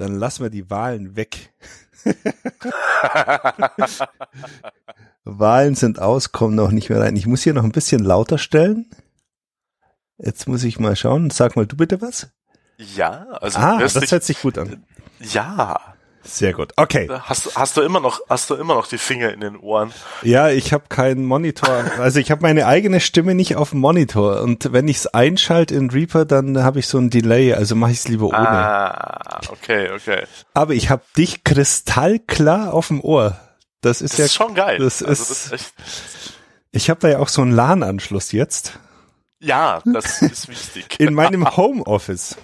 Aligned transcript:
Dann 0.00 0.14
lassen 0.14 0.42
wir 0.42 0.48
die 0.48 0.70
Wahlen 0.70 1.14
weg. 1.14 1.52
Wahlen 5.24 5.74
sind 5.74 5.98
aus, 5.98 6.32
kommen 6.32 6.54
noch 6.54 6.70
nicht 6.70 6.88
mehr 6.88 7.00
rein. 7.00 7.16
Ich 7.16 7.26
muss 7.26 7.42
hier 7.42 7.52
noch 7.52 7.64
ein 7.64 7.72
bisschen 7.72 8.02
lauter 8.02 8.38
stellen. 8.38 8.88
Jetzt 10.16 10.48
muss 10.48 10.64
ich 10.64 10.80
mal 10.80 10.96
schauen. 10.96 11.28
Sag 11.28 11.54
mal 11.54 11.66
du 11.66 11.76
bitte 11.76 12.00
was. 12.00 12.30
Ja, 12.78 13.26
also 13.42 13.58
ah, 13.58 13.78
das 13.78 14.10
hört 14.10 14.24
sich 14.24 14.40
gut 14.40 14.56
an. 14.56 14.86
Ja. 15.18 15.89
Sehr 16.22 16.52
gut. 16.52 16.72
Okay. 16.76 17.08
Hast, 17.22 17.56
hast 17.56 17.76
du 17.76 17.80
immer 17.80 17.98
noch 18.00 18.20
hast 18.28 18.50
du 18.50 18.54
immer 18.54 18.74
noch 18.74 18.86
die 18.86 18.98
Finger 18.98 19.32
in 19.32 19.40
den 19.40 19.56
Ohren? 19.56 19.92
Ja, 20.22 20.48
ich 20.50 20.72
habe 20.74 20.84
keinen 20.88 21.24
Monitor. 21.24 21.84
Also 21.98 22.18
ich 22.20 22.30
habe 22.30 22.42
meine 22.42 22.66
eigene 22.66 23.00
Stimme 23.00 23.34
nicht 23.34 23.56
auf 23.56 23.70
dem 23.70 23.80
Monitor 23.80 24.42
und 24.42 24.72
wenn 24.72 24.86
ich 24.86 24.98
es 24.98 25.06
einschalte 25.06 25.74
in 25.74 25.90
Reaper, 25.90 26.26
dann 26.26 26.62
habe 26.62 26.78
ich 26.78 26.88
so 26.88 26.98
ein 26.98 27.08
Delay. 27.08 27.54
Also 27.54 27.74
mache 27.74 27.92
ich 27.92 27.98
es 27.98 28.08
lieber 28.08 28.26
ohne. 28.26 28.36
Ah, 28.38 29.40
okay, 29.50 29.90
okay. 29.94 30.24
Aber 30.52 30.74
ich 30.74 30.90
habe 30.90 31.02
dich 31.16 31.42
kristallklar 31.42 32.74
auf 32.74 32.88
dem 32.88 33.00
Ohr. 33.00 33.38
Das 33.80 34.02
ist 34.02 34.12
Das 34.14 34.18
ja 34.18 34.24
ist 34.26 34.34
schon 34.34 34.54
geil. 34.54 34.78
Das 34.78 35.02
Also 35.02 35.22
ist, 35.22 35.52
das 35.52 35.60
ist 35.62 35.74
ich 36.72 36.90
habe 36.90 37.00
da 37.00 37.08
ja 37.08 37.18
auch 37.18 37.28
so 37.28 37.42
einen 37.42 37.52
LAN-Anschluss 37.52 38.32
jetzt 38.32 38.78
ja, 39.42 39.80
das 39.86 40.20
ist 40.20 40.48
wichtig. 40.48 41.00
in 41.00 41.14
meinem 41.14 41.48
Homeoffice. 41.56 42.36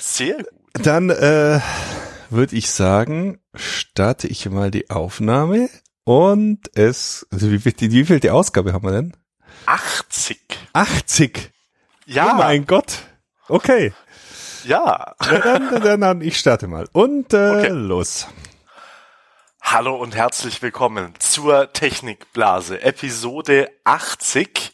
Sehr 0.00 0.34
gut. 0.36 0.46
Dann 0.74 1.08
äh, 1.08 1.60
würde 2.32 2.56
ich 2.56 2.70
sagen, 2.70 3.38
starte 3.54 4.26
ich 4.26 4.48
mal 4.48 4.70
die 4.70 4.90
Aufnahme 4.90 5.68
und 6.04 6.60
es, 6.76 7.26
also 7.30 7.50
wie, 7.50 7.58
viel- 7.58 7.74
wie 7.78 8.04
viel 8.04 8.20
die 8.20 8.30
Ausgabe 8.30 8.72
haben 8.72 8.84
wir 8.84 8.92
denn? 8.92 9.16
80. 9.66 10.38
80. 10.72 11.52
Ja, 12.06 12.32
Oh 12.32 12.36
mein 12.38 12.66
Gott. 12.66 12.98
Okay. 13.48 13.92
ja. 14.64 15.14
Na 15.20 15.38
dann, 15.38 15.70
dann, 15.70 15.82
dann, 15.82 16.00
dann, 16.00 16.20
ich 16.20 16.38
starte 16.38 16.66
mal. 16.66 16.88
Und 16.92 17.32
äh, 17.32 17.50
Okay. 17.50 17.68
los. 17.68 18.26
Hallo 19.60 19.94
und 19.96 20.14
herzlich 20.16 20.60
willkommen 20.60 21.14
zur 21.18 21.72
Technikblase, 21.72 22.82
Episode 22.82 23.70
80. 23.84 24.71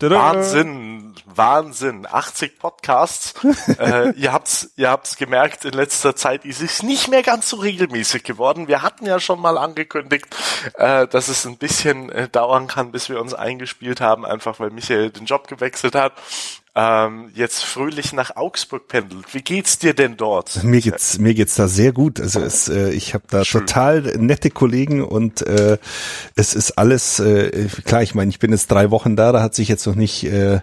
Wahnsinn, 0.00 1.14
Wahnsinn, 1.26 2.06
80 2.10 2.58
Podcasts. 2.58 3.34
äh, 3.78 4.10
ihr 4.12 4.32
habt's, 4.32 4.70
ihr 4.76 4.90
habt's 4.90 5.16
gemerkt, 5.16 5.64
in 5.64 5.72
letzter 5.72 6.16
Zeit 6.16 6.44
ist 6.44 6.62
es 6.62 6.82
nicht 6.82 7.08
mehr 7.08 7.22
ganz 7.22 7.48
so 7.48 7.56
regelmäßig 7.56 8.22
geworden. 8.22 8.68
Wir 8.68 8.82
hatten 8.82 9.06
ja 9.06 9.20
schon 9.20 9.40
mal 9.40 9.58
angekündigt, 9.58 10.26
äh, 10.74 11.06
dass 11.06 11.28
es 11.28 11.44
ein 11.46 11.56
bisschen 11.56 12.10
äh, 12.10 12.28
dauern 12.28 12.66
kann, 12.66 12.92
bis 12.92 13.08
wir 13.08 13.20
uns 13.20 13.34
eingespielt 13.34 14.00
haben, 14.00 14.24
einfach 14.24 14.60
weil 14.60 14.70
Michael 14.70 15.10
den 15.10 15.26
Job 15.26 15.48
gewechselt 15.48 15.94
hat. 15.94 16.12
Ähm, 16.78 17.30
jetzt 17.34 17.64
fröhlich 17.64 18.12
nach 18.12 18.36
Augsburg 18.36 18.86
pendelt. 18.86 19.32
Wie 19.32 19.40
geht's 19.40 19.78
dir 19.78 19.94
denn 19.94 20.18
dort? 20.18 20.62
Mir 20.62 20.82
geht's 20.82 21.18
mir 21.18 21.32
geht's 21.32 21.54
da 21.54 21.68
sehr 21.68 21.92
gut. 21.92 22.20
Also 22.20 22.40
es, 22.40 22.68
äh, 22.68 22.90
ich 22.90 23.14
habe 23.14 23.24
da 23.30 23.44
total 23.44 24.02
nette 24.18 24.50
Kollegen 24.50 25.02
und 25.02 25.40
äh, 25.40 25.78
es 26.34 26.54
ist 26.54 26.72
alles 26.72 27.18
äh, 27.18 27.68
klar. 27.86 28.02
Ich 28.02 28.14
meine, 28.14 28.28
ich 28.28 28.40
bin 28.40 28.50
jetzt 28.50 28.70
drei 28.70 28.90
Wochen 28.90 29.16
da. 29.16 29.32
Da 29.32 29.40
hat 29.40 29.54
sich 29.54 29.68
jetzt 29.68 29.86
noch 29.86 29.94
nicht, 29.94 30.24
äh, 30.24 30.60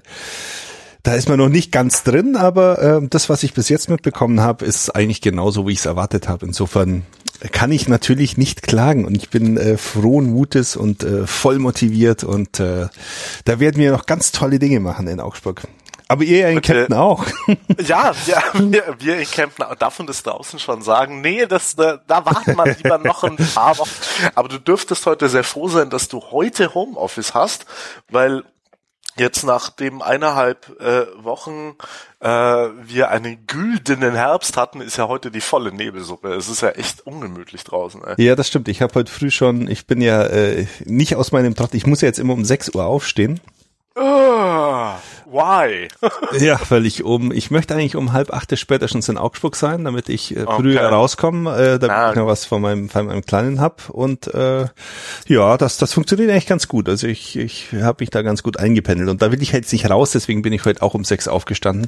da 1.02 1.16
ist 1.16 1.30
man 1.30 1.40
noch 1.40 1.50
nicht 1.50 1.72
ganz 1.72 2.04
drin. 2.04 2.36
Aber 2.36 2.80
äh, 2.80 3.08
das, 3.08 3.28
was 3.30 3.42
ich 3.42 3.56
bis 3.56 3.68
jetzt 3.70 3.90
mitbekommen 3.90 4.40
habe, 4.40 4.66
ist 4.66 4.92
eigentlich 4.92 5.22
genauso, 5.22 5.68
wie 5.68 5.72
ich 5.72 5.80
es 5.80 5.88
erwartet 5.88 6.30
habe. 6.30 6.46
Insofern 6.46 7.08
kann 7.52 7.72
ich 7.72 7.88
natürlich 7.88 8.38
nicht 8.38 8.62
klagen 8.62 9.06
und 9.06 9.18
ich 9.18 9.32
bin 9.32 9.58
äh, 9.58 9.78
frohen 9.78 10.30
Mutes 10.30 10.76
und 10.76 11.04
äh, 11.04 11.26
voll 11.26 11.58
motiviert 11.58 12.24
und 12.24 12.60
äh, 12.60 12.88
da 13.46 13.60
werden 13.60 13.78
wir 13.78 13.92
noch 13.92 14.06
ganz 14.06 14.32
tolle 14.32 14.60
Dinge 14.60 14.80
machen 14.80 15.08
in 15.08 15.20
Augsburg. 15.20 15.64
Aber 16.14 16.24
ihr 16.26 16.48
in 16.48 16.62
Kempten 16.62 16.96
auch. 16.96 17.26
Ja, 17.88 18.14
ja 18.28 18.44
wir, 18.54 18.96
wir 19.00 19.18
in 19.18 19.26
Kempten 19.26 19.66
dürfen 19.82 20.06
das 20.06 20.22
draußen 20.22 20.60
schon 20.60 20.84
sagen. 20.84 21.22
Nee, 21.22 21.48
das, 21.48 21.76
da, 21.76 21.98
da 22.06 22.24
warten 22.24 22.56
wir 22.56 22.76
lieber 22.76 23.00
noch 23.00 23.24
ein 23.24 23.36
paar 23.36 23.80
Wochen. 23.80 23.90
Aber 24.36 24.48
du 24.48 24.60
dürftest 24.60 25.08
heute 25.08 25.28
sehr 25.28 25.44
froh 25.44 25.70
sein, 25.70 25.90
dass 25.90 26.10
du 26.10 26.22
heute 26.30 26.76
Homeoffice 26.76 27.34
hast, 27.34 27.66
weil 28.10 28.44
jetzt 29.18 29.44
nach 29.44 29.72
dem 29.72 30.04
eineinhalb 30.04 30.80
äh, 30.80 31.06
Wochen 31.24 31.76
äh, 32.20 32.28
wir 32.28 33.10
einen 33.10 33.48
güldenen 33.48 34.14
Herbst 34.14 34.56
hatten, 34.56 34.82
ist 34.82 34.98
ja 34.98 35.08
heute 35.08 35.32
die 35.32 35.42
volle 35.42 35.72
Nebelsuppe. 35.72 36.34
Es 36.34 36.48
ist 36.48 36.62
ja 36.62 36.70
echt 36.70 37.08
ungemütlich 37.08 37.64
draußen. 37.64 38.02
Ey. 38.04 38.24
Ja, 38.24 38.36
das 38.36 38.48
stimmt. 38.48 38.68
Ich 38.68 38.84
habe 38.84 38.94
heute 38.94 39.12
früh 39.12 39.32
schon, 39.32 39.68
ich 39.68 39.88
bin 39.88 40.00
ja 40.00 40.24
äh, 40.24 40.68
nicht 40.86 41.16
aus 41.16 41.32
meinem 41.32 41.56
Trott, 41.56 41.74
ich 41.74 41.88
muss 41.88 42.02
ja 42.02 42.08
jetzt 42.08 42.20
immer 42.20 42.34
um 42.34 42.46
6 42.46 42.70
Uhr 42.76 42.86
aufstehen. 42.86 43.40
Ah, 43.96 44.98
why? 45.30 45.88
Ja, 46.40 46.60
weil 46.70 46.86
ich 46.88 47.04
um, 47.04 47.32
ich 47.32 47.52
möchte 47.52 47.76
eigentlich 47.76 47.96
um 47.96 48.12
halb 48.12 48.34
acht 48.34 48.58
spätestens 48.58 49.08
in 49.08 49.18
Augsburg 49.20 49.56
sein, 49.56 49.84
damit 49.84 50.10
ich 50.10 50.36
äh, 50.36 50.46
früher 50.46 50.82
Okay. 50.82 50.86
rauskomme, 50.94 51.56
äh, 51.56 51.80
damit 51.80 51.96
Ah. 51.96 52.10
ich 52.10 52.16
noch 52.16 52.26
was 52.28 52.46
von 52.46 52.62
meinem, 52.62 52.90
von 52.90 53.06
meinem 53.06 53.24
Kleinen 53.24 53.62
hab. 53.62 53.90
Und 53.90 54.34
äh, 54.34 54.66
ja, 55.28 55.58
das, 55.58 55.78
das 55.78 55.94
funktioniert 55.94 56.32
eigentlich 56.32 56.48
ganz 56.48 56.68
gut. 56.68 56.90
Also 56.90 57.06
ich, 57.08 57.38
ich 57.38 57.68
habe 57.82 58.02
mich 58.02 58.10
da 58.10 58.24
ganz 58.24 58.42
gut 58.42 58.58
eingependelt. 58.58 59.10
Und 59.10 59.22
da 59.22 59.32
will 59.32 59.42
ich 59.44 59.52
jetzt 59.52 59.72
nicht 59.72 59.90
raus, 59.90 60.12
deswegen 60.12 60.42
bin 60.42 60.54
ich 60.54 60.66
heute 60.66 60.82
auch 60.82 60.96
um 60.96 61.04
sechs 61.04 61.28
aufgestanden. 61.28 61.88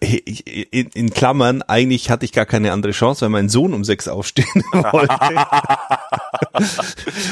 In, 0.00 0.90
in 0.94 1.10
Klammern, 1.10 1.62
eigentlich 1.62 2.08
hatte 2.08 2.24
ich 2.24 2.32
gar 2.32 2.46
keine 2.46 2.70
andere 2.70 2.92
Chance, 2.92 3.22
weil 3.22 3.30
mein 3.30 3.48
Sohn 3.48 3.74
um 3.74 3.82
sechs 3.82 4.06
aufstehen 4.06 4.46
wollte. 4.72 5.08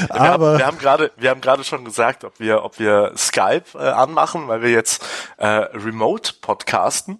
Wir 0.07 0.21
Aber 0.21 0.51
haben, 0.53 0.57
wir 0.59 0.67
haben 0.67 0.77
gerade, 0.77 1.11
wir 1.17 1.29
haben 1.29 1.41
gerade 1.41 1.63
schon 1.63 1.85
gesagt, 1.85 2.23
ob 2.23 2.39
wir, 2.39 2.63
ob 2.63 2.79
wir 2.79 3.13
Skype 3.17 3.63
äh, 3.75 3.79
anmachen, 3.79 4.47
weil 4.47 4.61
wir 4.61 4.71
jetzt 4.71 5.03
äh, 5.37 5.47
remote 5.47 6.33
podcasten. 6.41 7.19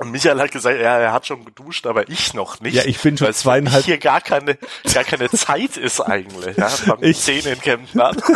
Und 0.00 0.12
Michael 0.12 0.38
hat 0.40 0.52
gesagt, 0.52 0.76
ja, 0.80 0.96
er 0.96 1.12
hat 1.12 1.26
schon 1.26 1.44
geduscht, 1.44 1.84
aber 1.84 2.08
ich 2.08 2.32
noch 2.32 2.60
nicht. 2.60 2.74
Ja, 2.74 2.84
ich 2.84 3.00
bin 3.00 3.18
schon 3.18 3.32
zweieinhalb- 3.32 3.84
hier 3.84 3.98
gar 3.98 4.20
keine, 4.20 4.56
gar 4.94 5.02
keine 5.02 5.28
Zeit 5.28 5.76
ist 5.76 6.00
eigentlich. 6.00 6.56
Ja, 6.56 6.70
beim 6.86 6.98
Ich- 7.02 7.18
Zähne 7.18 7.50
in 7.54 7.60
Kempten 7.60 8.00
an. 8.00 8.16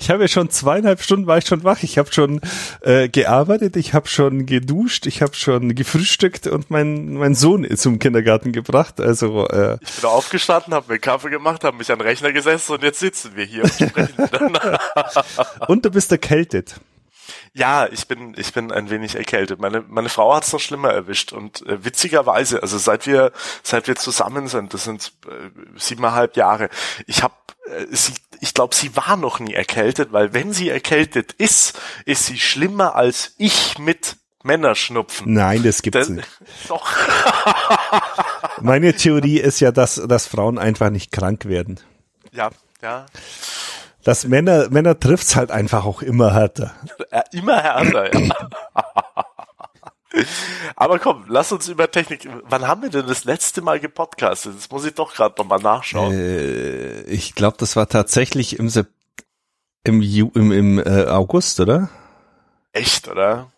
Ich 0.00 0.10
habe 0.10 0.22
ja 0.22 0.28
schon 0.28 0.48
zweieinhalb 0.50 1.02
Stunden 1.02 1.26
war 1.26 1.36
ich 1.38 1.46
schon 1.46 1.62
wach. 1.62 1.82
Ich 1.82 1.98
habe 1.98 2.10
schon 2.12 2.40
äh, 2.80 3.08
gearbeitet, 3.08 3.76
ich 3.76 3.92
habe 3.92 4.08
schon 4.08 4.46
geduscht, 4.46 5.06
ich 5.06 5.20
habe 5.22 5.34
schon 5.34 5.74
gefrühstückt 5.74 6.46
und 6.46 6.70
mein 6.70 7.12
mein 7.14 7.34
Sohn 7.34 7.64
ist 7.64 7.82
zum 7.82 7.98
Kindergarten 7.98 8.52
gebracht. 8.52 8.98
Also 9.00 9.46
äh, 9.48 9.76
Ich 9.82 9.96
bin 10.00 10.08
aufgestanden, 10.10 10.72
habe 10.74 10.90
mir 10.94 10.98
Kaffee 10.98 11.28
gemacht, 11.30 11.64
habe 11.64 11.76
mich 11.76 11.92
an 11.92 11.98
den 11.98 12.06
Rechner 12.08 12.32
gesetzt 12.32 12.70
und 12.70 12.82
jetzt 12.82 12.98
sitzen 13.00 13.32
wir 13.36 13.44
hier 13.44 13.62
und 13.64 13.72
sprechen 13.74 14.14
miteinander. 14.16 14.80
und 15.68 15.84
du 15.84 15.90
bist 15.90 16.10
erkältet. 16.10 16.76
Ja, 17.54 17.86
ich 17.86 18.06
bin, 18.08 18.34
ich 18.38 18.54
bin 18.54 18.72
ein 18.72 18.88
wenig 18.88 19.14
erkältet. 19.14 19.60
Meine, 19.60 19.84
meine 19.86 20.08
Frau 20.08 20.34
hat's 20.34 20.52
noch 20.52 20.60
schlimmer 20.60 20.90
erwischt 20.90 21.32
und 21.32 21.66
äh, 21.66 21.84
witzigerweise, 21.84 22.62
also 22.62 22.78
seit 22.78 23.06
wir, 23.06 23.32
seit 23.62 23.88
wir 23.88 23.96
zusammen 23.96 24.48
sind, 24.48 24.72
das 24.72 24.84
sind 24.84 25.12
äh, 25.26 25.50
siebeneinhalb 25.78 26.36
Jahre, 26.36 26.70
ich 27.06 27.22
habe, 27.22 27.34
äh, 27.66 27.84
sie, 27.90 28.14
ich 28.40 28.54
glaube, 28.54 28.74
sie 28.74 28.96
war 28.96 29.16
noch 29.18 29.38
nie 29.38 29.52
erkältet, 29.52 30.12
weil 30.12 30.32
wenn 30.32 30.54
sie 30.54 30.70
erkältet 30.70 31.32
ist, 31.34 31.78
ist 32.06 32.24
sie 32.24 32.38
schlimmer 32.38 32.96
als 32.96 33.34
ich 33.36 33.78
mit 33.78 34.16
Männerschnupfen. 34.44 35.32
Nein, 35.32 35.62
das 35.62 35.82
gibt's 35.82 36.00
Das, 36.00 36.08
nicht. 36.08 36.28
doch. 36.68 36.90
Meine 38.60 38.94
Theorie 38.94 39.38
ist 39.38 39.60
ja, 39.60 39.72
dass 39.72 39.96
dass 39.96 40.26
Frauen 40.26 40.58
einfach 40.58 40.90
nicht 40.90 41.12
krank 41.12 41.44
werden. 41.44 41.78
Ja, 42.32 42.50
ja. 42.80 43.06
Dass 44.04 44.26
Männer 44.26 44.68
Männer 44.70 44.98
trifft's 44.98 45.36
halt 45.36 45.50
einfach 45.50 45.84
auch 45.84 46.02
immer 46.02 46.32
härter. 46.34 46.72
Immer 47.32 47.62
härter, 47.62 48.12
ja. 48.14 48.34
Aber 50.76 50.98
komm, 50.98 51.24
lass 51.28 51.52
uns 51.52 51.68
über 51.68 51.90
Technik. 51.90 52.28
Wann 52.44 52.66
haben 52.66 52.82
wir 52.82 52.90
denn 52.90 53.06
das 53.06 53.24
letzte 53.24 53.62
Mal 53.62 53.80
gepodcastet? 53.80 54.54
Das 54.56 54.70
muss 54.70 54.84
ich 54.84 54.94
doch 54.94 55.14
gerade 55.14 55.34
nochmal 55.38 55.60
nachschauen. 55.60 56.12
Äh, 56.12 57.02
ich 57.02 57.34
glaube, 57.34 57.56
das 57.58 57.76
war 57.76 57.88
tatsächlich 57.88 58.58
im 58.58 58.68
Sep 58.68 58.88
im, 59.84 60.00
Ju 60.00 60.30
im, 60.34 60.52
im 60.52 60.78
äh, 60.78 61.06
August, 61.06 61.60
oder? 61.60 61.88
Echt, 62.72 63.08
oder? 63.08 63.50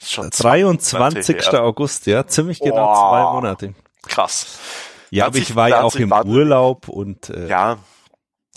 Ist 0.00 0.12
schon 0.12 0.30
zwei 0.30 0.60
23. 0.60 1.36
Monate 1.36 1.50
her. 1.50 1.64
August, 1.64 2.06
ja, 2.06 2.26
ziemlich 2.26 2.60
genau 2.60 2.86
Boah. 2.86 3.10
zwei 3.10 3.32
Monate. 3.32 3.74
Krass. 4.06 4.58
Ja, 5.10 5.26
aber 5.26 5.38
ich 5.38 5.56
war 5.56 5.68
ja 5.68 5.82
auch 5.82 5.96
im 5.96 6.12
Urlaub 6.12 6.88
und 6.88 7.30
äh, 7.30 7.48
Ja, 7.48 7.78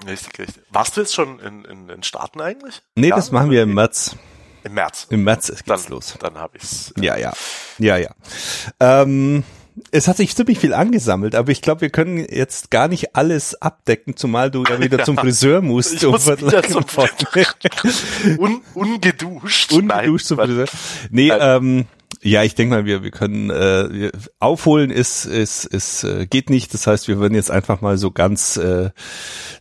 richtig, 0.08 0.40
richtig. 0.40 0.64
Warst 0.70 0.98
du 0.98 1.02
jetzt 1.02 1.14
schon 1.14 1.40
in, 1.40 1.66
in 1.66 1.88
den 1.88 2.04
Staaten 2.04 2.42
eigentlich? 2.42 2.82
nee, 2.96 3.10
ja, 3.10 3.16
das 3.16 3.32
machen 3.32 3.52
wir 3.52 3.64
im 3.64 3.74
März. 3.74 4.16
Im 4.64 4.74
März. 4.74 5.08
Im 5.10 5.24
März 5.24 5.48
geht's 5.48 5.64
Dann, 5.66 5.82
los. 5.90 6.16
dann 6.20 6.38
habe 6.38 6.58
ich's. 6.58 6.94
Ja, 7.00 7.18
ja, 7.18 7.34
ja, 7.80 7.98
ja. 7.98 8.12
Ähm, 8.80 9.44
es 9.92 10.08
hat 10.08 10.18
sich 10.18 10.36
ziemlich 10.36 10.60
viel 10.60 10.74
angesammelt, 10.74 11.34
aber 11.34 11.52
ich 11.52 11.62
glaube, 11.62 11.82
wir 11.82 11.90
können 11.90 12.18
jetzt 12.30 12.70
gar 12.72 12.88
nicht 12.88 13.16
alles 13.16 13.60
abdecken, 13.62 14.16
zumal 14.16 14.52
du 14.52 14.64
ja 14.64 14.80
wieder 14.80 15.04
zum 15.04 15.18
Friseur 15.18 15.62
musst. 15.62 15.94
Ich 15.94 16.04
muss 16.04 16.28
wieder 16.28 16.64
zum 16.64 16.86
Un, 18.38 18.62
ungeduscht. 18.74 19.72
Ungeduscht 19.72 20.28
zum 20.28 20.38
Nein, 20.38 20.48
Friseur. 20.48 20.66
Nee, 21.10 21.30
ähm, 21.32 21.86
ja, 22.22 22.44
ich 22.44 22.56
denke 22.56 22.76
mal, 22.76 22.86
wir, 22.86 23.04
wir 23.04 23.12
können 23.12 23.50
äh, 23.50 23.90
wir, 23.92 24.12
aufholen 24.40 24.92
ist, 24.92 25.26
ist, 25.26 25.66
ist 25.66 26.04
äh, 26.04 26.28
geht 26.28 26.50
nicht. 26.50 26.74
Das 26.74 26.88
heißt, 26.88 27.08
wir 27.08 27.18
würden 27.18 27.34
jetzt 27.34 27.52
einfach 27.52 27.82
mal 27.82 27.98
so 27.98 28.12
ganz 28.12 28.58
äh, 28.58 28.92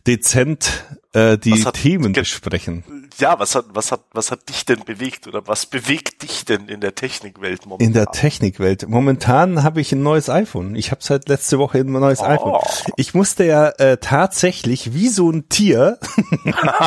dezent 0.05 0.85
äh, 1.13 1.37
die 1.37 1.61
Themen 1.73 2.13
besprechen. 2.13 3.09
Ja, 3.17 3.37
was 3.37 3.55
hat, 3.55 3.65
was 3.73 3.91
hat, 3.91 4.01
was 4.13 4.31
hat 4.31 4.47
dich 4.47 4.65
denn 4.65 4.85
bewegt 4.85 5.27
oder 5.27 5.45
was 5.45 5.65
bewegt 5.65 6.23
dich 6.23 6.45
denn 6.45 6.69
in 6.69 6.79
der 6.79 6.95
Technikwelt 6.95 7.65
momentan? 7.65 7.87
In 7.87 7.93
der 7.93 8.07
Technikwelt. 8.07 8.87
Momentan 8.87 9.63
habe 9.63 9.81
ich 9.81 9.91
ein 9.91 10.03
neues 10.03 10.29
iPhone. 10.29 10.75
Ich 10.75 10.91
habe 10.91 11.03
seit 11.03 11.27
letzte 11.27 11.59
Woche 11.59 11.79
ein 11.79 11.91
neues 11.91 12.21
oh. 12.21 12.25
iPhone. 12.25 12.61
Ich 12.95 13.13
musste 13.13 13.43
ja 13.43 13.69
äh, 13.69 13.97
tatsächlich 13.97 14.93
wie 14.93 15.09
so 15.09 15.29
ein 15.29 15.49
Tier. 15.49 15.99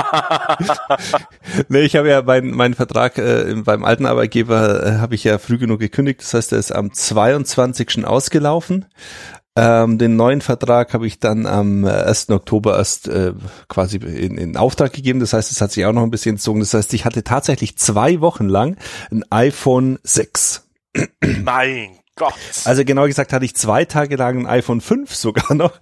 nee, 1.68 1.80
ich 1.80 1.96
habe 1.96 2.08
ja 2.08 2.22
meinen 2.22 2.52
mein 2.52 2.74
Vertrag 2.74 3.18
äh, 3.18 3.54
beim 3.56 3.84
alten 3.84 4.06
Arbeitgeber 4.06 4.84
äh, 4.84 4.98
habe 4.98 5.14
ich 5.14 5.24
ja 5.24 5.38
früh 5.38 5.58
genug 5.58 5.80
gekündigt. 5.80 6.22
Das 6.22 6.32
heißt, 6.32 6.52
er 6.52 6.58
ist 6.58 6.72
am 6.72 6.92
22. 6.92 8.06
ausgelaufen. 8.06 8.86
Ähm, 9.56 9.98
den 9.98 10.16
neuen 10.16 10.40
Vertrag 10.40 10.94
habe 10.94 11.06
ich 11.06 11.20
dann 11.20 11.46
am 11.46 11.84
1. 11.84 12.30
Oktober 12.30 12.76
erst 12.76 13.06
äh, 13.06 13.34
quasi 13.68 13.98
in, 13.98 14.36
in 14.36 14.56
Auftrag 14.56 14.92
gegeben. 14.92 15.20
Das 15.20 15.32
heißt, 15.32 15.50
es 15.52 15.60
hat 15.60 15.70
sich 15.70 15.84
auch 15.86 15.92
noch 15.92 16.02
ein 16.02 16.10
bisschen 16.10 16.34
entzogen. 16.34 16.60
Das 16.60 16.74
heißt, 16.74 16.92
ich 16.94 17.04
hatte 17.04 17.22
tatsächlich 17.22 17.76
zwei 17.78 18.20
Wochen 18.20 18.48
lang 18.48 18.76
ein 19.12 19.24
iPhone 19.30 19.98
6. 20.02 20.66
Mein 21.44 21.98
Gott. 22.16 22.34
Also 22.64 22.84
genau 22.84 23.06
gesagt 23.06 23.32
hatte 23.32 23.44
ich 23.44 23.56
zwei 23.56 23.84
Tage 23.84 24.14
lang 24.14 24.40
ein 24.40 24.46
iPhone 24.46 24.80
5 24.80 25.12
sogar 25.14 25.52
noch. 25.54 25.72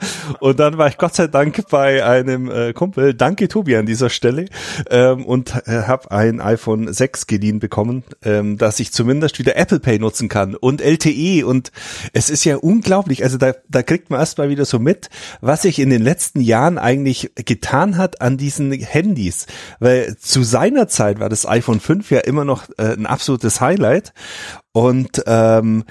Und 0.40 0.58
dann 0.60 0.78
war 0.78 0.88
ich 0.88 0.96
Gott 0.96 1.14
sei 1.14 1.26
Dank 1.26 1.68
bei 1.68 2.02
einem 2.04 2.50
äh, 2.50 2.72
Kumpel, 2.72 3.12
danke 3.12 3.48
Tobi 3.48 3.76
an 3.76 3.84
dieser 3.84 4.08
Stelle. 4.08 4.46
Ähm, 4.88 5.26
und 5.26 5.54
äh, 5.66 5.82
habe 5.82 6.10
ein 6.10 6.40
iPhone 6.40 6.90
6 6.90 7.26
geliehen 7.26 7.58
bekommen, 7.58 8.02
ähm, 8.24 8.56
dass 8.56 8.80
ich 8.80 8.92
zumindest 8.92 9.38
wieder 9.38 9.56
Apple 9.56 9.80
Pay 9.80 9.98
nutzen 9.98 10.30
kann 10.30 10.54
und 10.54 10.80
LTE 10.80 11.44
und 11.44 11.70
es 12.14 12.30
ist 12.30 12.44
ja 12.44 12.56
unglaublich, 12.56 13.22
also 13.24 13.36
da, 13.36 13.52
da 13.68 13.82
kriegt 13.82 14.08
man 14.08 14.20
erstmal 14.20 14.48
wieder 14.48 14.64
so 14.64 14.78
mit, 14.78 15.10
was 15.40 15.62
sich 15.62 15.78
in 15.78 15.90
den 15.90 16.02
letzten 16.02 16.40
Jahren 16.40 16.78
eigentlich 16.78 17.30
getan 17.34 17.98
hat 17.98 18.22
an 18.22 18.38
diesen 18.38 18.72
Handys, 18.72 19.46
weil 19.80 20.16
zu 20.18 20.42
seiner 20.42 20.88
Zeit 20.88 21.20
war 21.20 21.28
das 21.28 21.46
iPhone 21.46 21.80
5 21.80 22.10
ja 22.10 22.20
immer 22.20 22.44
noch 22.44 22.68
äh, 22.78 22.94
ein 22.94 23.06
absolutes 23.06 23.60
Highlight 23.60 24.14
und 24.72 25.22
ähm, 25.26 25.84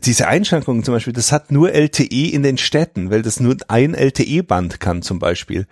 diese 0.00 0.26
Einschränkungen 0.26 0.84
zum 0.84 0.94
Beispiel, 0.94 1.12
das 1.12 1.32
hat 1.32 1.52
nur 1.52 1.72
LTE 1.72 2.32
in 2.32 2.42
den 2.42 2.58
Städten, 2.58 3.10
weil 3.10 3.22
das 3.22 3.40
nur 3.40 3.56
ein 3.68 3.94
LTE-Band 3.94 4.80
kann 4.80 5.02
zum 5.02 5.18
Beispiel. 5.18 5.66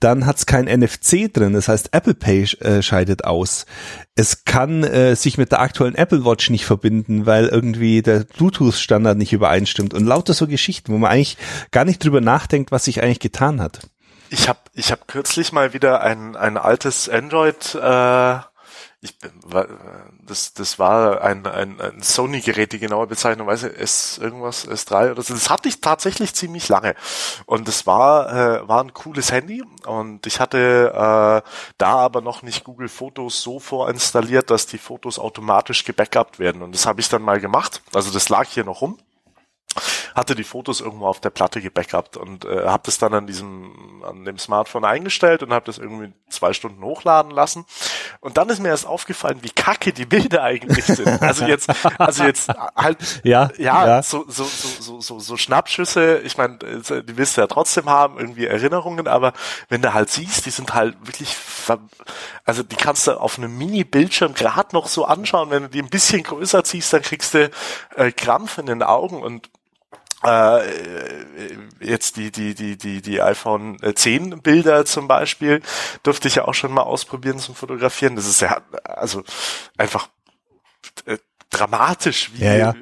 Dann 0.00 0.26
hat 0.26 0.36
es 0.38 0.46
kein 0.46 0.64
NFC 0.64 1.32
drin, 1.32 1.52
das 1.52 1.68
heißt 1.68 1.90
Apple 1.92 2.14
Pay 2.14 2.42
äh, 2.60 2.82
scheidet 2.82 3.24
aus. 3.24 3.66
Es 4.14 4.44
kann 4.44 4.82
äh, 4.82 5.14
sich 5.14 5.38
mit 5.38 5.52
der 5.52 5.60
aktuellen 5.60 5.94
Apple 5.94 6.24
Watch 6.24 6.50
nicht 6.50 6.64
verbinden, 6.64 7.26
weil 7.26 7.46
irgendwie 7.46 8.02
der 8.02 8.24
Bluetooth-Standard 8.24 9.16
nicht 9.16 9.32
übereinstimmt 9.32 9.94
und 9.94 10.06
lauter 10.06 10.34
so 10.34 10.46
Geschichten, 10.46 10.92
wo 10.92 10.98
man 10.98 11.10
eigentlich 11.10 11.36
gar 11.70 11.84
nicht 11.84 12.02
drüber 12.02 12.20
nachdenkt, 12.20 12.72
was 12.72 12.84
sich 12.84 13.02
eigentlich 13.02 13.20
getan 13.20 13.60
hat. 13.60 13.80
Ich 14.30 14.48
habe 14.48 14.60
ich 14.74 14.90
hab 14.90 15.08
kürzlich 15.08 15.52
mal 15.52 15.74
wieder 15.74 16.00
ein, 16.00 16.36
ein 16.36 16.56
altes 16.56 17.08
Android 17.08 17.74
äh 17.74 18.38
ich 19.02 19.18
das 20.24 20.54
das 20.54 20.78
war 20.78 21.22
ein 21.22 21.44
ein, 21.46 21.80
ein 21.80 22.02
Sony 22.02 22.40
Gerät 22.40 22.72
die 22.72 22.78
genaue 22.78 23.08
Bezeichnung 23.08 23.48
weiß 23.48 23.64
ich 23.64 23.76
S 23.76 24.18
irgendwas 24.18 24.68
S3 24.68 25.10
oder 25.10 25.22
so. 25.22 25.34
Das 25.34 25.50
hatte 25.50 25.68
ich 25.68 25.80
tatsächlich 25.80 26.34
ziemlich 26.34 26.68
lange. 26.68 26.94
Und 27.44 27.66
das 27.66 27.84
war 27.84 28.32
äh, 28.32 28.68
war 28.68 28.82
ein 28.82 28.94
cooles 28.94 29.32
Handy. 29.32 29.64
Und 29.86 30.26
ich 30.28 30.38
hatte 30.38 30.92
äh, 30.94 31.48
da 31.78 31.94
aber 31.96 32.20
noch 32.20 32.42
nicht 32.42 32.62
Google 32.62 32.88
Fotos 32.88 33.42
so 33.42 33.58
vorinstalliert 33.58 34.50
dass 34.50 34.66
die 34.66 34.78
Fotos 34.78 35.18
automatisch 35.18 35.84
gebackupt 35.84 36.38
werden. 36.38 36.62
Und 36.62 36.72
das 36.72 36.86
habe 36.86 37.00
ich 37.00 37.08
dann 37.08 37.22
mal 37.22 37.40
gemacht. 37.40 37.82
Also 37.92 38.12
das 38.12 38.28
lag 38.28 38.46
hier 38.48 38.64
noch 38.64 38.82
rum 38.82 38.98
hatte 40.14 40.34
die 40.34 40.44
Fotos 40.44 40.80
irgendwo 40.80 41.06
auf 41.06 41.20
der 41.20 41.30
Platte 41.30 41.60
gebackupt 41.60 42.16
und 42.16 42.44
äh, 42.44 42.66
habe 42.66 42.82
das 42.84 42.98
dann 42.98 43.14
an 43.14 43.26
diesem 43.26 44.02
an 44.06 44.24
dem 44.24 44.38
Smartphone 44.38 44.84
eingestellt 44.84 45.42
und 45.42 45.52
habe 45.52 45.64
das 45.64 45.78
irgendwie 45.78 46.12
zwei 46.28 46.52
Stunden 46.52 46.82
hochladen 46.82 47.30
lassen 47.30 47.64
und 48.20 48.36
dann 48.36 48.48
ist 48.48 48.60
mir 48.60 48.68
erst 48.68 48.86
aufgefallen, 48.86 49.38
wie 49.42 49.50
kacke 49.50 49.92
die 49.92 50.04
Bilder 50.06 50.42
eigentlich 50.42 50.84
sind. 50.84 51.22
Also 51.22 51.46
jetzt 51.46 51.70
also 51.98 52.24
jetzt 52.24 52.50
halt 52.76 52.98
ja 53.24 53.50
ja, 53.58 53.86
ja. 53.86 54.02
So, 54.02 54.24
so 54.28 54.44
so 54.44 54.68
so 54.80 55.00
so 55.00 55.20
so 55.20 55.36
Schnappschüsse. 55.36 56.18
Ich 56.24 56.36
meine, 56.36 56.58
die 56.58 57.16
willst 57.16 57.36
du 57.36 57.40
ja 57.40 57.46
trotzdem 57.46 57.88
haben 57.88 58.18
irgendwie 58.18 58.46
Erinnerungen, 58.46 59.08
aber 59.08 59.32
wenn 59.68 59.82
du 59.82 59.94
halt 59.94 60.10
siehst, 60.10 60.46
die 60.46 60.50
sind 60.50 60.74
halt 60.74 60.96
wirklich 61.06 61.36
also 62.44 62.62
die 62.62 62.76
kannst 62.76 63.06
du 63.06 63.18
auf 63.18 63.38
einem 63.38 63.56
Mini-Bildschirm 63.56 64.34
gerade 64.34 64.74
noch 64.74 64.88
so 64.88 65.04
anschauen. 65.04 65.50
Wenn 65.50 65.62
du 65.64 65.68
die 65.68 65.80
ein 65.80 65.88
bisschen 65.88 66.22
größer 66.22 66.64
ziehst, 66.64 66.92
dann 66.92 67.02
kriegst 67.02 67.34
du 67.34 67.50
äh, 67.96 68.12
Krampf 68.12 68.58
in 68.58 68.66
den 68.66 68.82
Augen 68.82 69.22
und 69.22 69.48
äh, 70.24 70.62
jetzt 71.80 72.16
die 72.16 72.30
die 72.30 72.54
die 72.54 72.76
die 72.76 73.02
die 73.02 73.22
iPhone 73.22 73.78
10 73.94 74.42
Bilder 74.42 74.84
zum 74.84 75.08
Beispiel 75.08 75.62
durfte 76.02 76.28
ich 76.28 76.36
ja 76.36 76.46
auch 76.46 76.54
schon 76.54 76.72
mal 76.72 76.82
ausprobieren 76.82 77.38
zum 77.38 77.54
Fotografieren. 77.54 78.16
Das 78.16 78.26
ist 78.26 78.40
ja 78.40 78.60
also 78.84 79.22
einfach 79.76 80.08
äh, 81.06 81.18
dramatisch, 81.50 82.30
wie 82.34 82.44
ja, 82.44 82.54
ja. 82.54 82.74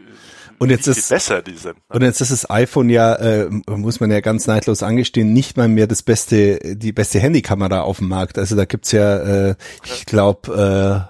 Und 0.60 0.68
jetzt 0.68 0.86
ist 0.86 1.08
besser 1.08 1.40
die 1.40 1.56
sind. 1.56 1.76
Ne? 1.76 1.82
Und 1.88 2.02
jetzt 2.02 2.20
ist 2.20 2.30
das 2.30 2.50
iPhone 2.50 2.90
ja, 2.90 3.14
äh, 3.14 3.48
muss 3.66 3.98
man 3.98 4.10
ja 4.10 4.20
ganz 4.20 4.46
neidlos 4.46 4.82
angestehen, 4.82 5.32
nicht 5.32 5.56
mal 5.56 5.68
mehr 5.68 5.86
das 5.86 6.02
beste, 6.02 6.76
die 6.76 6.92
beste 6.92 7.18
Handykamera 7.18 7.80
auf 7.80 7.96
dem 7.96 8.08
Markt. 8.08 8.36
Also 8.36 8.56
da 8.56 8.66
gibt's 8.66 8.92
ja, 8.92 9.48
äh, 9.48 9.54
ich 9.84 10.04
glaube, 10.04 11.08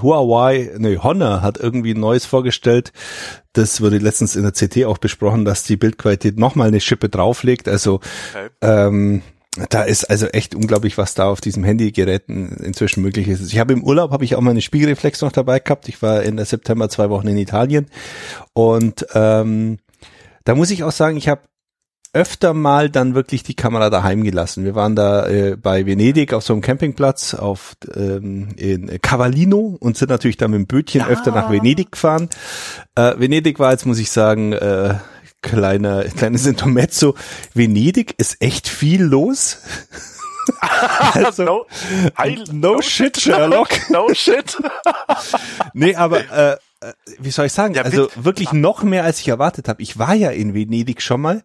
Huawei, 0.00 0.70
nee, 0.78 0.98
Honor 0.98 1.42
hat 1.42 1.58
irgendwie 1.58 1.94
ein 1.94 2.00
neues 2.00 2.24
vorgestellt. 2.24 2.92
Das 3.52 3.80
wurde 3.80 3.98
letztens 3.98 4.36
in 4.36 4.42
der 4.42 4.52
CT 4.52 4.84
auch 4.84 4.98
besprochen, 4.98 5.44
dass 5.44 5.64
die 5.64 5.76
Bildqualität 5.76 6.38
nochmal 6.38 6.68
eine 6.68 6.80
Schippe 6.80 7.08
drauflegt. 7.08 7.68
Also 7.68 8.00
okay. 8.32 8.48
ähm, 8.60 9.22
da 9.68 9.82
ist 9.82 10.04
also 10.04 10.26
echt 10.28 10.54
unglaublich, 10.54 10.96
was 10.96 11.14
da 11.14 11.28
auf 11.28 11.42
diesem 11.42 11.62
Handygeräten 11.62 12.56
inzwischen 12.56 13.02
möglich 13.02 13.28
ist. 13.28 13.52
Ich 13.52 13.58
habe 13.58 13.74
im 13.74 13.84
Urlaub 13.84 14.10
habe 14.10 14.24
ich 14.24 14.34
auch 14.34 14.40
meine 14.40 14.62
Spiegelreflex 14.62 15.20
noch 15.20 15.32
dabei 15.32 15.58
gehabt. 15.58 15.88
Ich 15.88 16.00
war 16.00 16.22
Ende 16.22 16.44
September 16.44 16.88
zwei 16.88 17.10
Wochen 17.10 17.28
in 17.28 17.36
Italien 17.36 17.86
und 18.54 19.06
ähm, 19.14 19.78
da 20.44 20.54
muss 20.54 20.70
ich 20.70 20.84
auch 20.84 20.92
sagen, 20.92 21.16
ich 21.18 21.28
habe 21.28 21.42
öfter 22.14 22.52
mal 22.52 22.90
dann 22.90 23.14
wirklich 23.14 23.42
die 23.42 23.54
Kamera 23.54 23.88
daheim 23.88 24.22
gelassen. 24.22 24.64
Wir 24.64 24.74
waren 24.74 24.94
da 24.94 25.26
äh, 25.26 25.56
bei 25.56 25.86
Venedig 25.86 26.34
auf 26.34 26.44
so 26.44 26.52
einem 26.52 26.60
Campingplatz 26.60 27.34
auf 27.34 27.74
ähm, 27.94 28.48
in 28.56 29.00
Cavallino 29.00 29.76
und 29.80 29.96
sind 29.96 30.10
natürlich 30.10 30.36
dann 30.36 30.50
mit 30.50 30.58
dem 30.58 30.66
Bötchen 30.66 31.00
ja. 31.00 31.06
öfter 31.06 31.30
nach 31.30 31.50
Venedig 31.50 31.92
gefahren. 31.92 32.28
Äh, 32.96 33.14
Venedig 33.18 33.58
war 33.58 33.72
jetzt, 33.72 33.86
muss 33.86 33.98
ich 33.98 34.10
sagen, 34.10 34.52
äh, 34.52 34.96
kleiner 35.40 36.04
kleines 36.16 36.46
Intermezzo. 36.46 37.14
Venedig 37.54 38.14
ist 38.18 38.42
echt 38.42 38.68
viel 38.68 39.02
los. 39.02 39.58
also, 41.14 41.44
no, 41.44 41.66
I, 42.22 42.44
no, 42.50 42.74
no, 42.74 42.82
shit, 42.82 43.18
Sherlock. 43.18 43.70
no 43.90 44.12
shit. 44.12 44.58
nee, 45.72 45.94
aber 45.94 46.30
äh, 46.30 46.56
äh, 46.82 46.92
wie 47.20 47.30
soll 47.30 47.46
ich 47.46 47.52
sagen? 47.52 47.74
Ja, 47.74 47.82
also 47.82 48.08
wirklich 48.16 48.52
noch 48.52 48.82
mehr 48.82 49.04
als 49.04 49.20
ich 49.20 49.28
erwartet 49.28 49.68
habe. 49.68 49.80
Ich 49.82 49.98
war 49.98 50.14
ja 50.14 50.30
in 50.30 50.52
Venedig 50.52 51.00
schon 51.00 51.20
mal 51.20 51.42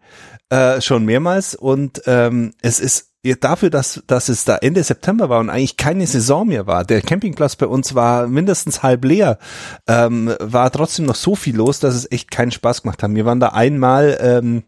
äh, 0.49 0.81
schon 0.81 1.05
mehrmals 1.05 1.55
und 1.55 2.01
ähm, 2.05 2.53
es 2.61 2.79
ist 2.79 3.11
dafür, 3.41 3.69
dass, 3.69 4.03
dass 4.07 4.29
es 4.29 4.45
da 4.45 4.57
Ende 4.57 4.83
September 4.83 5.27
war 5.29 5.39
und 5.39 5.49
eigentlich 5.49 5.75
keine 5.75 6.07
Saison 6.07 6.47
mehr 6.47 6.67
war. 6.67 6.85
Der 6.85 7.01
Campingplatz 7.01 7.55
bei 7.57 7.65
uns 7.67 7.93
war 7.93 8.27
mindestens 8.27 8.83
halb 8.83 9.03
leer, 9.03 9.37
ähm, 9.87 10.33
war 10.39 10.71
trotzdem 10.71 11.05
noch 11.05 11.15
so 11.15 11.35
viel 11.35 11.55
los, 11.55 11.79
dass 11.79 11.95
es 11.95 12.09
echt 12.11 12.31
keinen 12.31 12.51
Spaß 12.51 12.83
gemacht 12.83 13.03
hat. 13.03 13.13
Wir 13.13 13.25
waren 13.25 13.39
da 13.39 13.49
einmal 13.49 14.17
ähm, 14.21 14.63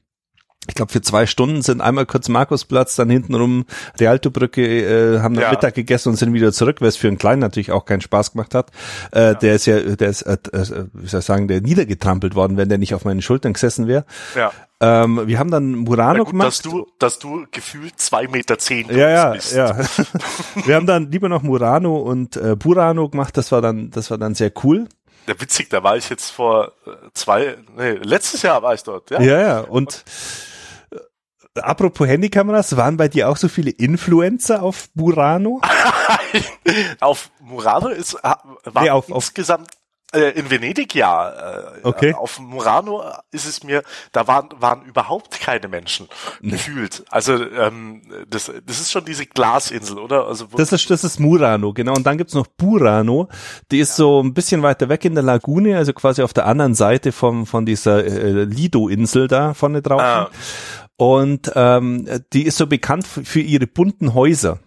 ich 0.70 0.76
glaube, 0.76 0.92
für 0.92 1.02
zwei 1.02 1.26
Stunden 1.26 1.62
sind 1.62 1.82
einmal 1.82 2.06
kurz 2.06 2.30
Markusplatz, 2.30 2.96
dann 2.96 3.10
hintenrum 3.10 3.66
Rialto-Brücke, 4.00 4.62
äh, 4.62 5.20
haben 5.20 5.34
dann 5.34 5.44
ja. 5.44 5.52
Mittag 5.52 5.74
gegessen 5.74 6.10
und 6.10 6.16
sind 6.16 6.34
wieder 6.34 6.54
zurück, 6.54 6.78
weil 6.80 6.88
es 6.88 6.96
für 6.96 7.08
einen 7.08 7.18
Kleinen 7.18 7.42
natürlich 7.42 7.72
auch 7.72 7.86
keinen 7.86 8.02
Spaß 8.02 8.34
gemacht 8.34 8.56
hat. 8.56 8.72
Äh, 9.12 9.20
ja. 9.20 9.34
Der 9.34 9.56
ist 9.56 9.66
ja, 9.66 9.80
der 9.80 10.10
ist, 10.10 10.22
äh, 10.22 10.38
äh, 10.54 10.86
wie 10.94 11.08
soll 11.08 11.20
ich 11.20 11.26
sagen, 11.26 11.48
der 11.48 11.62
niedergetrampelt 11.62 12.36
worden, 12.36 12.56
wenn 12.58 12.70
der 12.70 12.78
nicht 12.78 12.94
auf 12.94 13.04
meinen 13.04 13.22
Schultern 13.22 13.54
gesessen 13.54 13.88
wäre. 13.88 14.06
Ja. 14.36 14.52
Ähm, 14.82 15.24
wir 15.26 15.40
haben 15.40 15.52
dann 15.52 15.76
Murano 15.76 16.20
gut, 16.20 16.32
gemacht. 16.32 16.48
Dass 16.48 16.62
du, 16.62 16.88
dass 17.00 17.20
du 17.20 17.46
gefühlt 17.52 18.00
zwei 18.00 18.28
Meter 18.28 18.58
zehn 18.58 18.88
Ja, 18.90 19.10
ja, 19.10 19.30
bist. 19.32 19.54
ja. 19.54 19.76
wir 20.66 20.76
haben 20.76 20.86
dann 20.86 21.12
lieber 21.12 21.28
noch 21.28 21.42
Murano 21.42 21.98
und 21.98 22.38
äh, 22.38 22.56
Burano 22.56 23.10
gemacht. 23.10 23.36
Das 23.36 23.52
war 23.52 23.62
dann, 23.62 23.92
das 23.92 24.10
war 24.10 24.18
dann 24.18 24.36
sehr 24.36 24.52
cool. 24.64 24.88
Ja, 25.28 25.40
witzig, 25.40 25.70
da 25.70 25.84
war 25.84 25.98
ich 25.98 26.10
jetzt 26.10 26.32
vor 26.32 26.72
äh, 26.88 26.92
zwei, 27.14 27.58
nee, 27.78 27.92
letztes 28.02 28.42
Jahr 28.42 28.64
war 28.64 28.74
ich 28.74 28.84
dort. 28.84 29.12
Ja, 29.12 29.22
ja, 29.22 29.40
ja. 29.42 29.60
und 29.60 30.04
apropos 31.60 32.08
Handykameras, 32.08 32.76
waren 32.78 32.98
bei 32.98 33.08
dir 33.08 33.30
auch 33.30 33.38
so 33.38 33.48
viele 33.48 33.72
Influencer 33.72 34.64
auf 34.64 34.90
Burano? 34.94 35.62
auf 37.00 37.32
Murano 37.40 37.90
ist, 37.90 38.16
war 38.24 38.84
nee, 38.84 38.90
auf, 38.90 39.10
insgesamt 39.10 39.70
äh, 40.12 40.32
in 40.32 40.50
Venedig 40.50 40.96
ja. 40.96 41.30
Äh, 41.30 41.64
okay. 41.84 42.14
Auf 42.14 42.40
Murano 42.40 43.04
ist 43.32 43.46
es 43.46 43.64
mir, 43.64 43.84
da 44.12 44.28
waren, 44.28 44.50
waren 44.58 44.84
überhaupt 44.84 45.40
keine 45.40 45.68
Menschen 45.68 46.08
gefühlt. 46.42 47.04
Also 47.10 47.34
ähm, 47.34 48.02
das, 48.28 48.52
das 48.66 48.80
ist 48.80 48.92
schon 48.92 49.06
diese 49.06 49.28
Glasinsel, 49.28 50.00
oder? 50.00 50.26
Also 50.26 50.48
das 50.56 50.72
ist 50.72 50.90
das 50.90 51.04
ist 51.04 51.20
Murano, 51.20 51.74
genau. 51.74 51.94
Und 51.94 52.06
dann 52.06 52.18
gibt's 52.18 52.34
noch 52.34 52.48
Burano, 52.48 53.30
die 53.72 53.80
ist 53.80 53.92
ja. 53.92 53.96
so 53.98 54.24
ein 54.24 54.34
bisschen 54.34 54.64
weiter 54.64 54.90
weg 54.90 55.06
in 55.06 55.14
der 55.14 55.24
Lagune, 55.24 55.78
also 55.78 55.94
quasi 55.94 56.24
auf 56.24 56.34
der 56.34 56.48
anderen 56.48 56.74
Seite 56.74 57.12
vom 57.12 57.46
von 57.46 57.66
dieser 57.66 58.04
äh, 58.04 58.46
Lido-Insel 58.46 59.28
da 59.28 59.54
vorne 59.54 59.82
drauf. 59.84 60.02
Ah. 60.02 60.30
Und 61.00 61.50
ähm, 61.56 62.06
die 62.34 62.44
ist 62.46 62.58
so 62.58 62.68
bekannt 62.68 63.08
für 63.08 63.40
ihre 63.40 63.68
bunten 63.68 64.14
Häuser. 64.14 64.60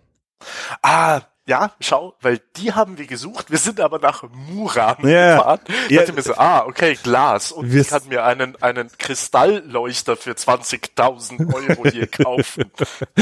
Ah, 0.81 1.21
ja, 1.47 1.73
schau, 1.81 2.15
weil 2.21 2.41
die 2.57 2.73
haben 2.73 2.99
wir 2.99 3.07
gesucht. 3.07 3.51
Wir 3.51 3.59
sind 3.59 3.81
aber 3.81 3.99
nach 3.99 4.23
Muran 4.53 4.97
Ja. 5.03 5.37
gefahren. 5.37 5.61
Ja. 5.89 6.03
Ja. 6.05 6.13
mir 6.13 6.23
so, 6.23 6.35
ah, 6.37 6.65
okay, 6.67 6.97
Glas. 7.03 7.51
Und 7.53 7.73
Wir- 7.73 7.81
ich 7.83 7.89
kann 7.89 8.03
mir 8.09 8.25
einen, 8.25 8.61
einen 8.63 8.89
Kristallleuchter 8.97 10.17
für 10.17 10.33
20.000 10.37 11.53
Euro 11.53 11.85
hier 11.91 12.07
kaufen. 12.11 12.71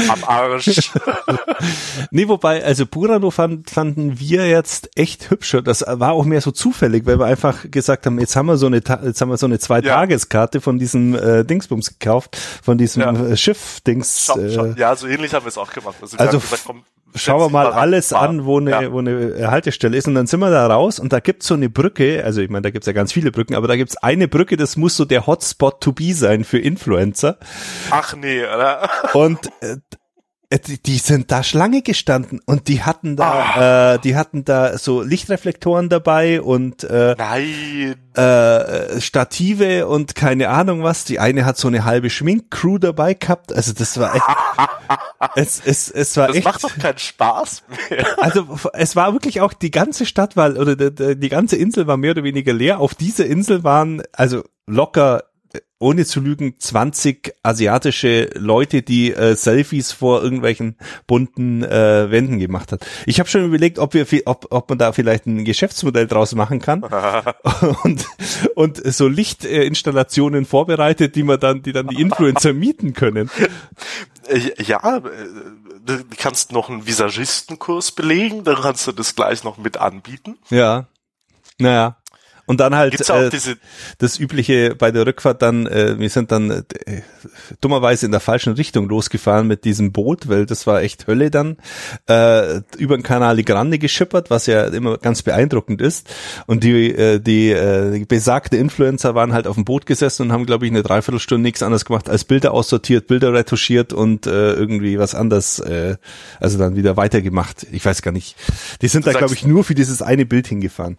Am 0.09 0.23
Arsch. 0.23 0.91
Nee, 2.11 2.27
wobei, 2.27 2.63
also 2.63 2.85
Burano 2.85 3.31
fand, 3.31 3.69
fanden 3.69 4.19
wir 4.19 4.47
jetzt 4.49 4.89
echt 4.95 5.29
hübscher. 5.29 5.61
Das 5.61 5.81
war 5.87 6.11
auch 6.13 6.25
mehr 6.25 6.41
so 6.41 6.51
zufällig, 6.51 7.05
weil 7.05 7.19
wir 7.19 7.25
einfach 7.25 7.69
gesagt 7.69 8.05
haben, 8.05 8.19
jetzt 8.19 8.35
haben 8.35 8.47
wir 8.47 8.57
so 8.57 8.65
eine, 8.65 8.77
jetzt 8.77 9.21
haben 9.21 9.29
wir 9.29 9.37
so 9.37 9.45
eine 9.45 9.59
Zwei-Tageskarte 9.59 10.61
von 10.61 10.79
diesem 10.79 11.15
äh, 11.15 11.43
Dingsbums 11.45 11.99
gekauft, 11.99 12.35
von 12.63 12.77
diesem 12.77 13.01
Ja. 13.03 13.11
äh, 13.13 13.37
Schiff-Dings. 13.37 14.29
Äh. 14.35 14.73
Ja, 14.77 14.95
so 14.95 15.07
ähnlich 15.07 15.33
haben 15.33 15.45
wir 15.45 15.49
es 15.49 15.57
auch 15.57 15.71
gemacht. 15.71 15.95
wir 15.99 16.19
Also 16.19 16.33
haben 16.37 16.41
gesagt, 16.41 16.63
komm, 16.65 16.83
Schauen 17.15 17.39
wir 17.41 17.49
mal 17.49 17.71
alles 17.71 18.13
an, 18.13 18.45
wo 18.45 18.59
eine, 18.59 18.71
Ja. 18.71 18.91
wo 18.91 18.99
eine 18.99 19.11
äh, 19.11 19.45
Haltestelle 19.47 19.97
ist. 19.97 20.07
Und 20.07 20.15
dann 20.15 20.27
sind 20.27 20.39
wir 20.39 20.49
da 20.49 20.67
raus 20.67 20.99
und 20.99 21.11
da 21.13 21.19
gibt's 21.19 21.47
so 21.47 21.53
eine 21.55 21.69
Brücke, 21.69 22.23
also 22.23 22.41
ich 22.41 22.49
meine, 22.49 22.63
da 22.63 22.69
gibt's 22.69 22.87
ja 22.87 22.93
ganz 22.93 23.11
viele 23.11 23.31
Brücken, 23.31 23.55
aber 23.55 23.67
da 23.67 23.75
gibt's 23.75 23.97
eine 23.97 24.27
Brücke, 24.27 24.57
das 24.57 24.77
muss 24.77 24.95
so 24.95 25.05
der 25.05 25.27
Hotspot 25.27 25.81
to 25.81 25.91
be 25.91 26.13
sein 26.13 26.43
für 26.43 26.59
Influencer. 26.59 27.37
Ach 27.89 28.15
nee, 28.15 28.41
oder? 28.43 28.89
Und 29.13 29.39
äh, 29.61 29.77
die, 30.57 30.81
die 30.81 30.97
sind 30.97 31.31
da 31.31 31.43
Schlange 31.43 31.81
gestanden 31.81 32.41
und 32.45 32.67
die 32.67 32.83
hatten 32.83 33.15
da, 33.15 33.93
äh, 33.95 33.99
die 33.99 34.15
hatten 34.15 34.43
da 34.43 34.77
so 34.77 35.01
Lichtreflektoren 35.01 35.87
dabei 35.89 36.41
und 36.41 36.83
äh, 36.83 37.13
äh, 38.15 38.99
Stative 39.01 39.87
und 39.87 40.15
keine 40.15 40.49
Ahnung 40.49 40.83
was. 40.83 41.05
Die 41.05 41.19
eine 41.19 41.45
hat 41.45 41.57
so 41.57 41.67
eine 41.67 41.85
halbe 41.85 42.09
Schminkcrew 42.09 42.77
dabei 42.77 43.13
gehabt. 43.13 43.53
Also 43.53 43.73
das 43.73 43.97
war 43.99 44.15
echt, 44.15 44.25
es, 45.35 45.61
es, 45.65 45.89
es 45.89 46.17
war 46.17 46.27
Das 46.27 46.35
echt. 46.37 46.45
macht 46.45 46.63
doch 46.63 46.77
keinen 46.77 46.97
Spaß 46.97 47.63
mehr. 47.89 48.05
Also 48.21 48.45
es 48.73 48.95
war 48.95 49.13
wirklich 49.13 49.41
auch 49.41 49.53
die 49.53 49.71
ganze 49.71 50.05
Stadt 50.05 50.35
war 50.35 50.49
oder 50.57 50.75
die, 50.75 51.17
die- 51.17 51.29
ganze 51.29 51.55
Insel 51.55 51.87
war 51.87 51.95
mehr 51.97 52.11
oder 52.11 52.23
weniger 52.23 52.51
leer. 52.53 52.79
Auf 52.81 52.93
dieser 52.95 53.25
Insel 53.25 53.63
waren 53.63 54.03
also 54.11 54.43
locker 54.67 55.19
äh, 55.19 55.23
ohne 55.81 56.05
zu 56.05 56.19
lügen 56.19 56.55
20 56.57 57.33
asiatische 57.43 58.29
Leute, 58.35 58.81
die 58.81 59.13
äh, 59.13 59.35
Selfies 59.35 59.91
vor 59.91 60.23
irgendwelchen 60.23 60.77
bunten 61.07 61.63
äh, 61.63 62.11
Wänden 62.11 62.39
gemacht 62.39 62.71
hat. 62.71 62.85
Ich 63.05 63.19
habe 63.19 63.29
schon 63.29 63.45
überlegt, 63.45 63.79
ob 63.79 63.93
wir 63.93 64.05
ob, 64.25 64.47
ob 64.49 64.69
man 64.69 64.77
da 64.77 64.91
vielleicht 64.91 65.25
ein 65.25 65.43
Geschäftsmodell 65.43 66.07
draus 66.07 66.35
machen 66.35 66.59
kann 66.59 66.83
und 67.83 68.05
und 68.55 68.93
so 68.93 69.07
Lichtinstallationen 69.07 70.45
vorbereitet, 70.45 71.15
die 71.15 71.23
man 71.23 71.39
dann 71.39 71.61
die 71.63 71.71
dann 71.71 71.87
die 71.87 72.01
Influencer 72.01 72.53
mieten 72.53 72.93
können. 72.93 73.29
Äh, 74.27 74.51
Ja, 74.63 74.97
äh, 74.97 75.01
du 75.85 76.03
kannst 76.17 76.51
noch 76.51 76.69
einen 76.69 76.85
Visagistenkurs 76.85 77.91
belegen, 77.91 78.43
dann 78.43 78.61
kannst 78.61 78.87
du 78.87 78.91
das 78.91 79.15
gleich 79.15 79.43
noch 79.43 79.57
mit 79.57 79.77
anbieten. 79.77 80.37
Ja. 80.49 80.87
Naja. 81.57 82.00
Und 82.51 82.57
dann 82.57 82.75
halt 82.75 82.99
äh, 83.09 83.29
diese, 83.29 83.55
das 83.99 84.19
übliche 84.19 84.75
bei 84.75 84.91
der 84.91 85.07
Rückfahrt 85.07 85.41
dann, 85.41 85.67
äh, 85.67 85.97
wir 85.97 86.09
sind 86.09 86.33
dann 86.33 86.51
äh, 86.51 87.01
dummerweise 87.61 88.05
in 88.05 88.11
der 88.11 88.19
falschen 88.21 88.53
Richtung 88.53 88.87
losgefahren 88.89 89.47
mit 89.47 89.65
diesem 89.65 89.91
Boot, 89.91 90.27
weil 90.29 90.45
das 90.45 90.67
war 90.67 90.81
echt 90.81 91.07
Hölle 91.07 91.31
dann, 91.31 91.57
äh, 92.07 92.61
über 92.77 92.97
den 92.97 93.03
Canale 93.03 93.43
Grande 93.43 93.79
geschippert, 93.79 94.29
was 94.29 94.45
ja 94.45 94.65
immer 94.65 94.97
ganz 94.97 95.21
beeindruckend 95.21 95.81
ist. 95.81 96.09
Und 96.47 96.63
die, 96.63 96.91
äh, 96.93 97.19
die, 97.19 97.51
äh, 97.51 98.05
besagte 98.05 98.57
Influencer 98.57 99.15
waren 99.15 99.33
halt 99.33 99.47
auf 99.47 99.55
dem 99.55 99.65
Boot 99.65 99.85
gesessen 99.85 100.23
und 100.23 100.31
haben, 100.31 100.45
glaube 100.45 100.65
ich, 100.65 100.71
eine 100.71 100.83
Dreiviertelstunde 100.83 101.41
nichts 101.43 101.63
anderes 101.63 101.85
gemacht 101.85 102.09
als 102.09 102.23
Bilder 102.23 102.53
aussortiert, 102.53 103.07
Bilder 103.07 103.33
retuschiert 103.33 103.93
und 103.93 104.27
äh, 104.27 104.53
irgendwie 104.53 104.97
was 104.99 105.15
anderes, 105.15 105.59
äh, 105.59 105.97
also 106.39 106.57
dann 106.57 106.75
wieder 106.75 106.97
weitergemacht. 106.97 107.65
Ich 107.71 107.85
weiß 107.85 108.01
gar 108.01 108.11
nicht. 108.11 108.35
Die 108.81 108.87
sind 108.87 109.05
da, 109.05 109.11
sagst- 109.11 109.19
glaube 109.19 109.33
ich, 109.33 109.45
nur 109.45 109.63
für 109.63 109.75
dieses 109.75 110.01
eine 110.01 110.25
Bild 110.25 110.47
hingefahren. 110.47 110.97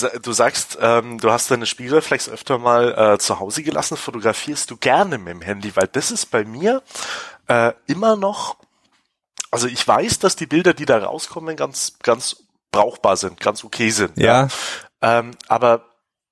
du, 0.00 0.20
du 0.20 0.32
sagst, 0.32 0.78
ähm, 0.80 1.18
du 1.18 1.30
hast 1.30 1.50
deine 1.50 1.66
Spiegelreflex 1.66 2.28
öfter 2.28 2.58
mal 2.58 3.14
äh, 3.14 3.18
zu 3.18 3.38
Hause 3.40 3.62
gelassen, 3.62 3.96
fotografierst 3.96 4.70
du 4.70 4.76
gerne 4.76 5.18
mit 5.18 5.28
dem 5.28 5.40
Handy, 5.42 5.55
weil 5.76 5.88
das 5.88 6.10
ist 6.10 6.26
bei 6.30 6.44
mir 6.44 6.82
äh, 7.48 7.72
immer 7.86 8.16
noch, 8.16 8.56
also 9.50 9.66
ich 9.68 9.86
weiß, 9.86 10.18
dass 10.18 10.36
die 10.36 10.46
Bilder, 10.46 10.74
die 10.74 10.86
da 10.86 10.98
rauskommen, 10.98 11.56
ganz, 11.56 11.94
ganz 12.02 12.36
brauchbar 12.72 13.16
sind, 13.16 13.40
ganz 13.40 13.64
okay 13.64 13.90
sind. 13.90 14.16
Ja. 14.18 14.48
Ähm, 15.00 15.32
aber 15.48 15.84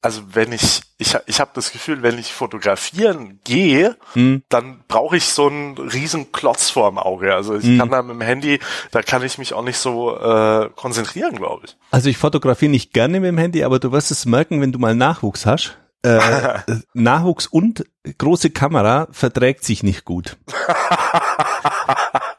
also 0.03 0.23
wenn 0.35 0.53
ich, 0.53 0.83
ich, 0.99 1.17
ich 1.25 1.41
habe 1.41 1.53
das 1.55 1.73
Gefühl, 1.73 2.03
wenn 2.03 2.19
ich 2.19 2.35
fotografieren 2.35 3.41
gehe, 3.45 3.97
Hm. 4.13 4.43
dann 4.51 4.85
brauche 4.87 5.17
ich 5.17 5.25
so 5.25 5.47
einen 5.47 5.79
riesen 5.79 6.31
Klotz 6.31 6.69
vorm 6.69 6.99
Auge. 6.99 7.35
Also 7.35 7.55
ich 7.57 7.65
Hm. 7.65 7.79
kann 7.79 7.91
da 7.91 8.03
mit 8.03 8.17
dem 8.17 8.21
Handy, 8.21 8.61
da 8.91 9.01
kann 9.01 9.23
ich 9.23 9.39
mich 9.39 9.55
auch 9.55 9.63
nicht 9.65 9.79
so 9.79 10.15
äh, 10.15 10.69
konzentrieren, 10.77 11.37
glaube 11.37 11.63
ich. 11.67 11.77
Also 11.91 12.11
ich 12.11 12.19
fotografiere 12.19 12.71
nicht 12.71 12.93
gerne 12.93 13.19
mit 13.21 13.29
dem 13.29 13.39
Handy, 13.39 13.65
aber 13.65 13.79
du 13.79 13.93
wirst 13.93 14.11
es 14.11 14.27
merken, 14.27 14.61
wenn 14.61 14.73
du 14.73 14.79
mal 14.79 14.95
Nachwuchs 14.95 15.47
hast. 15.47 15.79
Äh, 16.05 16.59
Nachwuchs 16.95 17.47
und 17.47 17.85
große 18.19 18.51
Kamera 18.51 19.09
verträgt 19.11 19.65
sich 19.65 19.83
nicht 19.83 20.05
gut. 20.05 20.37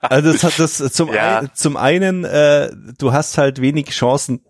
Also 0.02 0.32
das 0.32 0.44
hat 0.44 0.60
das 0.60 0.78
zum, 0.94 1.12
Ja. 1.12 1.40
ein, 1.40 1.50
zum 1.56 1.78
einen, 1.78 2.26
äh, 2.26 2.70
du 3.00 3.12
hast 3.12 3.40
halt 3.40 3.60
wenig 3.60 3.90
Chancen 3.90 4.46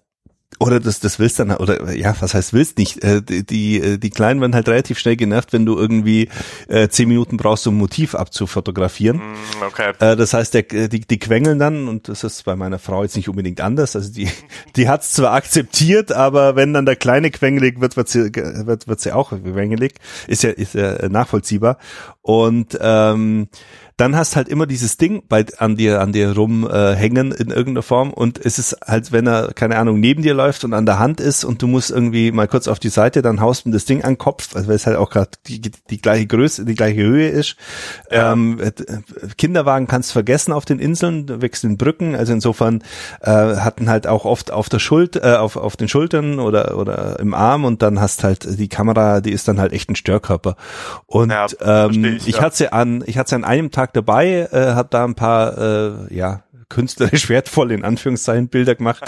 oder 0.60 0.80
das, 0.80 1.00
das 1.00 1.20
willst 1.20 1.40
dann, 1.40 1.52
oder 1.52 1.94
ja, 1.94 2.16
was 2.20 2.34
heißt 2.34 2.54
willst 2.54 2.78
nicht? 2.78 3.04
Äh, 3.04 3.22
die, 3.22 3.46
die, 3.46 3.80
äh, 3.80 3.98
die 3.98 4.10
Kleinen 4.10 4.40
werden 4.40 4.56
halt 4.56 4.70
relativ 4.70 5.00
schnell 5.00 5.18
genervt, 5.18 5.52
wenn 5.54 5.66
du 5.66 5.78
irgendwie 5.78 6.30
äh, 6.68 6.88
zehn 6.88 7.10
Minuten 7.10 7.38
brauchst, 7.38 7.68
um 7.68 7.76
ein 7.76 7.80
Motiv 7.80 8.16
abzufotografieren. 8.16 9.20
Hm, 9.20 9.36
Okay. 9.68 9.94
Äh, 10.00 10.16
das 10.16 10.34
heißt, 10.34 10.54
der, 10.54 10.64
die, 10.64 11.02
die 11.02 11.20
quengeln 11.20 11.60
dann, 11.60 11.88
und 11.88 12.08
das 12.08 12.24
ist 12.24 12.44
bei 12.46 12.56
meiner 12.56 12.80
Frau 12.80 13.04
jetzt 13.04 13.16
nicht 13.16 13.30
unbedingt 13.30 13.62
anders. 13.62 13.96
Also 13.96 14.12
die, 14.14 14.30
die 14.76 14.88
hat's 14.88 15.12
zwar 15.14 15.34
akzeptiert, 15.34 16.12
aber 16.12 16.56
wenn 16.56 16.74
dann 16.74 16.86
der 16.86 16.96
Kleine 16.96 17.32
quengelig 17.32 17.82
wird, 17.82 17.98
wird 17.98 18.08
sie, 18.08 18.32
wird, 18.34 18.88
wird 18.88 19.00
sie 19.02 19.12
auch 19.12 19.32
quengelig. 19.32 19.96
Ist 20.28 20.44
ja, 20.44 20.52
ist 20.52 20.74
ja 20.74 21.10
nachvollziehbar. 21.10 21.78
Und 22.22 22.78
ähm, 22.82 23.50
dann 23.98 24.16
hast 24.16 24.36
halt 24.36 24.50
immer 24.50 24.66
dieses 24.68 24.98
Ding 24.98 25.24
bei, 25.30 25.46
an 25.58 25.78
dir, 25.78 26.02
an 26.02 26.12
dir 26.12 26.36
rumhängen 26.36 27.32
äh, 27.32 27.36
in 27.36 27.50
irgendeiner 27.50 27.82
Form 27.82 28.12
und 28.12 28.44
es 28.44 28.60
ist 28.60 28.78
halt, 28.86 29.14
wenn 29.14 29.26
er, 29.26 29.54
keine 29.54 29.78
Ahnung, 29.78 30.02
neben 30.02 30.22
dir 30.22 30.34
läuft 30.34 30.66
und 30.66 30.74
an 30.74 30.86
der 30.86 31.00
Hand 31.00 31.22
ist 31.22 31.46
und 31.46 31.62
du 31.62 31.68
musst 31.68 31.92
irgendwie 31.92 32.32
mal 32.34 32.48
kurz 32.48 32.68
auf 32.68 32.80
die 32.80 32.90
Seite, 32.90 33.22
dann 33.22 33.40
haust 33.40 33.66
du 33.66 33.72
das 33.72 33.86
Ding 33.86 34.04
an 34.04 34.14
den 34.14 34.18
Kopf, 34.18 34.54
also 34.54 34.68
weil 34.68 34.76
es 34.76 34.86
halt 34.86 34.98
auch 34.98 35.10
gerade 35.10 35.30
die, 35.48 35.62
die 35.62 36.02
gleiche 36.02 36.28
Größe, 36.28 36.66
die 36.66 36.76
gleiche 36.76 37.02
Höhe 37.02 37.30
ist. 37.30 37.56
Ja. 38.12 38.34
Ähm, 38.34 38.60
äh, 38.60 38.72
Kinderwagen 39.38 39.88
kannst 39.88 40.12
vergessen 40.12 40.52
auf 40.52 40.66
den 40.66 40.80
Inseln, 40.80 41.28
in 41.64 41.78
Brücken, 41.78 42.16
also 42.16 42.34
insofern 42.34 42.84
äh, 43.22 43.32
hatten 43.32 43.90
halt 43.90 44.08
auch 44.08 44.26
oft 44.26 44.52
auf 44.52 44.68
der 44.68 44.80
Schuld, 44.80 45.16
äh, 45.16 45.36
auf, 45.36 45.56
auf 45.56 45.78
den 45.78 45.88
Schultern 45.88 46.40
oder, 46.40 46.78
oder 46.78 47.18
im 47.22 47.34
Arm 47.34 47.64
und 47.64 47.82
dann 47.82 48.02
hast 48.02 48.26
halt 48.26 48.60
die 48.60 48.68
Kamera, 48.68 49.22
die 49.22 49.32
ist 49.32 49.48
dann 49.48 49.60
halt 49.60 49.72
echt 49.72 49.90
ein 49.90 49.96
Störkörper. 49.96 50.58
Und 51.06 51.32
Ja, 51.32 51.48
ähm, 51.62 52.04
ich, 52.04 52.28
ich 52.28 52.36
ja. 52.36 52.42
hatte 52.42 52.58
sie 52.58 52.74
an, 52.74 53.04
ich 53.06 53.18
hatte 53.18 53.30
sie 53.30 53.36
an 53.36 53.46
einem 53.46 53.72
Tag 53.72 53.85
dabei, 53.94 54.48
äh, 54.52 54.74
habe 54.74 54.90
da 54.92 55.04
ein 55.04 55.16
paar, 55.16 55.58
äh, 55.58 56.16
ja, 56.16 56.44
künstlerisch 56.70 57.30
wertvolle 57.30 57.74
in 57.74 57.84
Anführungszeichen 57.84 58.48
Bilder 58.48 58.76
gemacht 58.76 59.04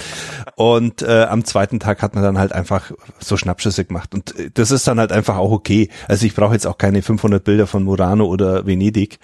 und 0.55 1.01
äh, 1.01 1.23
am 1.23 1.43
zweiten 1.43 1.79
Tag 1.79 2.01
hat 2.01 2.15
man 2.15 2.23
dann 2.23 2.37
halt 2.37 2.53
einfach 2.53 2.91
so 3.19 3.35
Schnappschüsse 3.37 3.85
gemacht 3.85 4.13
und 4.13 4.37
äh, 4.39 4.51
das 4.53 4.71
ist 4.71 4.87
dann 4.87 4.99
halt 4.99 5.11
einfach 5.11 5.37
auch 5.37 5.51
okay. 5.51 5.89
Also 6.07 6.25
ich 6.25 6.35
brauche 6.35 6.53
jetzt 6.53 6.67
auch 6.67 6.77
keine 6.77 7.01
500 7.01 7.43
Bilder 7.43 7.67
von 7.67 7.83
Murano 7.83 8.25
oder 8.25 8.65
Venedig. 8.65 9.19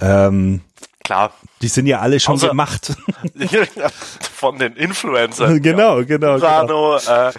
Ähm, 0.00 0.62
Klar. 1.06 1.32
die 1.62 1.68
sind 1.68 1.86
ja 1.86 2.00
alle 2.00 2.18
schon 2.18 2.36
Außer- 2.36 2.48
gemacht. 2.48 2.96
Von 4.34 4.58
den 4.58 4.74
Influencern. 4.74 5.62
genau, 5.62 5.98
genau, 6.04 6.34
genau. 6.34 6.36
Murano, 6.38 6.96
äh, 6.96 7.32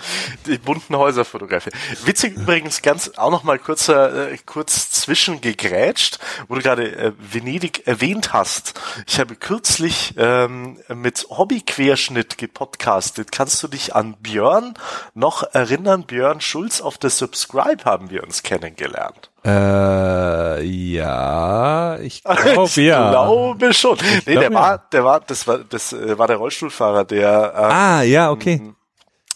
die 0.45 0.57
bunten 0.57 0.95
Häuser 0.95 1.25
fotografieren. 1.25 1.77
Witzig 2.05 2.37
übrigens 2.37 2.81
ganz 2.81 3.11
auch 3.17 3.29
noch 3.29 3.43
mal 3.43 3.59
kurzer, 3.59 4.31
äh, 4.31 4.37
kurz 4.45 4.91
zwischengegrätscht, 4.91 6.17
wo 6.47 6.55
du 6.55 6.61
gerade 6.61 6.95
äh, 6.95 7.11
Venedig 7.19 7.85
erwähnt 7.87 8.31
hast. 8.31 8.79
Ich 9.05 9.19
habe 9.19 9.35
kürzlich 9.35 10.13
ähm, 10.17 10.79
mit 10.87 11.27
Hobbyquerschnitt 11.29 12.37
gepodcastet. 12.37 13.33
Kannst 13.33 13.61
du 13.63 13.67
dich 13.67 13.95
an 13.95 14.13
Björn 14.21 14.75
noch 15.13 15.43
erinnern? 15.43 16.05
Björn 16.05 16.39
Schulz 16.39 16.79
auf 16.79 16.97
der 16.97 17.09
Subscribe 17.09 17.83
haben 17.83 18.09
wir 18.09 18.23
uns 18.23 18.43
kennengelernt. 18.43 19.29
Äh, 19.47 20.63
ja, 20.63 21.97
ich 21.99 22.21
glaube 22.21 22.63
ich 22.65 22.75
ja. 22.75 23.09
glaube 23.09 23.73
schon. 23.73 23.97
nee, 24.25 24.33
glaub, 24.33 24.41
der 24.41 24.51
ja. 24.51 24.53
war, 24.53 24.77
der 24.91 25.05
war, 25.05 25.19
das 25.21 25.47
war, 25.47 25.59
das 25.59 25.93
äh, 25.93 26.17
war 26.17 26.27
der 26.27 26.35
Rollstuhlfahrer, 26.35 27.05
der 27.05 27.53
ähm, 27.55 27.63
Ah, 27.63 28.01
ja, 28.01 28.29
okay. 28.29 28.73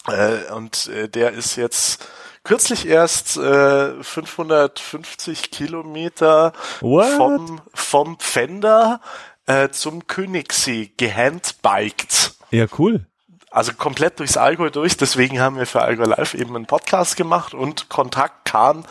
Äh, 0.08 0.52
und 0.54 0.88
äh, 0.88 1.08
der 1.08 1.32
ist 1.32 1.56
jetzt 1.56 2.06
kürzlich 2.44 2.88
erst 2.88 3.38
äh, 3.38 4.04
550 4.04 5.50
Kilometer 5.50 6.52
What? 6.82 7.08
vom, 7.16 7.62
vom 7.74 8.20
Pfänder 8.20 9.00
äh, 9.46 9.70
zum 9.70 10.08
Königssee 10.08 10.92
gehandbiked. 10.98 12.34
Ja, 12.50 12.66
cool. 12.78 13.06
Also 13.50 13.74
komplett 13.74 14.20
durchs 14.20 14.38
Allgäu 14.38 14.70
durch. 14.70 14.98
Deswegen 14.98 15.40
haben 15.40 15.58
wir 15.58 15.66
für 15.66 15.82
Allgäu 15.82 16.06
Live 16.06 16.34
eben 16.34 16.56
einen 16.56 16.66
Podcast 16.66 17.18
gemacht 17.18 17.54
und 17.54 17.90
Kontakt 17.90 18.46
kam 18.46 18.86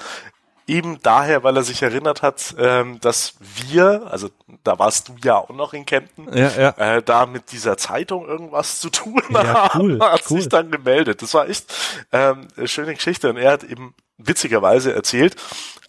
eben 0.70 0.98
daher, 1.02 1.42
weil 1.42 1.56
er 1.56 1.64
sich 1.64 1.82
erinnert 1.82 2.22
hat, 2.22 2.54
ähm, 2.58 3.00
dass 3.00 3.34
wir, 3.40 4.06
also 4.10 4.30
da 4.62 4.78
warst 4.78 5.08
du 5.08 5.16
ja 5.22 5.36
auch 5.36 5.50
noch 5.50 5.74
in 5.74 5.84
Kempten, 5.84 6.28
ja, 6.32 6.50
ja. 6.50 6.96
Äh, 6.96 7.02
da 7.02 7.26
mit 7.26 7.52
dieser 7.52 7.76
Zeitung 7.76 8.26
irgendwas 8.26 8.80
zu 8.80 8.88
tun 8.88 9.22
ja, 9.30 9.70
cool, 9.74 9.98
hat 10.00 10.22
cool. 10.30 10.38
sich 10.38 10.48
dann 10.48 10.70
gemeldet. 10.70 11.22
Das 11.22 11.34
war 11.34 11.48
echt 11.48 11.72
ähm, 12.12 12.48
eine 12.56 12.68
schöne 12.68 12.94
Geschichte 12.94 13.28
und 13.28 13.36
er 13.36 13.52
hat 13.52 13.64
eben 13.64 13.94
witzigerweise 14.16 14.94
erzählt, 14.94 15.36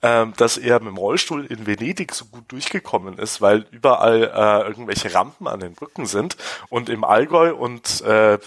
ähm, 0.01 0.33
dass 0.37 0.57
er 0.57 0.79
mit 0.79 0.89
dem 0.89 0.97
Rollstuhl 0.97 1.45
in 1.45 1.67
Venedig 1.67 2.15
so 2.15 2.25
gut 2.25 2.51
durchgekommen 2.51 3.19
ist, 3.19 3.39
weil 3.39 3.67
überall 3.71 4.23
äh, 4.23 4.67
irgendwelche 4.67 5.13
Rampen 5.13 5.47
an 5.47 5.59
den 5.59 5.73
Brücken 5.73 6.07
sind 6.07 6.37
und 6.69 6.89
im 6.89 7.03
Allgäu 7.03 7.53
und 7.53 8.01
äh, 8.01 8.39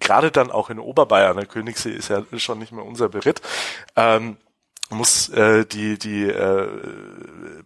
gerade 0.00 0.30
dann 0.30 0.50
auch 0.50 0.68
in 0.68 0.78
Oberbayern, 0.78 1.36
der 1.36 1.46
Königssee 1.46 1.92
ist 1.92 2.08
ja 2.08 2.22
schon 2.36 2.58
nicht 2.58 2.72
mehr 2.72 2.84
unser 2.84 3.08
Beritt, 3.08 3.40
ähm, 3.96 4.36
muss 4.90 5.28
äh, 5.30 5.64
die 5.64 5.98
die 5.98 6.24
äh, 6.24 6.68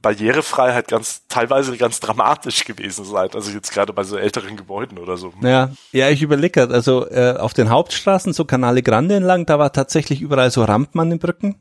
Barrierefreiheit 0.00 0.88
ganz 0.88 1.22
teilweise 1.28 1.76
ganz 1.76 2.00
dramatisch 2.00 2.64
gewesen 2.64 3.04
sein. 3.04 3.28
Also 3.34 3.50
jetzt 3.50 3.72
gerade 3.72 3.92
bei 3.92 4.04
so 4.04 4.16
älteren 4.16 4.56
Gebäuden 4.56 4.98
oder 4.98 5.16
so. 5.16 5.32
Ja, 5.42 5.70
ja, 5.92 6.08
ich 6.10 6.22
überlege 6.22 6.52
gerade, 6.52 6.74
also 6.74 7.08
äh, 7.08 7.34
auf 7.38 7.54
den 7.54 7.70
Hauptstraßen, 7.70 8.32
so 8.32 8.44
Canale 8.44 8.82
Grande 8.82 9.16
entlang, 9.16 9.46
da 9.46 9.58
war 9.58 9.72
tatsächlich 9.72 10.20
überall 10.20 10.50
so 10.50 10.62
Rampen 10.62 11.00
an 11.00 11.10
den 11.10 11.18
Brücken. 11.18 11.56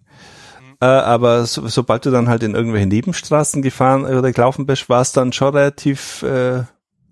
Äh, 0.81 0.85
aber 0.85 1.45
so, 1.45 1.67
sobald 1.67 2.05
du 2.05 2.12
dann 2.12 2.29
halt 2.29 2.43
in 2.43 2.53
irgendwelche 2.53 2.88
Nebenstraßen 2.88 3.62
gefahren 3.62 4.05
oder 4.05 4.31
gelaufen 4.31 4.65
bist, 4.65 4.89
war 4.89 5.01
es 5.01 5.12
dann 5.12 5.33
schon 5.33 5.55
relativ 5.55 6.21
äh, 6.24 6.63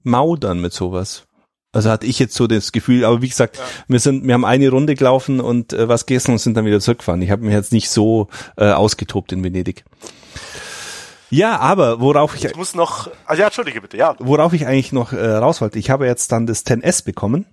mau 0.04 0.36
dann 0.36 0.60
mit 0.60 0.74
sowas. 0.74 1.26
Also 1.74 1.90
hatte 1.90 2.06
ich 2.06 2.20
jetzt 2.20 2.36
so 2.36 2.46
das 2.46 2.72
Gefühl, 2.72 3.04
aber 3.04 3.22
wie 3.24 3.30
gesagt, 3.30 3.58
ja. 3.58 3.64
wir 3.88 4.00
sind, 4.00 4.26
wir 4.26 4.36
haben 4.36 4.46
eine 4.46 4.70
Runde 4.70 4.94
gelaufen 4.94 5.42
und 5.42 5.74
äh, 5.74 5.90
was 5.90 6.06
gegessen 6.06 6.32
und 6.32 6.38
sind 6.38 6.56
dann 6.56 6.66
wieder 6.66 6.80
zurückgefahren. 6.80 7.22
Ich 7.24 7.32
habe 7.32 7.44
mich 7.44 7.54
jetzt 7.54 7.74
nicht 7.74 7.90
so 7.90 8.28
äh, 8.58 8.72
ausgetobt 8.72 9.32
in 9.32 9.44
Venedig. 9.44 9.84
Ja, 11.32 11.58
aber 11.60 12.00
worauf 12.00 12.36
ich, 12.36 12.46
ich 12.46 12.56
muss 12.56 12.76
noch, 12.76 13.10
ah, 13.26 13.34
ja, 13.34 13.46
entschuldige 13.46 13.82
bitte, 13.82 13.98
ja. 13.98 14.16
Worauf 14.20 14.54
ich 14.54 14.68
eigentlich 14.68 14.92
noch 14.92 15.14
äh, 15.14 15.32
raus 15.32 15.62
wollte, 15.62 15.80
ich 15.80 15.90
habe 15.90 16.06
jetzt 16.06 16.32
dann 16.32 16.46
das 16.46 16.64
10S 16.64 17.04
bekommen. 17.04 17.48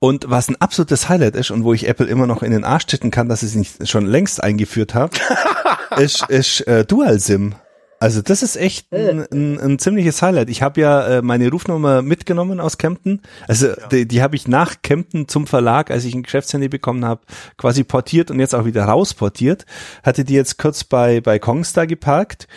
Und 0.00 0.28
was 0.30 0.48
ein 0.48 0.56
absolutes 0.56 1.08
Highlight 1.08 1.36
ist 1.36 1.52
und 1.52 1.62
wo 1.62 1.74
ich 1.74 1.86
Apple 1.86 2.06
immer 2.06 2.26
noch 2.26 2.42
in 2.42 2.50
den 2.50 2.64
Arsch 2.64 2.86
titten 2.86 3.12
kann, 3.12 3.28
dass 3.28 3.44
ich 3.44 3.50
es 3.50 3.54
nicht 3.54 3.88
schon 3.88 4.06
längst 4.06 4.42
eingeführt 4.42 4.94
habe, 4.94 5.16
ist, 5.96 6.28
ist 6.28 6.62
äh, 6.62 6.84
Dual 6.84 7.20
SIM. 7.20 7.54
Also 8.00 8.22
das 8.22 8.42
ist 8.42 8.56
echt 8.56 8.90
ein, 8.92 9.26
ein, 9.30 9.60
ein 9.60 9.78
ziemliches 9.78 10.22
Highlight. 10.22 10.48
Ich 10.48 10.62
habe 10.62 10.80
ja 10.80 11.06
äh, 11.06 11.22
meine 11.22 11.50
Rufnummer 11.50 12.00
mitgenommen 12.00 12.58
aus 12.58 12.78
Kempten. 12.78 13.20
Also 13.46 13.68
ja. 13.68 13.88
die, 13.92 14.08
die 14.08 14.22
habe 14.22 14.36
ich 14.36 14.48
nach 14.48 14.76
Kempten 14.82 15.28
zum 15.28 15.46
Verlag, 15.46 15.90
als 15.90 16.04
ich 16.06 16.14
ein 16.14 16.22
Geschäftshandy 16.22 16.68
bekommen 16.68 17.04
habe, 17.04 17.20
quasi 17.58 17.84
portiert 17.84 18.30
und 18.30 18.40
jetzt 18.40 18.54
auch 18.54 18.64
wieder 18.64 18.84
rausportiert. 18.84 19.66
Hatte 20.02 20.24
die 20.24 20.32
jetzt 20.32 20.56
kurz 20.56 20.82
bei 20.82 21.20
bei 21.20 21.38
Kongstar 21.38 21.86
geparkt 21.86 22.48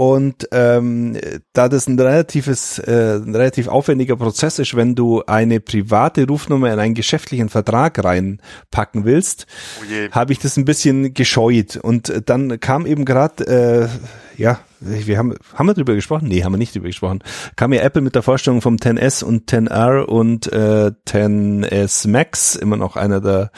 und 0.00 0.48
ähm, 0.52 1.16
da 1.52 1.68
das 1.68 1.88
ein 1.88 1.98
relatives, 1.98 2.78
äh, 2.78 3.16
ein 3.16 3.34
relativ 3.34 3.66
aufwendiger 3.66 4.14
Prozess 4.14 4.60
ist, 4.60 4.76
wenn 4.76 4.94
du 4.94 5.24
eine 5.26 5.58
private 5.58 6.24
Rufnummer 6.24 6.72
in 6.72 6.78
einen 6.78 6.94
geschäftlichen 6.94 7.48
Vertrag 7.48 8.04
reinpacken 8.04 9.04
willst, 9.04 9.46
oh 9.80 10.10
habe 10.12 10.32
ich 10.32 10.38
das 10.38 10.56
ein 10.56 10.64
bisschen 10.64 11.14
gescheut. 11.14 11.76
Und 11.76 12.12
dann 12.26 12.60
kam 12.60 12.86
eben 12.86 13.04
gerade, 13.04 13.90
äh, 14.38 14.40
ja, 14.40 14.60
wir 14.80 15.18
haben, 15.18 15.34
haben 15.54 15.66
wir 15.66 15.74
drüber 15.74 15.94
gesprochen? 15.94 16.28
Nee, 16.28 16.44
haben 16.44 16.52
wir 16.52 16.58
nicht 16.58 16.74
drüber 16.74 16.88
gesprochen. 16.88 17.20
Kam 17.56 17.72
ja 17.72 17.80
Apple 17.82 18.02
mit 18.02 18.14
der 18.14 18.22
Vorstellung 18.22 18.60
vom 18.60 18.76
10S 18.76 19.24
und 19.24 19.50
10R 19.50 20.04
und 20.04 20.52
äh, 20.52 20.92
10S 21.06 22.06
Max, 22.08 22.54
immer 22.54 22.76
noch 22.76 22.96
einer 22.96 23.20
der 23.20 23.50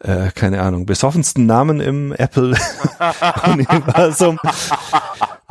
äh, 0.00 0.30
keine 0.34 0.62
Ahnung, 0.62 0.86
besoffensten 0.86 1.44
Namen 1.46 1.80
im 1.80 2.12
Apple-Universum. 2.12 4.38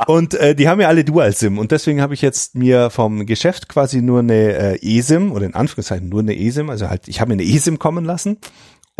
Und 0.06 0.34
äh, 0.34 0.56
die 0.56 0.68
haben 0.68 0.80
ja 0.80 0.88
alle 0.88 1.04
Dual-SIM 1.04 1.58
und 1.58 1.70
deswegen 1.70 2.02
habe 2.02 2.12
ich 2.12 2.22
jetzt 2.22 2.56
mir 2.56 2.90
vom 2.90 3.24
Geschäft 3.24 3.68
quasi 3.68 4.02
nur 4.02 4.18
eine 4.18 4.80
äh, 4.82 4.98
eSIM 4.98 5.30
oder 5.30 5.46
in 5.46 5.54
Anführungszeichen 5.54 6.08
nur 6.08 6.18
eine 6.20 6.36
eSIM, 6.36 6.70
also 6.70 6.88
halt, 6.88 7.06
ich 7.06 7.20
habe 7.20 7.28
mir 7.28 7.40
eine 7.40 7.48
eSIM 7.48 7.78
kommen 7.78 8.04
lassen 8.04 8.38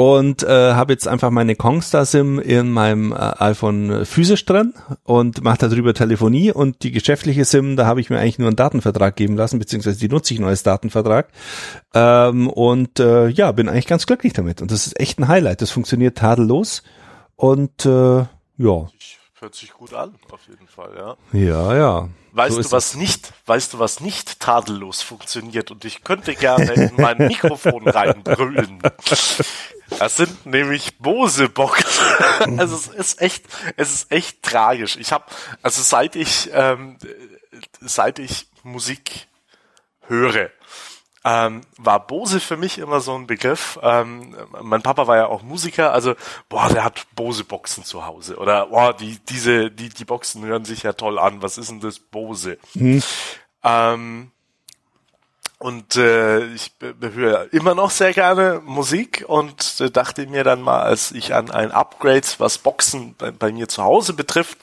und 0.02 0.42
äh, 0.42 0.74
habe 0.74 0.94
jetzt 0.94 1.06
einfach 1.06 1.30
meine 1.30 1.54
Kongstar 1.54 2.04
SIM 2.04 2.40
in 2.40 2.72
meinem 2.72 3.12
äh, 3.12 3.16
iPhone 3.16 4.04
physisch 4.04 4.44
drin 4.44 4.74
und 5.04 5.44
mache 5.44 5.68
darüber 5.68 5.94
Telefonie 5.94 6.50
und 6.50 6.82
die 6.82 6.90
geschäftliche 6.90 7.44
SIM, 7.44 7.76
da 7.76 7.86
habe 7.86 8.00
ich 8.00 8.10
mir 8.10 8.18
eigentlich 8.18 8.40
nur 8.40 8.48
einen 8.48 8.56
Datenvertrag 8.56 9.14
geben 9.14 9.36
lassen, 9.36 9.60
beziehungsweise 9.60 10.00
die 10.00 10.08
nutze 10.08 10.34
ich 10.34 10.40
nur 10.40 10.48
als 10.48 10.64
Datenvertrag 10.64 11.28
ähm, 11.94 12.50
und 12.50 12.98
äh, 12.98 13.28
ja, 13.28 13.52
bin 13.52 13.68
eigentlich 13.68 13.86
ganz 13.86 14.06
glücklich 14.06 14.32
damit 14.32 14.60
und 14.60 14.72
das 14.72 14.88
ist 14.88 14.98
echt 14.98 15.20
ein 15.20 15.28
Highlight, 15.28 15.62
das 15.62 15.70
funktioniert 15.70 16.18
tadellos 16.18 16.82
und 17.36 17.86
äh, 17.86 18.24
ja. 18.56 18.88
Hört 19.38 19.54
sich 19.54 19.72
gut 19.72 19.94
an, 19.94 20.16
auf 20.32 20.40
jeden 20.48 20.66
Fall, 20.66 20.90
ja. 20.96 21.16
Ja, 21.32 21.76
ja. 21.76 22.08
Weißt 22.32 22.56
so 22.56 22.62
du, 22.62 22.72
was 22.72 22.96
nicht, 22.96 23.32
weißt 23.46 23.74
du, 23.74 23.78
was 23.78 24.00
nicht 24.00 24.40
tadellos 24.40 25.02
funktioniert? 25.02 25.70
Und 25.70 25.84
ich 25.84 26.02
könnte 26.02 26.34
gerne 26.34 26.72
in 26.72 26.92
mein 26.96 27.18
Mikrofon 27.28 27.86
reinbrüllen. 27.86 28.80
Das 29.98 30.16
sind 30.16 30.46
nämlich 30.46 30.98
Bose-Boxen. 30.98 32.58
also 32.58 32.76
es 32.76 32.88
ist 32.88 33.20
echt, 33.20 33.44
es 33.76 33.92
ist 33.92 34.12
echt 34.12 34.42
tragisch. 34.42 34.96
Ich 34.96 35.12
habe, 35.12 35.24
also 35.62 35.82
seit 35.82 36.16
ich, 36.16 36.50
ähm, 36.52 36.98
seit 37.80 38.18
ich 38.18 38.48
Musik 38.62 39.28
höre, 40.02 40.50
ähm, 41.24 41.60
war 41.78 42.04
Bose 42.06 42.40
für 42.40 42.56
mich 42.56 42.78
immer 42.78 43.00
so 43.00 43.14
ein 43.14 43.26
Begriff. 43.26 43.78
Ähm, 43.82 44.36
mein 44.60 44.82
Papa 44.82 45.06
war 45.06 45.16
ja 45.16 45.26
auch 45.26 45.42
Musiker, 45.42 45.92
also 45.92 46.14
boah, 46.48 46.68
der 46.68 46.84
hat 46.84 47.06
Bose-Boxen 47.14 47.84
zu 47.84 48.04
Hause 48.06 48.36
oder 48.38 48.66
boah, 48.66 48.92
die 48.92 49.18
diese 49.28 49.70
die 49.70 49.88
die 49.88 50.04
Boxen 50.04 50.44
hören 50.44 50.64
sich 50.64 50.82
ja 50.82 50.94
toll 50.94 51.18
an. 51.18 51.42
Was 51.42 51.58
ist 51.58 51.70
denn 51.70 51.80
das 51.80 52.00
Bose? 52.00 52.58
Mhm. 52.74 53.02
Ähm, 53.62 54.31
und 55.62 55.94
äh, 55.94 56.44
ich 56.54 56.72
höre 57.00 57.52
immer 57.52 57.76
noch 57.76 57.92
sehr 57.92 58.12
gerne 58.12 58.60
Musik 58.64 59.24
und 59.28 59.80
äh, 59.80 59.92
dachte 59.92 60.26
mir 60.26 60.42
dann 60.42 60.60
mal, 60.60 60.82
als 60.82 61.12
ich 61.12 61.36
an 61.36 61.52
ein 61.52 61.70
Upgrade, 61.70 62.26
was 62.38 62.58
Boxen 62.58 63.14
bei, 63.16 63.30
bei 63.30 63.52
mir 63.52 63.68
zu 63.68 63.84
Hause 63.84 64.12
betrifft, 64.12 64.58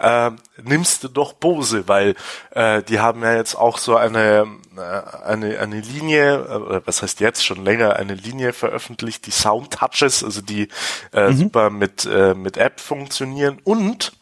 äh, 0.00 0.32
nimmst 0.60 1.04
du 1.04 1.08
doch 1.08 1.34
Bose, 1.34 1.86
weil 1.86 2.16
äh, 2.50 2.82
die 2.82 2.98
haben 2.98 3.22
ja 3.22 3.36
jetzt 3.36 3.54
auch 3.54 3.78
so 3.78 3.94
eine 3.94 4.48
äh, 4.76 4.80
eine 5.24 5.60
eine 5.60 5.80
Linie, 5.80 6.34
äh, 6.34 6.80
was 6.84 7.02
heißt 7.02 7.20
jetzt 7.20 7.46
schon 7.46 7.64
länger, 7.64 7.94
eine 7.94 8.14
Linie 8.14 8.52
veröffentlicht, 8.52 9.26
die 9.26 9.30
Sound 9.30 9.72
Touches, 9.72 10.24
also 10.24 10.42
die 10.42 10.66
äh, 11.12 11.28
mhm. 11.28 11.36
super 11.36 11.70
mit 11.70 12.06
äh, 12.06 12.34
mit 12.34 12.56
App 12.56 12.80
funktionieren 12.80 13.60
und 13.62 14.14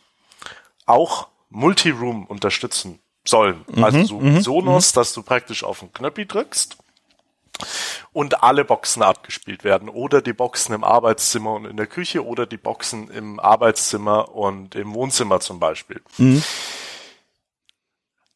auch 0.85 1.29
Multiroom 1.49 2.27
unterstützen 2.27 3.01
sollen. 3.29 3.65
Mhm, 3.69 3.85
also 3.85 4.05
so 4.05 4.21
mhm, 4.21 4.41
Sonos, 4.41 4.93
mhm. 4.93 4.95
dass 4.95 5.13
du 5.13 5.23
praktisch 5.23 5.63
auf 5.65 5.81
den 5.81 5.93
Knöppi 5.93 6.27
drückst 6.27 6.77
und 8.13 8.43
alle 8.43 8.65
Boxen 8.65 9.03
abgespielt 9.03 9.65
werden 9.65 9.89
oder 9.89 10.23
die 10.23 10.33
Boxen 10.33 10.75
im 10.75 10.85
Arbeitszimmer 10.85 11.53
und 11.53 11.67
in 11.67 11.77
der 11.77 11.87
Küche 11.87 12.25
oder 12.25 12.47
die 12.47 12.57
Boxen 12.57 13.11
im 13.11 13.39
Arbeitszimmer 13.39 14.35
und 14.35 14.75
im 14.75 14.95
Wohnzimmer 14.95 15.41
zum 15.41 15.61
Beispiel. 15.61 16.01
Mhm. 16.17 16.43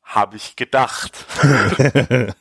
Habe 0.02 0.37
ich 0.37 0.57
gedacht. 0.57 1.24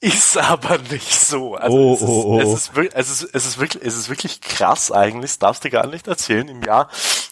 ist 0.00 0.36
aber 0.36 0.78
nicht 0.78 1.12
so. 1.12 1.56
Also 1.56 1.76
oh, 1.76 1.94
es, 1.94 2.02
ist, 2.02 2.08
oh, 2.08 2.24
oh. 2.26 2.40
Es, 2.40 2.52
ist, 2.52 2.72
es, 2.76 3.10
ist, 3.10 3.34
es, 3.34 3.46
ist 3.46 3.58
wirklich, 3.58 3.82
es 3.82 3.96
ist 3.96 4.08
wirklich 4.08 4.40
krass 4.40 4.92
eigentlich, 4.92 5.32
das 5.32 5.38
darfst 5.40 5.64
du 5.64 5.70
gar 5.70 5.86
nicht 5.88 6.06
erzählen. 6.06 6.46
Im 6.46 6.62
Jahr 6.62 6.88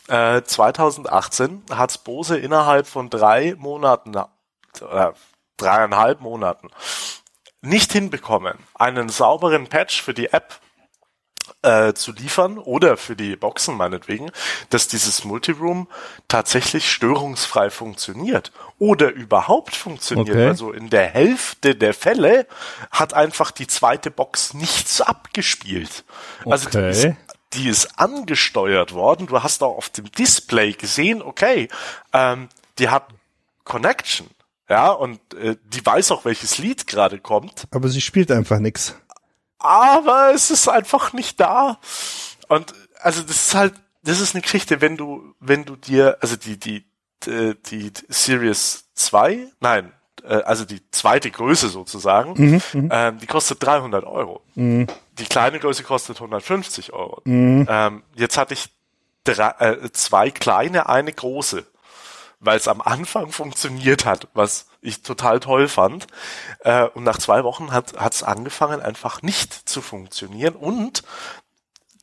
äh, 0.08 0.42
2018 0.42 1.62
hat 1.70 2.04
Bose 2.04 2.38
innerhalb 2.38 2.86
von 2.86 3.10
drei 3.10 3.54
Monaten, 3.56 4.14
äh, 4.16 5.12
dreieinhalb 5.56 6.20
Monaten, 6.20 6.68
nicht 7.60 7.92
hinbekommen, 7.92 8.58
einen 8.74 9.08
sauberen 9.08 9.68
Patch 9.68 10.02
für 10.02 10.14
die 10.14 10.32
App 10.32 10.60
äh, 11.62 11.92
zu 11.92 12.12
liefern 12.12 12.58
oder 12.58 12.96
für 12.96 13.16
die 13.16 13.36
Boxen 13.36 13.76
meinetwegen, 13.76 14.30
dass 14.70 14.88
dieses 14.88 15.24
Multiroom 15.24 15.88
tatsächlich 16.28 16.90
störungsfrei 16.90 17.70
funktioniert 17.70 18.52
oder 18.78 19.12
überhaupt 19.12 19.76
funktioniert. 19.76 20.30
Okay. 20.30 20.48
Also 20.48 20.72
in 20.72 20.90
der 20.90 21.06
Hälfte 21.06 21.74
der 21.74 21.94
Fälle 21.94 22.46
hat 22.90 23.14
einfach 23.14 23.50
die 23.50 23.66
zweite 23.66 24.10
Box 24.10 24.54
nichts 24.54 25.00
abgespielt. 25.00 26.04
Also 26.44 26.68
okay. 26.68 26.90
die, 26.92 27.08
ist, 27.08 27.16
die 27.54 27.68
ist 27.68 27.98
angesteuert 27.98 28.92
worden. 28.92 29.26
Du 29.26 29.42
hast 29.42 29.62
auch 29.62 29.76
auf 29.76 29.88
dem 29.90 30.10
Display 30.10 30.72
gesehen, 30.72 31.22
okay, 31.22 31.68
ähm, 32.12 32.48
die 32.78 32.88
hat 32.88 33.08
Connection. 33.64 34.28
Ja, 34.68 34.90
und 34.90 35.20
äh, 35.34 35.56
die 35.64 35.84
weiß 35.84 36.12
auch, 36.12 36.24
welches 36.24 36.58
Lied 36.58 36.86
gerade 36.86 37.18
kommt. 37.18 37.64
Aber 37.70 37.88
sie 37.88 38.00
spielt 38.00 38.30
einfach 38.30 38.58
nix 38.58 38.94
aber 39.62 40.32
es 40.34 40.50
ist 40.50 40.68
einfach 40.68 41.12
nicht 41.12 41.40
da. 41.40 41.78
Und 42.48 42.74
also 43.00 43.22
das 43.22 43.36
ist 43.36 43.54
halt, 43.54 43.74
das 44.02 44.20
ist 44.20 44.34
eine 44.34 44.42
Geschichte, 44.42 44.80
wenn 44.80 44.96
du, 44.96 45.34
wenn 45.40 45.64
du 45.64 45.76
dir, 45.76 46.18
also 46.20 46.36
die, 46.36 46.58
die, 46.58 46.84
die, 47.24 47.54
die 47.70 47.92
Series 48.08 48.84
2, 48.94 49.46
nein, 49.60 49.92
äh, 50.24 50.34
also 50.34 50.64
die 50.64 50.80
zweite 50.90 51.30
Größe 51.30 51.68
sozusagen, 51.68 52.34
mhm, 52.36 52.62
mhm, 52.72 52.88
ähm, 52.92 53.18
die 53.18 53.26
kostet 53.26 53.62
300 53.62 54.04
Euro. 54.04 54.42
Mhm. 54.56 54.88
Die 55.18 55.24
kleine 55.24 55.58
Größe 55.58 55.82
kostet 55.82 56.16
150 56.16 56.92
Euro. 56.92 57.20
Mhm. 57.24 57.66
Ähm, 57.68 58.02
jetzt 58.14 58.38
hatte 58.38 58.54
ich 58.54 58.70
drei, 59.24 59.50
äh, 59.58 59.92
zwei 59.92 60.30
kleine, 60.30 60.88
eine 60.88 61.12
große, 61.12 61.66
weil 62.40 62.56
es 62.56 62.68
am 62.68 62.80
Anfang 62.80 63.30
funktioniert 63.30 64.04
hat, 64.04 64.28
was 64.34 64.66
ich 64.80 65.02
total 65.02 65.40
toll 65.40 65.68
fand. 65.68 66.06
Äh, 66.60 66.84
und 66.84 67.04
nach 67.04 67.18
zwei 67.18 67.44
Wochen 67.44 67.72
hat 67.72 67.94
es 67.96 68.22
angefangen, 68.22 68.80
einfach 68.80 69.22
nicht 69.22 69.52
zu 69.68 69.80
funktionieren. 69.80 70.54
Und 70.54 71.02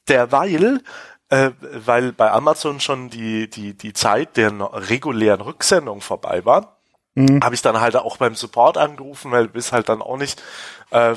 derweil 0.07 0.81
äh, 1.29 1.51
weil 1.61 2.11
bei 2.11 2.31
Amazon 2.31 2.79
schon 2.79 3.09
die, 3.09 3.49
die, 3.49 3.75
die 3.75 3.93
Zeit 3.93 4.35
der 4.37 4.51
regulären 4.73 5.41
Rücksendung 5.41 6.01
vorbei 6.01 6.43
war, 6.43 6.77
mhm. 7.13 7.41
habe 7.43 7.55
ich 7.55 7.61
dann 7.61 7.79
halt 7.79 7.95
auch 7.95 8.17
beim 8.17 8.35
Support 8.35 8.77
angerufen, 8.77 9.31
weil 9.31 9.47
du 9.47 9.53
bist 9.53 9.71
halt 9.71 9.89
dann 9.89 10.01
auch 10.01 10.17
nicht 10.17 10.41
äh, 10.89 11.15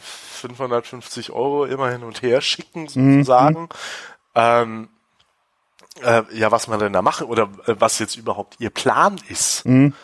550 0.00 1.30
Euro 1.30 1.64
immer 1.64 1.90
hin 1.90 2.02
und 2.02 2.22
her 2.22 2.40
schicken 2.40 2.82
mhm. 2.94 3.18
sozusagen. 3.24 3.62
Mhm. 3.62 3.68
Ähm, 4.34 4.88
äh, 6.02 6.22
ja, 6.32 6.50
was 6.50 6.68
man 6.68 6.78
denn 6.78 6.92
da 6.92 7.02
mache 7.02 7.26
oder 7.26 7.50
äh, 7.66 7.74
was 7.78 7.98
jetzt 7.98 8.16
überhaupt 8.16 8.56
ihr 8.58 8.70
Plan 8.70 9.20
ist. 9.28 9.66
Mhm. 9.66 9.94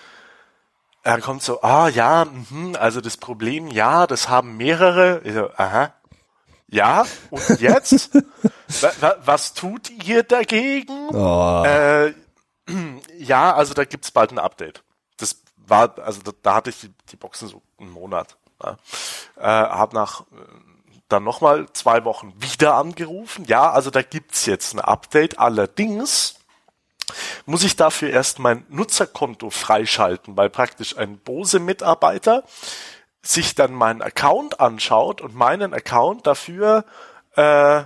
Er 1.03 1.21
kommt 1.21 1.43
so, 1.43 1.63
ah 1.63 1.89
ja, 1.89 2.27
mh, 2.51 2.79
also 2.79 3.01
das 3.01 3.17
Problem, 3.17 3.69
ja, 3.69 4.07
das 4.09 4.29
haben 4.29 4.57
mehrere. 4.57 5.23
So, 5.25 5.51
aha, 5.57 5.93
ja, 6.69 7.07
und 7.31 7.61
jetzt? 7.61 8.11
was 9.25 9.55
tut 9.55 9.91
ihr 10.05 10.23
dagegen? 10.25 11.09
Oh. 11.15 11.63
Äh, 11.65 12.13
ja, 13.19 13.55
also 13.55 13.75
da 13.75 13.85
gibt's 13.85 14.11
bald 14.11 14.33
ein 14.33 14.39
Update. 14.39 14.83
Das 15.17 15.43
war, 15.57 15.99
also 15.99 16.21
da, 16.23 16.33
da 16.43 16.55
hatte 16.57 16.71
ich 16.71 16.81
die, 16.81 16.93
die, 17.11 17.17
Boxen 17.17 17.49
so 17.49 17.63
einen 17.79 17.91
Monat. 17.91 18.37
Ne? 18.63 18.77
Äh, 19.37 19.43
hab 19.43 19.93
nach 19.93 20.23
äh, 20.23 20.25
dann 21.09 21.25
nochmal 21.25 21.67
zwei 21.73 22.05
Wochen 22.05 22.35
wieder 22.39 22.75
angerufen. 22.75 23.45
Ja, 23.47 23.71
also 23.71 23.91
da 23.91 24.03
gibt's 24.03 24.47
jetzt 24.47 24.75
ein 24.75 24.81
Update. 24.81 25.39
Allerdings 25.39 26.37
muss 27.45 27.63
ich 27.63 27.77
dafür 27.77 28.11
erst 28.11 28.39
mein 28.39 28.65
Nutzerkonto 28.69 29.51
freischalten, 29.51 30.37
weil 30.37 30.51
praktisch 30.51 30.97
ein 30.97 31.19
Bose-Mitarbeiter 31.19 32.43
sich 33.23 33.55
dann 33.55 33.73
meinen 33.73 34.03
Account 34.03 34.61
anschaut 34.61 35.21
und 35.21 35.35
meinen 35.35 35.75
Account 35.75 36.27
dafür, 36.27 36.85
äh, 37.37 37.79
äh, 37.79 37.85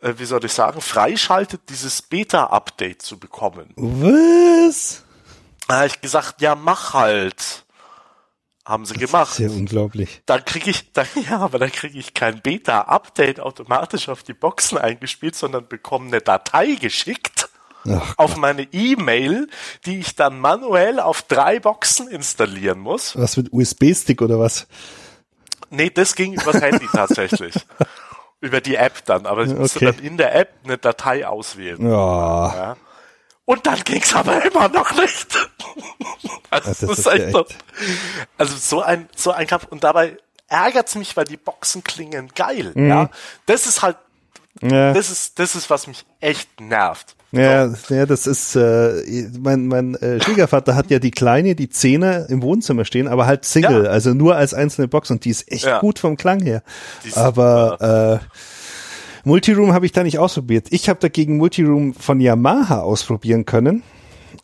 wie 0.00 0.24
soll 0.24 0.44
ich 0.44 0.52
sagen, 0.52 0.80
freischaltet, 0.80 1.68
dieses 1.68 2.02
Beta-Update 2.02 3.02
zu 3.02 3.18
bekommen. 3.18 3.72
Was? 3.76 5.04
Da 5.68 5.76
habe 5.76 5.86
ich 5.86 6.00
gesagt, 6.00 6.40
ja, 6.40 6.54
mach 6.54 6.94
halt. 6.94 7.65
Haben 8.66 8.84
sie 8.84 8.94
das 8.94 9.00
gemacht. 9.00 9.30
Ist 9.30 9.38
ja 9.38 9.48
unglaublich. 9.48 10.22
Dann 10.26 10.44
kriege 10.44 10.70
ich, 10.70 10.92
dann, 10.92 11.06
ja, 11.30 11.38
aber 11.38 11.60
dann 11.60 11.70
kriege 11.70 11.96
ich 11.96 12.14
kein 12.14 12.42
Beta-Update 12.42 13.38
automatisch 13.38 14.08
auf 14.08 14.24
die 14.24 14.34
Boxen 14.34 14.76
eingespielt, 14.76 15.36
sondern 15.36 15.68
bekomme 15.68 16.08
eine 16.08 16.20
Datei 16.20 16.74
geschickt 16.74 17.48
Ach, 17.88 18.14
auf 18.16 18.36
meine 18.36 18.64
E-Mail, 18.72 19.46
die 19.84 20.00
ich 20.00 20.16
dann 20.16 20.40
manuell 20.40 20.98
auf 20.98 21.22
drei 21.22 21.60
Boxen 21.60 22.08
installieren 22.08 22.80
muss. 22.80 23.16
Was 23.16 23.36
mit 23.36 23.52
USB-Stick 23.52 24.20
oder 24.20 24.40
was? 24.40 24.66
Nee, 25.70 25.90
das 25.90 26.16
ging 26.16 26.32
übers 26.32 26.60
Handy 26.60 26.88
tatsächlich. 26.92 27.54
Über 28.40 28.60
die 28.60 28.74
App 28.74 29.04
dann, 29.06 29.26
aber 29.26 29.44
ich 29.44 29.54
musste 29.54 29.78
okay. 29.78 29.92
dann 29.92 30.04
in 30.04 30.16
der 30.16 30.34
App 30.34 30.54
eine 30.64 30.76
Datei 30.76 31.24
auswählen. 31.26 31.80
Ja. 31.80 32.54
ja. 32.54 32.76
Und 33.46 33.64
dann 33.64 33.78
ging's 33.84 34.14
aber 34.14 34.44
immer 34.44 34.68
noch 34.68 34.94
nicht. 34.96 35.48
also, 36.50 36.68
das 36.68 36.82
ist, 36.82 36.98
ist 36.98 37.06
echt 37.06 37.32
so, 37.32 37.46
also 38.36 38.56
so 38.56 38.82
ein, 38.82 39.08
so 39.14 39.30
ein 39.30 39.46
Kampf. 39.46 39.66
Und 39.70 39.84
dabei 39.84 40.18
ärgert's 40.48 40.96
mich, 40.96 41.16
weil 41.16 41.24
die 41.24 41.36
Boxen 41.36 41.82
klingen 41.82 42.28
geil. 42.34 42.72
Mhm. 42.74 42.88
Ja, 42.88 43.10
das 43.46 43.66
ist 43.66 43.82
halt, 43.82 43.96
ja. 44.60 44.92
das 44.92 45.10
ist, 45.10 45.38
das 45.38 45.54
ist, 45.54 45.70
was 45.70 45.86
mich 45.86 46.04
echt 46.20 46.60
nervt. 46.60 47.14
Ja, 47.32 47.72
ja, 47.88 48.06
das 48.06 48.26
ist, 48.26 48.56
äh, 48.56 49.28
mein, 49.38 49.66
mein 49.66 49.94
äh, 49.96 50.20
Schwiegervater 50.22 50.74
hat 50.74 50.90
ja 50.90 50.98
die 50.98 51.10
kleine, 51.10 51.54
die 51.54 51.68
Zehner 51.68 52.30
im 52.30 52.40
Wohnzimmer 52.40 52.84
stehen, 52.84 53.08
aber 53.08 53.26
halt 53.26 53.44
Single, 53.44 53.84
ja. 53.84 53.90
also 53.90 54.14
nur 54.14 54.36
als 54.36 54.54
einzelne 54.54 54.88
Box 54.88 55.10
und 55.10 55.24
die 55.24 55.30
ist 55.30 55.50
echt 55.50 55.64
ja. 55.64 55.80
gut 55.80 55.98
vom 55.98 56.16
Klang 56.16 56.40
her. 56.40 56.62
Aber 57.14 58.20
äh, 58.22 58.26
Multiroom 59.26 59.72
habe 59.72 59.84
ich 59.84 59.90
da 59.92 60.04
nicht 60.04 60.20
ausprobiert. 60.20 60.68
Ich 60.70 60.88
habe 60.88 61.00
dagegen 61.00 61.36
Multiroom 61.36 61.94
von 61.94 62.20
Yamaha 62.20 62.82
ausprobieren 62.82 63.44
können. 63.44 63.82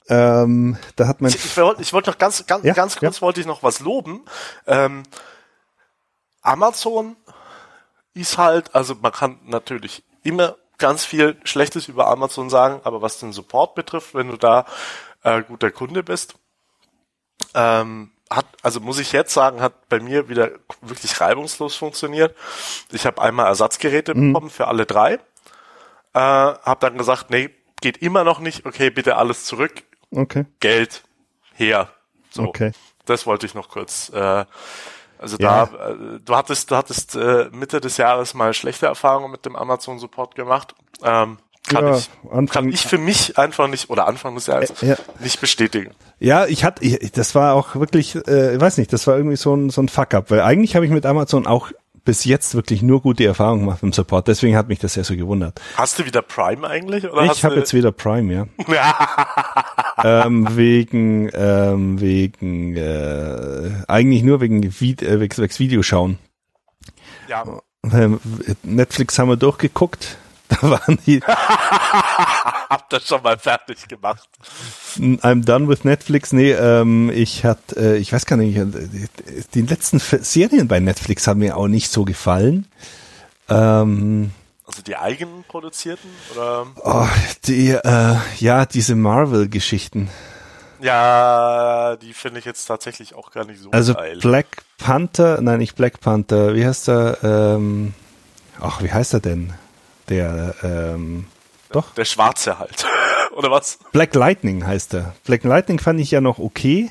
Ähm, 0.09 0.77
da 0.97 1.07
hat 1.07 1.21
man. 1.21 1.31
Ich, 1.31 1.37
ich 1.37 1.57
wollte 1.57 1.93
wollt 1.93 2.07
noch 2.09 2.19
ganz, 2.19 2.45
ganz, 2.47 2.65
ja, 2.65 2.75
ganz 2.75 2.97
kurz 2.97 3.23
wollte 3.23 3.41
ich 3.41 3.47
noch 3.47 3.63
was 3.63 3.79
loben. 3.79 4.25
Ähm, 4.67 5.05
Amazon 6.41 7.17
ist 8.15 8.39
halt, 8.39 8.75
also 8.75 8.97
man 9.01 9.13
kann 9.13 9.39
natürlich 9.45 10.03
immer 10.25 10.57
ganz 10.79 11.05
viel 11.05 11.37
Schlechtes 11.45 11.87
über 11.87 12.09
Amazon 12.09 12.51
sagen, 12.51 12.81
aber 12.83 13.03
was 13.03 13.21
den 13.21 13.33
Support 13.33 13.77
betrifft, 13.77 14.15
wenn 14.15 14.29
du 14.29 14.37
da 14.37 14.67
äh, 15.23 15.43
guter 15.43 15.71
Kunde 15.71 16.03
bist, 16.03 16.35
ähm, 17.55 18.11
hat, 18.37 18.47
also 18.63 18.81
muss 18.81 18.99
ich 18.99 19.13
jetzt 19.13 19.33
sagen, 19.33 19.61
hat 19.61 19.89
bei 19.89 20.01
mir 20.01 20.29
wieder 20.29 20.51
wirklich 20.81 21.21
reibungslos 21.21 21.75
funktioniert. 21.75 22.37
Ich 22.91 23.07
habe 23.07 23.21
einmal 23.21 23.47
Ersatzgeräte 23.47 24.15
mhm. 24.15 24.33
bekommen 24.33 24.51
für 24.51 24.69
alle 24.69 24.87
drei. 24.87 25.15
Äh, 25.15 25.19
habe 26.19 26.79
dann 26.81 26.99
gesagt, 26.99 27.31
nee, 27.31 27.51
geht 27.81 27.99
immer 27.99 28.25
noch 28.25 28.41
nicht. 28.41 28.67
Okay, 28.67 28.91
bitte 28.91 29.17
alles 29.17 29.45
zurück. 29.45 29.83
Okay. 30.11 30.45
Geld 30.61 31.03
her. 31.55 31.91
So. 32.31 32.45
Okay. 32.45 32.73
Das 33.07 33.27
wollte 33.27 33.47
ich 33.47 33.55
noch 33.55 33.69
kurz 33.69 34.11
äh, 34.11 34.45
also 35.23 35.37
ja. 35.39 35.67
da, 35.67 35.91
äh, 35.91 36.21
du 36.25 36.35
hattest, 36.35 36.71
du 36.73 36.77
hattest 36.77 37.15
äh, 37.15 37.49
Mitte 37.53 37.81
des 37.81 37.97
Jahres 37.97 38.35
mal 38.35 38.53
schlechte 38.55 38.87
Erfahrungen 38.87 39.31
mit 39.31 39.47
dem 39.47 39.55
Amazon 39.55 40.01
Support 40.01 40.35
gemacht. 40.35 40.75
Ähm, 41.05 41.39
kann 41.73 41.87
ja, 41.87 41.97
ich, 41.97 42.11
Anfang, 42.31 42.47
kann 42.47 42.69
ich 42.69 42.83
für 42.83 42.99
mich 42.99 43.39
einfach 43.39 43.69
nicht 43.69 43.91
oder 43.91 44.07
Anfang 44.07 44.35
des 44.35 44.47
Jahres 44.47 44.83
äh, 44.83 44.89
ja. 44.89 44.97
nicht 45.21 45.41
bestätigen. 45.41 45.93
Ja, 46.19 46.47
ich 46.47 46.65
hatte, 46.65 46.85
ich, 46.85 47.13
das 47.13 47.35
war 47.35 47.55
auch 47.55 47.75
wirklich, 47.75 48.17
äh, 48.27 48.55
ich 48.55 48.61
weiß 48.61 48.79
nicht, 48.79 48.93
das 48.93 49.07
war 49.07 49.17
irgendwie 49.17 49.37
so 49.37 49.55
ein 49.55 49.71
so 49.71 49.83
ein 49.83 49.89
Fuck-up, 49.89 50.31
weil 50.31 50.41
eigentlich 50.41 50.75
habe 50.77 50.85
ich 50.85 50.93
mit 50.93 51.07
Amazon 51.07 51.47
auch 51.47 51.73
bis 52.05 52.25
jetzt 52.25 52.55
wirklich 52.55 52.83
nur 52.83 53.01
gute 53.01 53.25
Erfahrungen 53.25 53.61
gemacht 53.61 53.83
im 53.83 53.93
Support. 53.93 54.29
Deswegen 54.29 54.57
hat 54.57 54.69
mich 54.69 54.81
das 54.81 54.95
sehr 54.95 55.05
so 55.05 55.15
gewundert. 55.17 55.61
Hast 55.77 55.99
du 55.99 56.05
wieder 56.05 56.23
Prime 56.23 56.67
eigentlich? 56.67 57.09
Oder 57.09 57.25
ich 57.25 57.45
habe 57.45 57.57
jetzt 57.57 57.75
wieder 57.75 57.93
Prime, 57.93 58.33
ja. 58.33 58.47
ähm, 60.05 60.49
wegen 60.57 61.31
ähm, 61.33 62.01
wegen 62.01 62.77
äh, 62.77 63.71
eigentlich 63.89 64.23
nur 64.23 64.41
wegen, 64.41 64.63
Vide 64.81 65.07
äh, 65.07 65.21
wegen, 65.21 65.37
wegen 65.37 65.59
Videoschauen. 65.59 66.19
Ja. 67.29 67.45
Ähm, 67.93 68.21
Netflix 68.63 69.19
haben 69.19 69.29
wir 69.29 69.37
durchgeguckt. 69.37 70.19
Da 70.53 70.71
waren 70.71 70.99
die. 71.07 71.21
Hab 71.27 72.91
das 72.91 73.07
schon 73.07 73.23
mal 73.23 73.39
fertig 73.39 73.89
gemacht. 73.89 74.29
I'm 74.97 75.45
done 75.45 75.69
with 75.69 75.85
Netflix. 75.85 76.33
Nee, 76.33 76.53
ähm, 76.53 77.11
ich 77.11 77.45
hatte, 77.45 77.77
äh, 77.77 77.97
ich 77.97 78.13
weiß 78.13 78.27
gar 78.27 78.37
nicht, 78.37 78.57
äh, 78.57 78.67
die 79.55 79.63
letzten 79.63 79.99
Serien 79.99 80.69
bei 80.69 80.81
Netflix 80.81 81.27
haben 81.27 81.41
mir 81.41 81.57
auch 81.57 81.69
nicht 81.69 81.91
so 81.91 82.05
gefallen. 82.05 82.67
Ähm, 83.49 84.31
also 84.67 84.83
die 84.83 84.97
eigenen 84.97 85.45
produzierten 85.45 86.09
oder? 86.35 86.67
Oh, 86.83 87.07
die, 87.47 87.71
äh, 87.71 88.17
ja, 88.39 88.67
diese 88.67 88.95
Marvel-Geschichten. 88.95 90.09
Ja, 90.81 91.97
die 91.97 92.13
finde 92.13 92.41
ich 92.41 92.45
jetzt 92.45 92.65
tatsächlich 92.67 93.15
auch 93.15 93.31
gar 93.31 93.45
nicht 93.45 93.61
so 93.61 93.71
also 93.71 93.95
geil. 93.95 94.15
Also 94.15 94.29
Black 94.29 94.47
Panther, 94.79 95.41
nein, 95.41 95.59
nicht 95.59 95.77
Black 95.77 96.01
Panther, 96.01 96.55
wie 96.55 96.67
heißt 96.67 96.89
er? 96.89 97.19
Ähm, 97.23 97.95
ach, 98.61 98.83
wie 98.83 98.91
heißt 98.91 99.15
er 99.15 99.21
denn? 99.21 99.53
Der, 100.09 100.55
ähm, 100.63 101.27
doch. 101.71 101.95
Der 101.95 102.05
Schwarze 102.05 102.59
halt. 102.59 102.87
Oder 103.37 103.51
was? 103.51 103.79
Black 103.93 104.15
Lightning 104.15 104.67
heißt 104.67 104.95
er. 104.95 105.15
Black 105.25 105.45
Lightning 105.45 105.79
fand 105.79 106.01
ich 106.01 106.11
ja 106.11 106.21
noch 106.21 106.39
okay. 106.39 106.91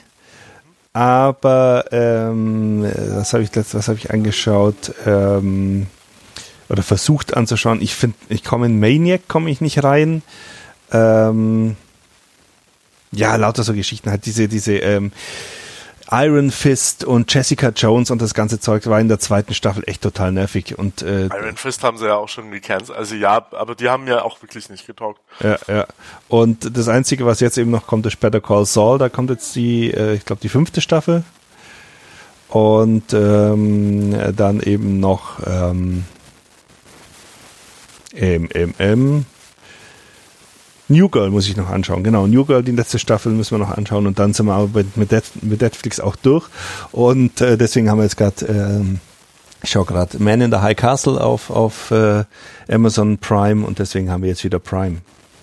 Aber 0.94 1.86
ähm, 1.92 2.84
was 2.84 3.34
habe 3.34 3.44
ich 3.44 3.52
was 3.56 3.88
habe 3.88 3.98
ich 3.98 4.12
angeschaut 4.12 4.94
ähm, 5.06 5.88
oder 6.68 6.84
versucht 6.84 7.38
anzuschauen. 7.38 7.82
Ich 7.82 7.96
finde, 7.96 8.18
ich 8.28 8.44
komme 8.44 8.66
in 8.66 8.80
Maniac 8.80 9.28
komme 9.30 9.50
ich 9.50 9.62
nicht 9.62 9.84
rein. 9.84 10.22
Ähm, 10.92 11.78
ja, 13.14 13.36
lauter 13.38 13.64
so 13.64 13.74
Geschichten 13.74 14.10
halt 14.10 14.26
diese 14.26 14.50
diese 14.50 14.74
ähm, 14.78 15.14
Iron 16.12 16.52
Fist 16.52 17.06
und 17.06 17.34
Jessica 17.34 17.70
Jones 17.70 18.12
und 18.12 18.22
das 18.22 18.34
ganze 18.34 18.60
Zeug 18.60 18.86
war 18.88 19.00
in 19.00 19.08
der 19.08 19.20
zweiten 19.20 19.54
Staffel 19.54 19.84
echt 19.88 20.02
total 20.02 20.34
nervig. 20.34 20.78
Und 20.78 21.02
äh, 21.02 21.28
Iron 21.28 21.56
Fist 21.56 21.84
haben 21.84 21.98
sie 21.98 22.06
ja 22.06 22.16
auch 22.16 22.28
schon 22.28 22.52
gecancelt. 22.52 22.98
Also 22.98 23.16
ja, 23.16 23.48
aber 23.52 23.76
die 23.76 23.90
haben 23.90 24.08
ja 24.08 24.22
auch 24.22 24.42
wirklich 24.42 24.70
nicht 24.70 24.86
getaugt. 24.86 25.22
Ja, 25.40 25.58
ja. 25.68 25.88
Und 26.28 26.76
das 26.76 26.90
Einzige, 26.90 27.26
was 27.26 27.40
jetzt 27.40 27.58
eben 27.58 27.72
noch 27.72 27.88
kommt, 27.88 28.06
ist 28.06 28.20
Better 28.20 28.42
Call 28.42 28.66
Saul. 28.66 28.98
Da 28.98 29.08
kommt 29.08 29.30
jetzt 29.30 29.56
die, 29.56 29.92
äh, 29.92 30.16
ich 30.16 30.26
glaube, 30.26 30.42
die 30.42 30.50
fünfte 30.50 30.82
Staffel. 30.82 31.24
Und 32.50 33.14
ähm, 33.14 34.36
dann 34.36 34.60
eben 34.60 35.00
noch 35.00 35.40
ähm, 35.48 36.04
MMM. 38.14 39.26
New 40.92 41.10
Girl 41.10 41.30
muss 41.30 41.48
ich 41.48 41.58
noch 41.58 41.70
anschauen. 41.70 42.04
Genau, 42.04 42.28
New 42.28 42.46
Girl, 42.46 42.64
die 42.64 42.72
letzte 42.72 43.00
Staffel 43.00 43.32
müssen 43.32 43.52
wir 43.52 43.66
noch 43.66 43.76
anschauen 43.76 44.08
und 44.08 44.20
dann 44.20 44.34
sind 44.34 44.46
wir 44.46 44.54
aber 44.54 44.84
mit, 44.96 45.14
mit 45.42 45.62
Netflix 45.62 46.00
auch 46.00 46.16
durch. 46.16 46.48
Und 46.92 47.42
äh, 47.42 47.58
deswegen 47.58 47.90
haben 47.90 48.00
wir 48.00 48.04
jetzt 48.04 48.18
gerade, 48.18 48.46
ähm, 48.46 49.00
ich 49.64 49.72
schaue 49.72 49.86
gerade 49.86 50.22
Man 50.22 50.42
in 50.42 50.52
the 50.52 50.58
High 50.58 50.76
Castle 50.76 51.22
auf, 51.22 51.50
auf 51.50 51.92
äh, 51.92 52.26
Amazon 52.70 53.18
Prime 53.18 53.66
und 53.66 53.80
deswegen 53.80 54.12
haben 54.12 54.22
wir 54.22 54.30
jetzt 54.30 54.44
wieder 54.44 54.60
Prime. 54.60 54.98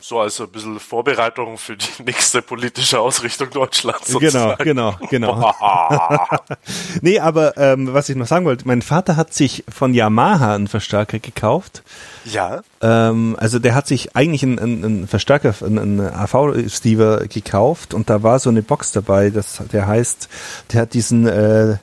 So 0.09 0.21
als 0.21 0.41
ein 0.41 0.49
bisschen 0.49 0.81
Vorbereitung 0.81 1.59
für 1.59 1.77
die 1.77 1.87
nächste 2.07 2.41
politische 2.41 2.99
Ausrichtung 2.99 3.51
Deutschlands. 3.51 4.17
Genau, 4.19 4.57
genau, 4.57 4.97
genau. 5.11 5.55
nee, 7.03 7.21
aber 7.21 7.59
ähm, 7.59 7.93
was 7.93 8.09
ich 8.09 8.17
noch 8.17 8.27
sagen 8.27 8.47
wollte, 8.47 8.67
mein 8.67 8.81
Vater 8.81 9.17
hat 9.17 9.35
sich 9.35 9.65
von 9.69 9.93
Yamaha 9.93 10.55
einen 10.55 10.67
Verstärker 10.67 11.19
gekauft. 11.19 11.83
Ja. 12.25 12.63
Ähm, 12.81 13.37
also 13.39 13.59
der 13.59 13.75
hat 13.75 13.87
sich 13.87 14.17
eigentlich 14.17 14.43
einen, 14.43 14.59
einen 14.59 15.09
Verstärker, 15.09 15.55
einen, 15.61 15.79
einen 15.79 16.01
AV-Stever 16.01 17.27
gekauft 17.27 17.93
und 17.93 18.09
da 18.09 18.23
war 18.23 18.39
so 18.39 18.49
eine 18.49 18.63
Box 18.63 18.93
dabei, 18.93 19.29
das, 19.29 19.63
der 19.71 19.87
heißt, 19.87 20.31
der 20.73 20.83
hat 20.83 20.95
diesen 20.95 21.27
äh, 21.27 21.77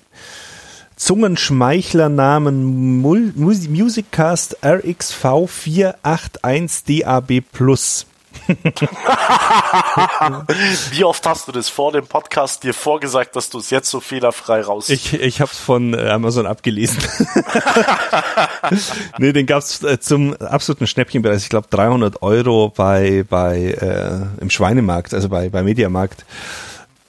Zungenschmeichler 0.95 2.09
Namen 2.09 3.01
Musiccast 3.01 4.57
RXV 4.65 5.47
481 5.47 7.03
DAB 7.03 7.41
Plus. 7.51 8.07
Wie 10.91 11.03
oft 11.03 11.25
hast 11.25 11.47
du 11.47 11.51
das 11.51 11.69
vor 11.69 11.91
dem 11.91 12.07
Podcast 12.07 12.63
dir 12.63 12.73
vorgesagt, 12.73 13.35
dass 13.35 13.49
du 13.49 13.59
es 13.59 13.69
jetzt 13.69 13.89
so 13.89 13.99
fehlerfrei 13.99 14.61
raus? 14.61 14.89
Ich, 14.89 15.13
ich 15.13 15.41
habe 15.41 15.51
es 15.51 15.59
von 15.59 15.93
äh, 15.93 16.09
Amazon 16.09 16.45
abgelesen. 16.45 16.97
nee, 19.17 19.33
den 19.33 19.45
gab's 19.45 19.83
äh, 19.83 19.99
zum 19.99 20.35
absoluten 20.35 20.87
Schnäppchenpreis. 20.87 21.43
Ich 21.43 21.49
glaube 21.49 21.67
300 21.69 22.21
Euro 22.21 22.71
bei 22.75 23.25
bei 23.27 23.57
äh, 23.57 24.41
im 24.41 24.49
Schweinemarkt, 24.49 25.13
also 25.13 25.29
bei 25.29 25.49
bei 25.49 25.63
Mediamarkt. 25.63 26.25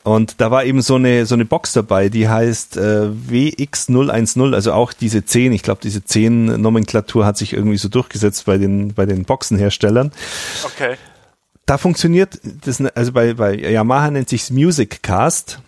Und 0.06 0.40
da 0.40 0.52
war 0.52 0.64
eben 0.64 0.82
so 0.82 0.94
eine 0.94 1.26
so 1.26 1.34
eine 1.34 1.44
Box 1.44 1.72
dabei, 1.72 2.08
die 2.08 2.28
heißt 2.28 2.76
äh, 2.76 3.08
WX010, 3.28 4.54
also 4.54 4.72
auch 4.72 4.92
diese 4.92 5.24
10, 5.24 5.52
ich 5.52 5.64
glaube 5.64 5.80
diese 5.82 6.04
10 6.04 6.60
Nomenklatur 6.60 7.26
hat 7.26 7.36
sich 7.36 7.52
irgendwie 7.52 7.76
so 7.76 7.88
durchgesetzt 7.88 8.46
bei 8.46 8.56
den 8.56 8.94
bei 8.94 9.04
den 9.04 9.24
Boxenherstellern. 9.24 10.12
Okay. 10.62 10.94
Da 11.66 11.78
funktioniert 11.78 12.40
das 12.64 12.80
also 12.80 13.12
bei 13.12 13.34
bei 13.34 13.54
Yamaha 13.54 14.12
nennt 14.12 14.28
sich's 14.28 14.50
Music 14.50 15.02
Cast. 15.02 15.60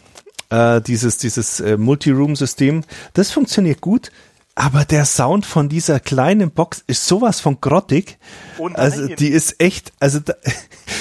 Äh, 0.50 0.80
dieses 0.80 1.18
dieses 1.18 1.60
äh, 1.60 1.76
Multi-Room 1.76 2.34
System, 2.34 2.82
das 3.12 3.30
funktioniert 3.30 3.82
gut, 3.82 4.10
aber 4.58 4.84
der 4.84 5.04
Sound 5.04 5.46
von 5.46 5.68
dieser 5.68 6.00
kleinen 6.00 6.50
Box 6.50 6.82
ist 6.88 7.06
sowas 7.06 7.38
von 7.40 7.60
grottig. 7.60 8.18
Oh 8.58 8.68
also 8.74 9.06
die 9.06 9.28
ist 9.28 9.62
echt, 9.62 9.92
also 10.00 10.18
da, 10.18 10.34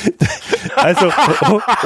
also 0.75 1.11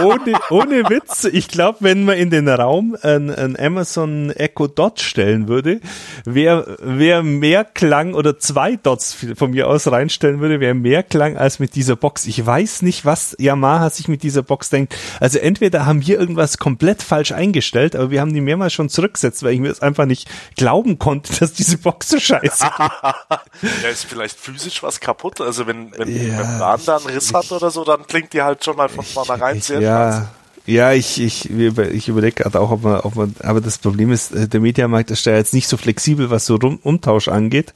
ohne, 0.04 0.34
ohne 0.50 0.90
Witz, 0.90 1.24
ich 1.32 1.48
glaube, 1.48 1.78
wenn 1.80 2.04
man 2.04 2.18
in 2.18 2.30
den 2.30 2.50
Raum 2.50 2.98
ein, 3.02 3.30
ein 3.30 3.58
Amazon 3.58 4.32
Echo 4.32 4.68
Dot 4.68 5.00
stellen 5.00 5.48
würde, 5.48 5.80
wer 6.26 6.78
wer 6.82 7.24
mehr 7.24 7.64
Klang 7.64 8.16
oder 8.16 8.38
zwei 8.38 8.76
Dots 8.76 9.16
von 9.36 9.52
mir 9.52 9.70
aus 9.70 9.90
reinstellen 9.90 10.42
würde, 10.42 10.60
wäre 10.60 10.74
mehr 10.74 11.04
Klang 11.04 11.38
als 11.38 11.60
mit 11.60 11.76
dieser 11.76 11.96
Box. 11.96 12.26
Ich 12.26 12.46
weiß 12.46 12.82
nicht, 12.82 13.06
was 13.06 13.34
Yamaha 13.40 13.90
sich 13.92 14.10
mit 14.10 14.24
dieser 14.24 14.44
Box 14.44 14.72
denkt. 14.72 14.94
Also 15.22 15.40
entweder 15.40 15.86
haben 15.86 16.06
wir 16.06 16.20
irgendwas 16.20 16.58
komplett 16.58 17.02
falsch 17.02 17.32
eingestellt, 17.32 17.96
aber 17.96 18.12
wir 18.12 18.20
haben 18.20 18.34
die 18.34 18.42
mehrmals 18.42 18.74
schon 18.74 18.90
zurückgesetzt, 18.90 19.42
weil 19.44 19.54
ich 19.54 19.62
mir 19.62 19.70
das 19.70 19.82
einfach 19.82 20.06
nicht 20.06 20.30
glauben 20.58 21.00
konnte, 21.00 21.32
dass 21.40 21.61
diese 21.62 21.78
Box 21.78 22.10
so 22.10 22.20
scheiße 22.20 22.64
Ja, 22.64 23.90
ist 23.92 24.06
vielleicht 24.06 24.40
physisch 24.40 24.82
was 24.82 25.00
kaputt. 25.00 25.42
Also 25.42 25.68
wenn, 25.68 25.92
wenn 25.98 26.08
ja, 26.08 26.24
die 26.24 26.32
Membran 26.32 26.82
da 26.86 26.98
einen 26.98 27.06
Riss 27.06 27.34
hat 27.34 27.52
oder 27.52 27.70
so, 27.70 27.84
dann 27.84 28.06
klingt 28.08 28.34
die 28.34 28.42
halt 28.42 28.64
schon 28.66 28.76
mal 28.76 28.90
von 28.90 29.06
vornherein 29.06 29.62
sehr 29.62 29.80
Ja, 29.80 30.12
scheiße. 30.12 30.28
Ja, 30.68 30.94
ich, 30.94 31.20
ich, 31.20 31.50
ich 31.50 32.08
überlege 32.08 32.44
gerade 32.44 32.60
auch, 32.60 32.70
ob 32.70 32.84
man, 32.84 33.00
ob 33.00 33.16
man, 33.16 33.36
aber 33.40 33.62
das 33.62 33.80
Problem 33.80 34.12
ist, 34.12 34.32
äh, 34.32 34.48
der 34.48 34.60
Mediamarkt 34.60 35.10
ist 35.10 35.26
da 35.26 35.32
jetzt 35.32 35.56
nicht 35.56 35.68
so 35.68 35.76
flexibel, 35.76 36.30
was 36.30 36.46
so 36.46 36.56
Rum, 36.56 36.80
Umtausch 36.84 37.30
angeht. 37.30 37.74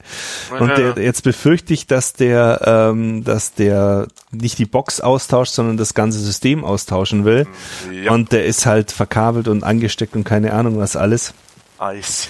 Und 0.59 0.69
ja. 0.69 0.93
der, 0.93 1.03
jetzt 1.03 1.23
befürchte 1.23 1.73
ich, 1.73 1.87
dass 1.87 2.13
der, 2.13 2.61
ähm, 2.63 3.23
dass 3.23 3.53
der 3.53 4.07
nicht 4.31 4.59
die 4.59 4.65
Box 4.65 5.01
austauscht, 5.01 5.53
sondern 5.53 5.77
das 5.77 5.95
ganze 5.95 6.19
System 6.19 6.63
austauschen 6.63 7.25
will. 7.25 7.47
Ja. 7.91 8.11
Und 8.11 8.31
der 8.31 8.45
ist 8.45 8.67
halt 8.67 8.91
verkabelt 8.91 9.47
und 9.47 9.63
angesteckt 9.63 10.15
und 10.15 10.23
keine 10.23 10.53
Ahnung 10.53 10.77
was 10.77 10.95
alles. 10.95 11.33
Eis. 11.79 12.27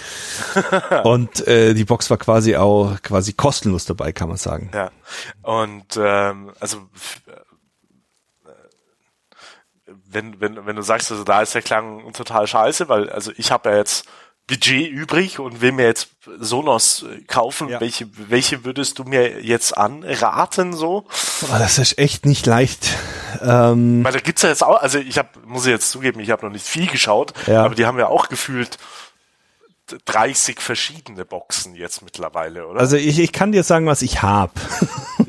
und 1.04 1.48
äh, 1.48 1.74
die 1.74 1.86
Box 1.86 2.10
war 2.10 2.18
quasi 2.18 2.56
auch 2.56 3.02
quasi 3.02 3.34
kostenlos 3.34 3.86
dabei, 3.86 4.12
kann 4.12 4.30
man 4.30 4.38
sagen. 4.38 4.72
Ja. 4.74 4.92
Und 5.42 5.98
ähm, 5.98 6.52
also 6.60 6.78
äh, 7.28 7.32
wenn, 9.86 10.40
wenn, 10.40 10.66
wenn 10.66 10.76
du 10.76 10.82
sagst, 10.82 11.12
also 11.12 11.24
da 11.24 11.42
ist 11.42 11.56
der 11.56 11.62
Klang 11.62 12.12
total 12.14 12.48
scheiße, 12.48 12.90
weil 12.90 13.10
also 13.10 13.32
ich 13.38 13.52
habe 13.52 13.70
ja 13.70 13.78
jetzt 13.78 14.08
Budget 14.48 14.92
übrig 14.92 15.40
und 15.40 15.62
will 15.62 15.72
mir 15.72 15.86
jetzt 15.86 16.10
Sonos 16.40 17.06
kaufen. 17.28 17.70
Ja. 17.70 17.82
Welche, 17.82 18.08
welche 18.30 18.64
würdest 18.64 19.00
du 19.00 19.04
mir 19.04 19.44
jetzt 19.44 19.76
anraten 19.76 20.74
so? 20.74 21.08
Oh, 21.42 21.58
das 21.58 21.80
ist 21.80 21.98
echt 21.98 22.28
nicht 22.28 22.46
leicht. 22.46 22.90
Ähm 23.42 24.04
Weil 24.04 24.14
da 24.14 24.20
gibt's 24.20 24.44
ja 24.44 24.50
jetzt 24.50 24.64
auch, 24.64 24.82
also 24.82 25.00
ich 25.00 25.18
habe, 25.18 25.30
muss 25.46 25.66
ich 25.66 25.72
jetzt 25.72 25.90
zugeben, 25.90 26.20
ich 26.20 26.30
habe 26.30 26.46
noch 26.46 26.54
nicht 26.54 26.66
viel 26.66 26.88
geschaut, 26.88 27.34
ja. 27.48 27.66
aber 27.66 27.74
die 27.74 27.88
haben 27.88 27.98
ja 27.98 28.08
auch 28.08 28.30
gefühlt 28.30 28.78
30 30.06 30.62
verschiedene 30.62 31.26
Boxen 31.26 31.76
jetzt 31.76 32.02
mittlerweile, 32.02 32.68
oder? 32.68 32.80
Also 32.80 32.96
ich, 32.98 33.20
ich 33.20 33.32
kann 33.32 33.52
dir 33.52 33.64
sagen, 33.64 33.86
was 33.86 34.02
ich 34.02 34.22
habe. 34.22 34.54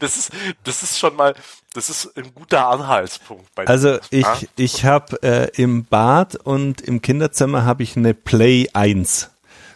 das 0.00 0.16
ist 0.16 0.32
das 0.64 0.82
ist 0.82 0.98
schon 0.98 1.16
mal 1.16 1.34
das 1.74 1.90
ist 1.90 2.16
ein 2.16 2.34
guter 2.34 2.68
Anhaltspunkt 2.68 3.54
bei 3.54 3.66
Also 3.66 3.98
ich 4.10 4.26
ah? 4.26 4.38
ich 4.56 4.84
habe 4.84 5.22
äh, 5.22 5.50
im 5.60 5.84
Bad 5.84 6.36
und 6.36 6.80
im 6.80 7.02
Kinderzimmer 7.02 7.64
habe 7.64 7.82
ich 7.82 7.96
eine 7.96 8.14
Play 8.14 8.68
1. 8.72 9.30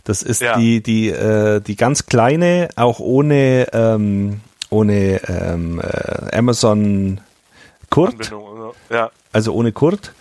Das 0.04 0.22
ist 0.22 0.42
ja. 0.42 0.56
die 0.58 0.82
die 0.82 1.08
äh, 1.08 1.60
die 1.60 1.76
ganz 1.76 2.06
kleine, 2.06 2.68
auch 2.76 3.00
ohne 3.00 3.68
ähm, 3.72 4.40
ohne 4.70 5.20
ähm, 5.28 5.80
äh, 5.80 6.36
Amazon 6.36 7.20
Kurt. 7.90 8.30
Ja. 8.90 9.10
Also 9.32 9.54
ohne 9.54 9.72
Kurt. 9.72 10.12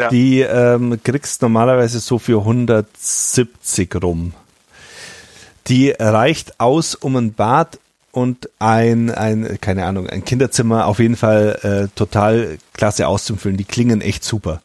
Ja. 0.00 0.08
Die 0.08 0.40
ähm, 0.40 0.98
kriegst 1.02 1.42
normalerweise 1.42 2.00
so 2.00 2.18
für 2.18 2.40
170 2.40 3.94
rum. 4.02 4.32
Die 5.68 5.90
reicht 5.90 6.58
aus, 6.58 6.94
um 6.94 7.16
ein 7.16 7.34
Bad 7.34 7.78
und 8.12 8.48
ein, 8.58 9.10
ein, 9.10 9.58
keine 9.60 9.84
Ahnung, 9.86 10.08
ein 10.08 10.24
Kinderzimmer 10.24 10.86
auf 10.86 10.98
jeden 10.98 11.16
Fall 11.16 11.58
äh, 11.62 11.96
total 11.96 12.58
klasse 12.72 13.06
auszufüllen. 13.06 13.56
Die 13.56 13.64
klingen 13.64 14.00
echt 14.00 14.24
super. 14.24 14.62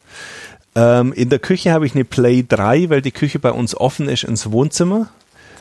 Ähm, 0.74 1.12
in 1.12 1.28
der 1.28 1.38
Küche 1.38 1.72
habe 1.72 1.86
ich 1.86 1.94
eine 1.94 2.04
Play 2.04 2.44
3, 2.48 2.90
weil 2.90 3.02
die 3.02 3.12
Küche 3.12 3.38
bei 3.38 3.52
uns 3.52 3.76
offen 3.76 4.08
ist 4.08 4.24
ins 4.24 4.50
Wohnzimmer. 4.50 5.08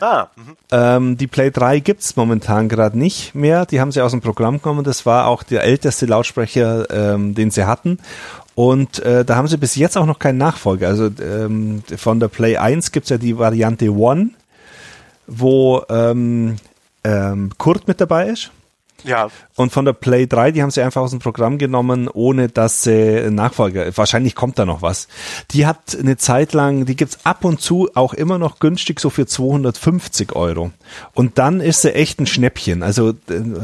Ah, 0.02 0.30
mhm. 0.36 0.58
ähm, 0.72 1.18
die 1.18 1.28
Play 1.28 1.52
3 1.52 1.80
gibt's 1.80 2.16
momentan 2.16 2.70
gerade 2.70 2.98
nicht 2.98 3.36
mehr. 3.36 3.66
Die 3.66 3.80
haben 3.80 3.92
sie 3.92 4.02
aus 4.02 4.12
dem 4.12 4.22
Programm 4.22 4.62
genommen. 4.62 4.84
Das 4.84 5.06
war 5.06 5.28
auch 5.28 5.44
der 5.44 5.64
älteste 5.64 6.06
Lautsprecher, 6.06 6.90
ähm, 6.90 7.36
den 7.36 7.52
sie 7.52 7.66
hatten. 7.66 8.00
Und 8.56 9.00
äh, 9.00 9.26
da 9.26 9.36
haben 9.36 9.48
sie 9.48 9.58
bis 9.58 9.76
jetzt 9.76 9.98
auch 9.98 10.06
noch 10.06 10.20
keinen 10.20 10.38
Nachfolger. 10.38 10.88
Also 10.88 11.10
ähm, 11.22 11.84
von 11.98 12.20
der 12.20 12.30
Play 12.30 12.58
1 12.58 12.92
gibt's 12.92 13.10
ja 13.10 13.18
die 13.18 13.38
Variante 13.38 13.90
One, 13.94 14.30
wo 15.28 15.84
ähm, 15.90 16.56
ähm, 17.04 17.52
Kurt 17.58 17.88
mit 17.88 18.00
dabei 18.00 18.28
ist. 18.30 18.52
Ja. 19.04 19.30
Und 19.56 19.72
von 19.72 19.86
der 19.86 19.94
Play 19.94 20.26
3, 20.26 20.52
die 20.52 20.62
haben 20.62 20.72
sie 20.72 20.82
einfach 20.82 21.02
aus 21.02 21.12
dem 21.12 21.20
Programm 21.20 21.58
genommen, 21.58 22.08
ohne 22.08 22.50
dass 22.50 22.84
sie 22.84 23.30
Nachfolger, 23.30 23.96
wahrscheinlich 23.96 24.36
kommt 24.36 24.60
da 24.60 24.66
noch 24.66 24.82
was. 24.82 25.08
Die 25.52 25.66
hat 25.66 25.98
eine 25.98 26.18
Zeit 26.18 26.54
lang, 26.54 26.86
die 26.86 26.96
gibt's 26.96 27.20
ab 27.24 27.46
und 27.46 27.62
zu 27.62 27.90
auch 27.94 28.14
immer 28.14 28.38
noch 28.38 28.60
günstig, 28.60 29.00
so 29.00 29.10
für 29.10 29.26
250 29.28 30.36
Euro. 30.36 30.72
Und 31.14 31.38
dann 31.38 31.62
ist 31.62 31.84
sie 31.84 31.94
echt 31.94 32.20
ein 32.20 32.26
Schnäppchen. 32.26 32.84
Also 32.84 33.14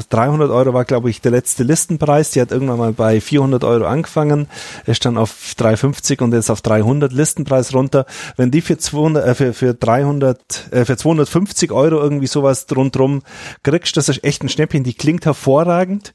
300 0.09 0.49
äh, 0.49 0.53
Euro 0.53 0.73
war, 0.73 0.85
glaube 0.85 1.09
ich, 1.09 1.21
der 1.21 1.31
letzte 1.31 1.63
Listenpreis. 1.63 2.31
Die 2.31 2.41
hat 2.41 2.51
irgendwann 2.51 2.77
mal 2.77 2.93
bei 2.93 3.19
400 3.19 3.63
Euro 3.63 3.85
angefangen, 3.85 4.47
ist 4.85 5.05
dann 5.05 5.17
auf 5.17 5.55
350 5.57 6.21
und 6.21 6.33
jetzt 6.33 6.49
auf 6.49 6.61
300 6.61 7.11
Listenpreis 7.11 7.73
runter. 7.73 8.05
Wenn 8.37 8.51
die 8.51 8.61
für 8.61 8.77
200, 8.77 9.25
äh, 9.25 9.35
für, 9.35 9.53
für 9.53 9.73
300, 9.73 10.71
äh, 10.71 10.85
für 10.85 10.97
250 10.97 11.71
Euro 11.71 11.97
irgendwie 11.97 12.27
sowas 12.27 12.65
rundrum 12.75 13.23
kriegst, 13.63 13.97
das 13.97 14.09
ist 14.09 14.23
echt 14.23 14.43
ein 14.43 14.49
Schnäppchen. 14.49 14.83
Die 14.83 14.93
klingt 14.93 15.25
hervorragend. 15.31 16.13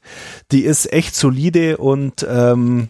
Die 0.51 0.63
ist 0.63 0.91
echt 0.91 1.15
solide 1.15 1.77
und 1.77 2.25
ähm, 2.29 2.89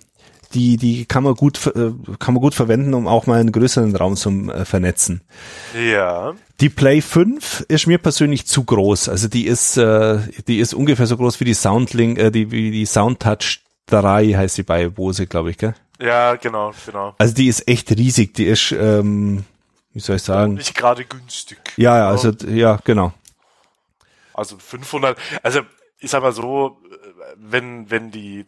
die, 0.54 0.78
die 0.78 1.06
kann 1.06 1.24
man 1.24 1.34
gut, 1.34 1.66
äh, 1.68 1.92
kann 2.20 2.34
man 2.34 2.42
gut 2.42 2.56
verwenden, 2.56 2.94
um 2.94 3.08
auch 3.08 3.26
mal 3.28 3.40
einen 3.40 3.52
größeren 3.52 3.96
Raum 3.96 4.16
zu 4.16 4.30
äh, 4.52 4.66
vernetzen. 4.66 5.22
Ja. 5.74 6.36
Die 6.60 6.70
Play 6.70 7.02
5 7.02 7.66
ist 7.68 7.88
mir 7.88 7.98
persönlich 7.98 8.48
zu 8.48 8.63
groß. 8.63 9.10
Also 9.10 9.28
die 9.28 9.46
ist, 9.46 9.78
äh, 9.78 10.20
die 10.48 10.60
ist 10.60 10.74
ungefähr 10.74 11.06
so 11.06 11.18
groß 11.18 11.40
wie 11.40 11.46
die 11.46 11.54
Soundlink, 11.54 12.18
äh, 12.18 12.32
die, 12.32 12.52
wie 12.52 12.72
die 12.72 12.86
Soundtouch 12.86 13.60
3 13.88 14.34
heißt 14.34 14.56
sie 14.56 14.63
bei 14.63 14.90
Bose, 14.90 15.28
glaube 15.28 15.52
ich, 15.52 15.58
gell? 15.58 15.76
Ja, 16.00 16.36
genau, 16.36 16.74
genau. 16.86 17.16
Also 17.18 17.34
die 17.34 17.48
ist 17.48 17.68
echt 17.68 17.92
riesig. 17.92 18.34
Die 18.36 18.46
ist, 18.46 18.72
ähm, 18.72 19.46
wie 19.94 20.00
soll 20.00 20.18
ich 20.18 20.24
sagen? 20.24 20.56
Nicht 20.56 20.76
gerade 20.76 21.06
günstig. 21.06 21.58
Ja, 21.78 21.98
ja, 21.98 22.10
also, 22.10 22.32
ja, 22.48 22.80
genau. 22.84 23.13
Also 24.34 24.58
500, 24.60 25.18
also 25.42 25.62
ich 26.00 26.12
sag 26.12 26.22
mal 26.22 26.32
so, 26.32 26.82
wenn, 27.36 27.90
wenn 27.90 28.12
die 28.12 28.46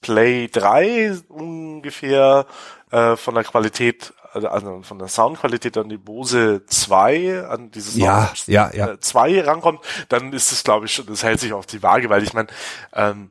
Play 0.00 0.48
3 0.48 1.18
ungefähr 1.28 2.46
äh, 2.90 3.16
von 3.16 3.34
der 3.34 3.44
Qualität 3.44 4.12
also, 4.34 4.48
also 4.48 4.82
von 4.82 4.98
der 4.98 5.08
Soundqualität 5.08 5.76
an 5.78 5.88
die 5.88 5.96
Bose 5.96 6.66
2, 6.66 7.46
an 7.46 7.70
dieses 7.70 7.94
ja, 7.94 8.32
ja, 8.46 8.70
ja. 8.74 8.98
2 8.98 9.30
äh, 9.30 9.40
rankommt, 9.42 9.80
dann 10.08 10.32
ist 10.32 10.50
es, 10.50 10.64
glaube 10.64 10.86
ich, 10.86 10.92
schon, 10.92 11.06
das 11.06 11.22
hält 11.22 11.38
sich 11.38 11.52
auf 11.52 11.66
die 11.66 11.82
Waage, 11.84 12.10
weil 12.10 12.24
ich 12.24 12.32
meine, 12.32 12.48
ähm, 12.94 13.30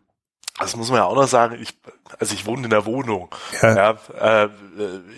das 0.63 0.75
muss 0.75 0.89
man 0.89 0.97
ja 0.97 1.05
auch 1.05 1.15
noch 1.15 1.27
sagen, 1.27 1.57
ich, 1.61 1.77
also 2.19 2.33
ich 2.33 2.45
wohne 2.45 2.63
in 2.63 2.69
der 2.69 2.85
Wohnung. 2.85 3.29
Ja. 3.61 3.75
ja 4.19 4.43
äh, 4.43 4.49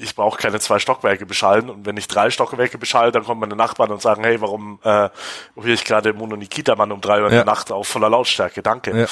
ich 0.02 0.16
brauche 0.16 0.38
keine 0.38 0.60
zwei 0.60 0.80
Stockwerke 0.80 1.26
beschallen 1.26 1.70
und 1.70 1.86
wenn 1.86 1.98
ich 1.98 2.08
drei 2.08 2.30
Stockwerke 2.30 2.78
beschalle, 2.78 3.12
dann 3.12 3.24
kommen 3.24 3.42
meine 3.42 3.56
Nachbarn 3.56 3.92
und 3.92 4.02
sagen, 4.02 4.24
hey, 4.24 4.42
warum 4.42 4.80
äh, 4.84 5.10
höre 5.56 5.66
ich 5.66 5.86
gerade 5.86 6.14
Mono 6.14 6.36
Nikita 6.36 6.76
Mann 6.76 6.92
um 6.92 7.02
drei 7.02 7.18
Uhr 7.18 7.24
ja. 7.24 7.28
in 7.28 7.36
der 7.36 7.46
Nacht 7.46 7.72
auf 7.72 7.88
voller 7.88 8.10
Lautstärke? 8.10 8.62
Danke. 8.62 9.02
Ja. 9.02 9.06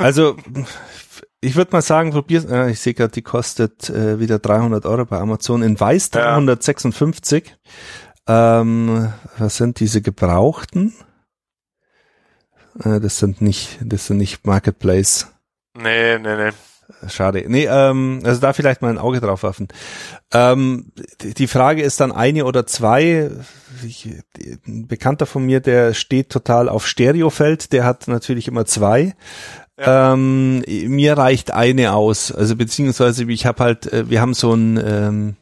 Also 0.00 0.36
ich 1.40 1.54
würde 1.54 1.72
mal 1.72 1.82
sagen, 1.82 2.10
probier, 2.12 2.48
äh, 2.50 2.70
ich 2.70 2.80
sehe 2.80 2.94
gerade, 2.94 3.12
die 3.12 3.22
kostet 3.22 3.90
äh, 3.90 4.18
wieder 4.18 4.38
300 4.38 4.86
Euro 4.86 5.04
bei 5.04 5.18
Amazon 5.18 5.62
in 5.62 5.78
Weiß 5.78 6.10
356. 6.10 7.56
Ähm, 8.26 9.12
was 9.38 9.56
sind 9.56 9.80
diese 9.80 10.02
gebrauchten? 10.02 10.94
Äh, 12.82 13.00
das 13.00 13.18
sind 13.18 13.40
nicht, 13.40 13.78
das 13.82 14.06
sind 14.06 14.18
nicht 14.18 14.46
Marketplace. 14.46 15.28
Nee, 15.78 16.18
nee, 16.18 16.36
nee. 16.36 16.50
Schade. 17.06 17.44
Nee, 17.46 17.66
ähm, 17.66 18.20
also 18.24 18.40
da 18.40 18.52
vielleicht 18.54 18.80
mal 18.80 18.88
ein 18.88 18.98
Auge 18.98 19.20
drauf 19.20 19.42
werfen. 19.42 19.68
Ähm, 20.32 20.90
die 21.20 21.46
Frage 21.46 21.82
ist 21.82 22.00
dann 22.00 22.12
eine 22.12 22.46
oder 22.46 22.66
zwei. 22.66 23.30
Ich, 23.86 24.08
ein 24.66 24.86
Bekannter 24.88 25.26
von 25.26 25.44
mir, 25.44 25.60
der 25.60 25.92
steht 25.92 26.30
total 26.30 26.68
auf 26.68 26.86
Stereofeld, 26.86 27.72
der 27.72 27.84
hat 27.84 28.08
natürlich 28.08 28.48
immer 28.48 28.64
zwei. 28.64 29.14
Ja. 29.78 30.14
Ähm, 30.14 30.64
mir 30.66 31.16
reicht 31.18 31.52
eine 31.52 31.92
aus. 31.92 32.32
Also 32.32 32.56
beziehungsweise 32.56 33.30
ich 33.30 33.46
habe 33.46 33.62
halt, 33.62 33.92
äh, 33.92 34.08
wir 34.08 34.20
haben 34.20 34.34
so 34.34 34.54
ein, 34.54 34.82
ähm, 34.82 35.36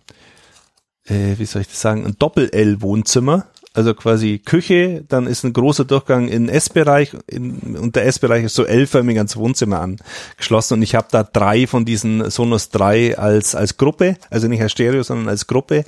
äh, 1.05 1.39
wie 1.39 1.47
soll 1.47 1.63
ich 1.63 1.69
das 1.69 1.81
sagen, 1.81 2.05
ein 2.05 2.17
Doppel-L-Wohnzimmer 2.19 3.47
also 3.77 3.95
quasi 3.95 4.39
Küche, 4.39 5.05
dann 5.07 5.27
ist 5.27 5.45
ein 5.45 5.53
großer 5.53 5.85
Durchgang 5.85 6.29
in 6.29 6.49
Essbereich 6.49 7.13
in, 7.27 7.77
und 7.79 7.95
der 7.95 8.07
Essbereich 8.07 8.45
ist 8.45 8.55
so 8.55 8.65
L-förmig 8.65 9.19
ans 9.19 9.37
Wohnzimmer 9.37 9.81
angeschlossen 9.81 10.75
und 10.75 10.83
ich 10.83 10.95
habe 10.95 11.09
da 11.11 11.23
drei 11.23 11.67
von 11.67 11.85
diesen 11.85 12.31
Sonos 12.31 12.71
3 12.71 13.19
als 13.19 13.55
als 13.55 13.77
Gruppe, 13.77 14.17
also 14.31 14.49
nicht 14.49 14.63
als 14.63 14.73
Stereo, 14.73 15.03
sondern 15.03 15.29
als 15.29 15.47
Gruppe. 15.47 15.85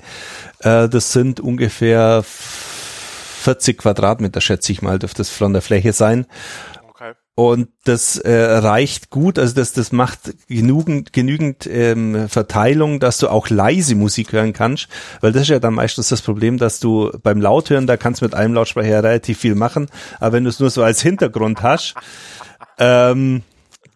Äh, 0.61 0.88
das 0.88 1.12
sind 1.12 1.40
ungefähr 1.40 2.22
40 2.24 3.79
Quadratmeter, 3.79 4.40
schätze 4.42 4.72
ich 4.72 4.83
mal, 4.83 4.98
dürfte 4.98 5.18
das 5.18 5.31
von 5.31 5.55
der 5.55 5.62
Fläche 5.62 5.94
sein. 5.94 6.27
Und 7.38 7.68
das 7.85 8.16
äh, 8.16 8.35
reicht 8.35 9.11
gut, 9.11 9.38
also 9.38 9.55
das, 9.55 9.72
das 9.72 9.92
macht 9.92 10.35
genügend, 10.48 11.12
genügend 11.12 11.68
ähm, 11.70 12.29
Verteilung, 12.29 12.98
dass 12.98 13.18
du 13.18 13.29
auch 13.29 13.48
leise 13.48 13.94
Musik 13.94 14.33
hören 14.33 14.53
kannst, 14.53 14.88
weil 15.20 15.31
das 15.31 15.42
ist 15.42 15.51
ja 15.51 15.61
dann 15.61 15.74
meistens 15.74 16.09
das 16.09 16.20
Problem, 16.20 16.59
dass 16.59 16.81
du 16.81 17.12
beim 17.22 17.40
Lauthören, 17.40 17.87
da 17.87 17.96
kannst 17.96 18.22
du 18.22 18.24
mit 18.24 18.35
einem 18.35 18.55
Lautsprecher 18.55 19.05
relativ 19.05 19.38
viel 19.38 19.55
machen, 19.55 19.87
aber 20.18 20.33
wenn 20.33 20.42
du 20.42 20.51
es 20.51 20.59
nur 20.59 20.68
so 20.68 20.83
als 20.83 21.01
Hintergrund 21.01 21.62
hast, 21.62 21.94
ähm, 22.77 23.42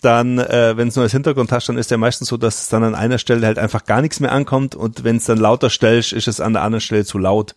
dann, 0.02 0.38
äh, 0.38 0.76
wenn 0.76 0.86
es 0.86 0.94
nur 0.94 1.02
als 1.02 1.12
Hintergrund 1.12 1.50
hast, 1.50 1.68
dann 1.68 1.78
ist 1.78 1.90
ja 1.90 1.96
meistens 1.96 2.28
so, 2.28 2.36
dass 2.36 2.60
es 2.60 2.68
dann 2.68 2.84
an 2.84 2.94
einer 2.94 3.18
Stelle 3.18 3.44
halt 3.44 3.58
einfach 3.58 3.86
gar 3.86 4.02
nichts 4.02 4.20
mehr 4.20 4.30
ankommt. 4.30 4.76
Und 4.76 5.02
wenn 5.02 5.16
es 5.16 5.24
dann 5.24 5.38
lauter 5.38 5.68
stellst, 5.68 6.12
ist 6.12 6.28
es 6.28 6.40
an 6.40 6.52
der 6.52 6.62
anderen 6.62 6.80
Stelle 6.80 7.04
zu 7.04 7.18
laut. 7.18 7.56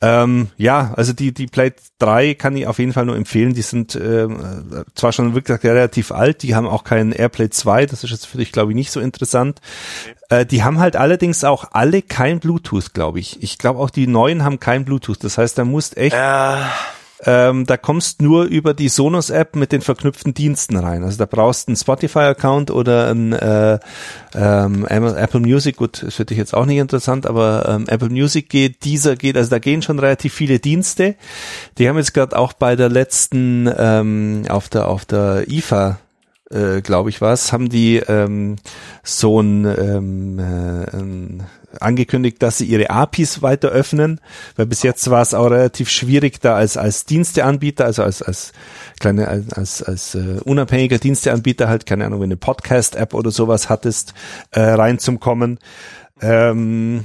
Ähm, 0.00 0.48
ja, 0.56 0.92
also 0.96 1.12
die, 1.12 1.34
die 1.34 1.48
Plate 1.48 1.76
3 1.98 2.34
kann 2.34 2.56
ich 2.56 2.66
auf 2.66 2.78
jeden 2.78 2.92
Fall 2.92 3.06
nur 3.06 3.16
empfehlen. 3.16 3.54
Die 3.54 3.62
sind 3.62 3.96
äh, 3.96 4.28
zwar 4.94 5.12
schon 5.12 5.34
wirklich 5.34 5.62
relativ 5.64 6.12
alt, 6.12 6.42
die 6.42 6.54
haben 6.54 6.66
auch 6.66 6.84
keinen 6.84 7.12
Airplay 7.12 7.50
2, 7.50 7.86
das 7.86 8.04
ist 8.04 8.10
jetzt 8.10 8.26
für 8.26 8.38
dich, 8.38 8.52
glaube 8.52 8.72
ich, 8.72 8.76
nicht 8.76 8.92
so 8.92 9.00
interessant. 9.00 9.60
Okay. 10.04 10.40
Äh, 10.40 10.46
die 10.46 10.62
haben 10.62 10.78
halt 10.78 10.94
allerdings 10.94 11.42
auch 11.42 11.72
alle 11.72 12.02
kein 12.02 12.38
Bluetooth, 12.38 12.94
glaube 12.94 13.18
ich. 13.18 13.42
Ich 13.42 13.58
glaube 13.58 13.80
auch 13.80 13.90
die 13.90 14.06
neuen 14.06 14.44
haben 14.44 14.60
kein 14.60 14.84
Bluetooth. 14.84 15.22
Das 15.24 15.38
heißt, 15.38 15.58
da 15.58 15.64
musst 15.64 15.96
echt. 15.96 16.14
Äh 16.14 16.58
ähm, 17.24 17.66
da 17.66 17.76
kommst 17.76 18.22
nur 18.22 18.44
über 18.44 18.74
die 18.74 18.88
Sonos-App 18.88 19.56
mit 19.56 19.72
den 19.72 19.80
verknüpften 19.80 20.34
Diensten 20.34 20.76
rein. 20.76 21.02
Also 21.02 21.18
da 21.18 21.26
brauchst 21.26 21.66
du 21.66 21.70
einen 21.70 21.76
Spotify-Account 21.76 22.70
oder 22.70 23.10
ein 23.10 23.32
äh, 23.32 23.78
ähm, 24.34 24.86
Apple 24.86 25.40
Music, 25.40 25.76
gut, 25.76 26.02
das 26.02 26.14
für 26.14 26.24
dich 26.24 26.38
jetzt 26.38 26.54
auch 26.54 26.66
nicht 26.66 26.78
interessant, 26.78 27.26
aber 27.26 27.68
ähm, 27.68 27.86
Apple 27.88 28.10
Music 28.10 28.48
geht, 28.48 28.84
dieser 28.84 29.16
geht, 29.16 29.36
also 29.36 29.50
da 29.50 29.58
gehen 29.58 29.82
schon 29.82 29.98
relativ 29.98 30.32
viele 30.32 30.60
Dienste. 30.60 31.16
Die 31.78 31.88
haben 31.88 31.96
jetzt 31.96 32.14
gerade 32.14 32.38
auch 32.38 32.52
bei 32.52 32.76
der 32.76 32.88
letzten 32.88 33.68
ähm, 33.76 34.44
auf 34.48 34.68
der 34.68 34.88
auf 34.88 35.04
der 35.04 35.44
IFA 35.48 35.98
äh, 36.50 36.80
glaube 36.80 37.10
ich 37.10 37.20
was, 37.20 37.52
haben 37.52 37.68
die 37.68 37.96
ähm, 37.96 38.56
so 39.02 39.40
ein, 39.40 39.64
ähm, 39.64 40.38
äh, 40.38 41.44
angekündigt, 41.80 42.42
dass 42.42 42.58
sie 42.58 42.64
ihre 42.64 42.90
APIs 42.90 43.42
weiter 43.42 43.68
öffnen, 43.68 44.20
weil 44.56 44.66
bis 44.66 44.82
jetzt 44.82 45.10
war 45.10 45.20
es 45.20 45.34
auch 45.34 45.50
relativ 45.50 45.90
schwierig, 45.90 46.40
da 46.40 46.56
als 46.56 46.76
als 46.76 47.04
Diensteanbieter, 47.04 47.84
also 47.84 48.02
als 48.02 48.22
als 48.22 48.52
kleine 48.98 49.28
als 49.28 49.52
als, 49.52 49.82
als 49.82 50.14
uh, 50.14 50.40
unabhängiger 50.44 50.98
Diensteanbieter 50.98 51.68
halt 51.68 51.86
keine 51.86 52.06
Ahnung, 52.06 52.20
wenn 52.20 52.28
eine 52.28 52.36
Podcast-App 52.36 53.14
oder 53.14 53.30
sowas 53.30 53.68
hattest, 53.68 54.14
äh, 54.50 54.60
reinzukommen. 54.60 55.58
Ähm, 56.20 57.04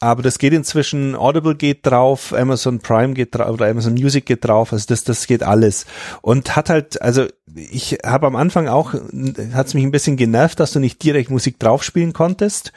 aber 0.00 0.22
das 0.22 0.38
geht 0.38 0.52
inzwischen, 0.52 1.14
Audible 1.14 1.54
geht 1.54 1.86
drauf, 1.86 2.34
Amazon 2.34 2.80
Prime 2.80 3.14
geht 3.14 3.34
drauf 3.34 3.50
oder 3.50 3.66
Amazon 3.66 3.94
Music 3.94 4.26
geht 4.26 4.44
drauf, 4.44 4.72
also 4.72 4.84
das, 4.88 5.04
das 5.04 5.26
geht 5.26 5.42
alles. 5.42 5.86
Und 6.20 6.54
hat 6.54 6.68
halt, 6.68 7.00
also 7.00 7.26
ich 7.54 7.98
habe 8.04 8.26
am 8.26 8.36
Anfang 8.36 8.68
auch, 8.68 8.92
hat 8.92 9.66
es 9.66 9.74
mich 9.74 9.84
ein 9.84 9.90
bisschen 9.90 10.16
genervt, 10.16 10.60
dass 10.60 10.72
du 10.72 10.80
nicht 10.80 11.02
direkt 11.02 11.30
Musik 11.30 11.58
draufspielen 11.58 12.12
konntest. 12.12 12.72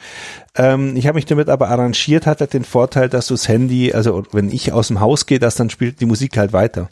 Ähm, 0.56 0.96
ich 0.96 1.06
habe 1.06 1.16
mich 1.16 1.26
damit 1.26 1.50
aber 1.50 1.68
arrangiert, 1.68 2.26
hat 2.26 2.40
halt 2.40 2.54
den 2.54 2.64
Vorteil, 2.64 3.08
dass 3.10 3.26
du 3.26 3.34
das 3.34 3.48
Handy, 3.48 3.92
also 3.92 4.22
wenn 4.32 4.50
ich 4.50 4.72
aus 4.72 4.88
dem 4.88 5.00
Haus 5.00 5.26
gehe, 5.26 5.38
dass 5.38 5.56
dann 5.56 5.68
spielt 5.68 6.00
die 6.00 6.06
Musik 6.06 6.38
halt 6.38 6.52
weiter. 6.54 6.88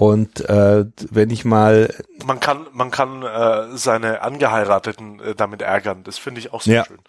Und 0.00 0.48
äh, 0.48 0.86
wenn 1.10 1.28
ich 1.28 1.44
mal 1.44 1.94
man 2.24 2.40
kann 2.40 2.66
man 2.72 2.90
kann 2.90 3.22
äh, 3.22 3.76
seine 3.76 4.22
Angeheirateten 4.22 5.20
äh, 5.20 5.34
damit 5.34 5.60
ärgern, 5.60 6.04
das 6.04 6.16
finde 6.16 6.40
ich 6.40 6.54
auch 6.54 6.62
sehr 6.62 6.76
ja. 6.76 6.84
schön. 6.86 7.00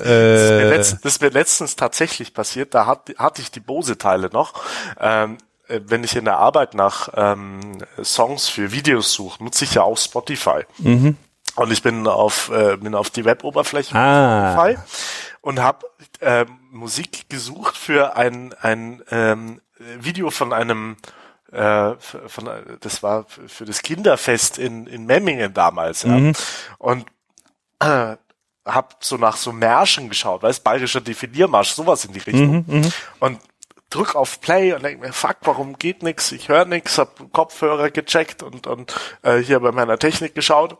Äh, 0.00 0.70
das, 0.74 0.92
ist 0.92 1.04
das 1.04 1.12
ist 1.12 1.20
mir 1.20 1.28
letztens 1.28 1.76
tatsächlich 1.76 2.32
passiert. 2.32 2.72
Da 2.72 2.86
hat, 2.86 3.12
hatte 3.18 3.42
ich 3.42 3.50
die 3.50 3.60
Bose-Teile 3.60 4.30
noch. 4.32 4.54
Ähm, 4.98 5.36
äh, 5.66 5.80
wenn 5.84 6.02
ich 6.02 6.16
in 6.16 6.24
der 6.24 6.38
Arbeit 6.38 6.72
nach 6.72 7.10
ähm, 7.14 7.76
Songs 8.02 8.48
für 8.48 8.72
Videos 8.72 9.12
suche, 9.12 9.44
nutze 9.44 9.64
ich 9.66 9.74
ja 9.74 9.82
auch 9.82 9.98
Spotify. 9.98 10.62
Mhm. 10.78 11.18
Und 11.56 11.70
ich 11.70 11.82
bin 11.82 12.06
auf 12.06 12.50
äh, 12.50 12.78
bin 12.78 12.94
auf 12.94 13.10
die 13.10 13.26
Web-Oberfläche 13.26 13.94
ah. 13.94 14.54
Spotify 14.54 14.78
und 15.42 15.60
habe 15.60 15.84
äh, 16.20 16.46
Musik 16.70 17.28
gesucht 17.28 17.76
für 17.76 18.16
ein 18.16 18.54
ein 18.62 19.02
ähm, 19.10 19.60
Video 19.78 20.30
von 20.30 20.52
einem 20.52 20.96
äh, 21.52 21.94
von, 21.98 22.50
das 22.80 23.02
war 23.02 23.24
für 23.24 23.64
das 23.64 23.82
Kinderfest 23.82 24.58
in, 24.58 24.86
in 24.86 25.06
Memmingen 25.06 25.54
damals. 25.54 26.02
Ja. 26.02 26.10
Mhm. 26.10 26.32
Und 26.78 27.06
äh, 27.80 28.16
hab 28.64 29.02
so 29.02 29.16
nach 29.16 29.36
so 29.36 29.52
Märschen 29.52 30.08
geschaut, 30.08 30.42
weißt, 30.42 30.62
bayerischer 30.62 31.00
Definiermarsch, 31.00 31.70
sowas 31.70 32.04
in 32.04 32.12
die 32.12 32.18
Richtung. 32.18 32.64
Mhm, 32.66 32.76
mhm, 32.80 32.92
und 33.20 33.40
drück 33.90 34.14
auf 34.14 34.40
Play 34.40 34.74
und 34.74 34.82
denk 34.82 35.00
mir, 35.00 35.12
fuck, 35.12 35.36
warum 35.42 35.78
geht 35.78 36.02
nix? 36.02 36.32
Ich 36.32 36.48
höre 36.48 36.66
nix, 36.66 36.98
hab 36.98 37.32
Kopfhörer 37.32 37.90
gecheckt 37.90 38.42
und, 38.42 38.66
und 38.66 38.94
äh, 39.22 39.38
hier 39.38 39.60
bei 39.60 39.72
meiner 39.72 39.98
Technik 39.98 40.34
geschaut 40.34 40.76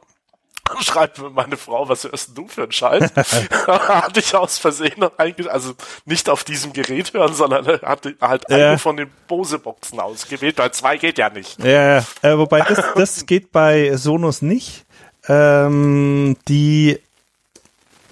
schreibt 0.80 1.18
mir 1.18 1.30
meine 1.30 1.56
Frau, 1.56 1.88
was 1.88 2.04
hörst 2.04 2.36
du 2.36 2.48
für 2.48 2.62
einen 2.62 2.72
Scheiß? 2.72 3.12
hatte 3.66 4.20
ich 4.20 4.34
aus 4.34 4.58
Versehen 4.58 5.04
eigentlich, 5.16 5.50
also 5.50 5.74
nicht 6.04 6.28
auf 6.28 6.44
diesem 6.44 6.72
Gerät 6.72 7.12
hören, 7.14 7.34
sondern 7.34 7.66
hatte 7.82 8.16
halt 8.20 8.44
ja. 8.48 8.56
eine 8.56 8.78
von 8.78 8.96
den 8.96 9.10
Bose-Boxen 9.26 10.00
ausgewählt, 10.00 10.58
weil 10.58 10.72
zwei 10.72 10.96
geht 10.96 11.18
ja 11.18 11.30
nicht. 11.30 11.62
Ja, 11.62 11.98
äh, 12.22 12.36
wobei 12.36 12.60
das, 12.60 12.82
das 12.94 13.26
geht 13.26 13.52
bei 13.52 13.96
Sonos 13.96 14.42
nicht. 14.42 14.84
Ähm, 15.28 16.36
die 16.48 16.98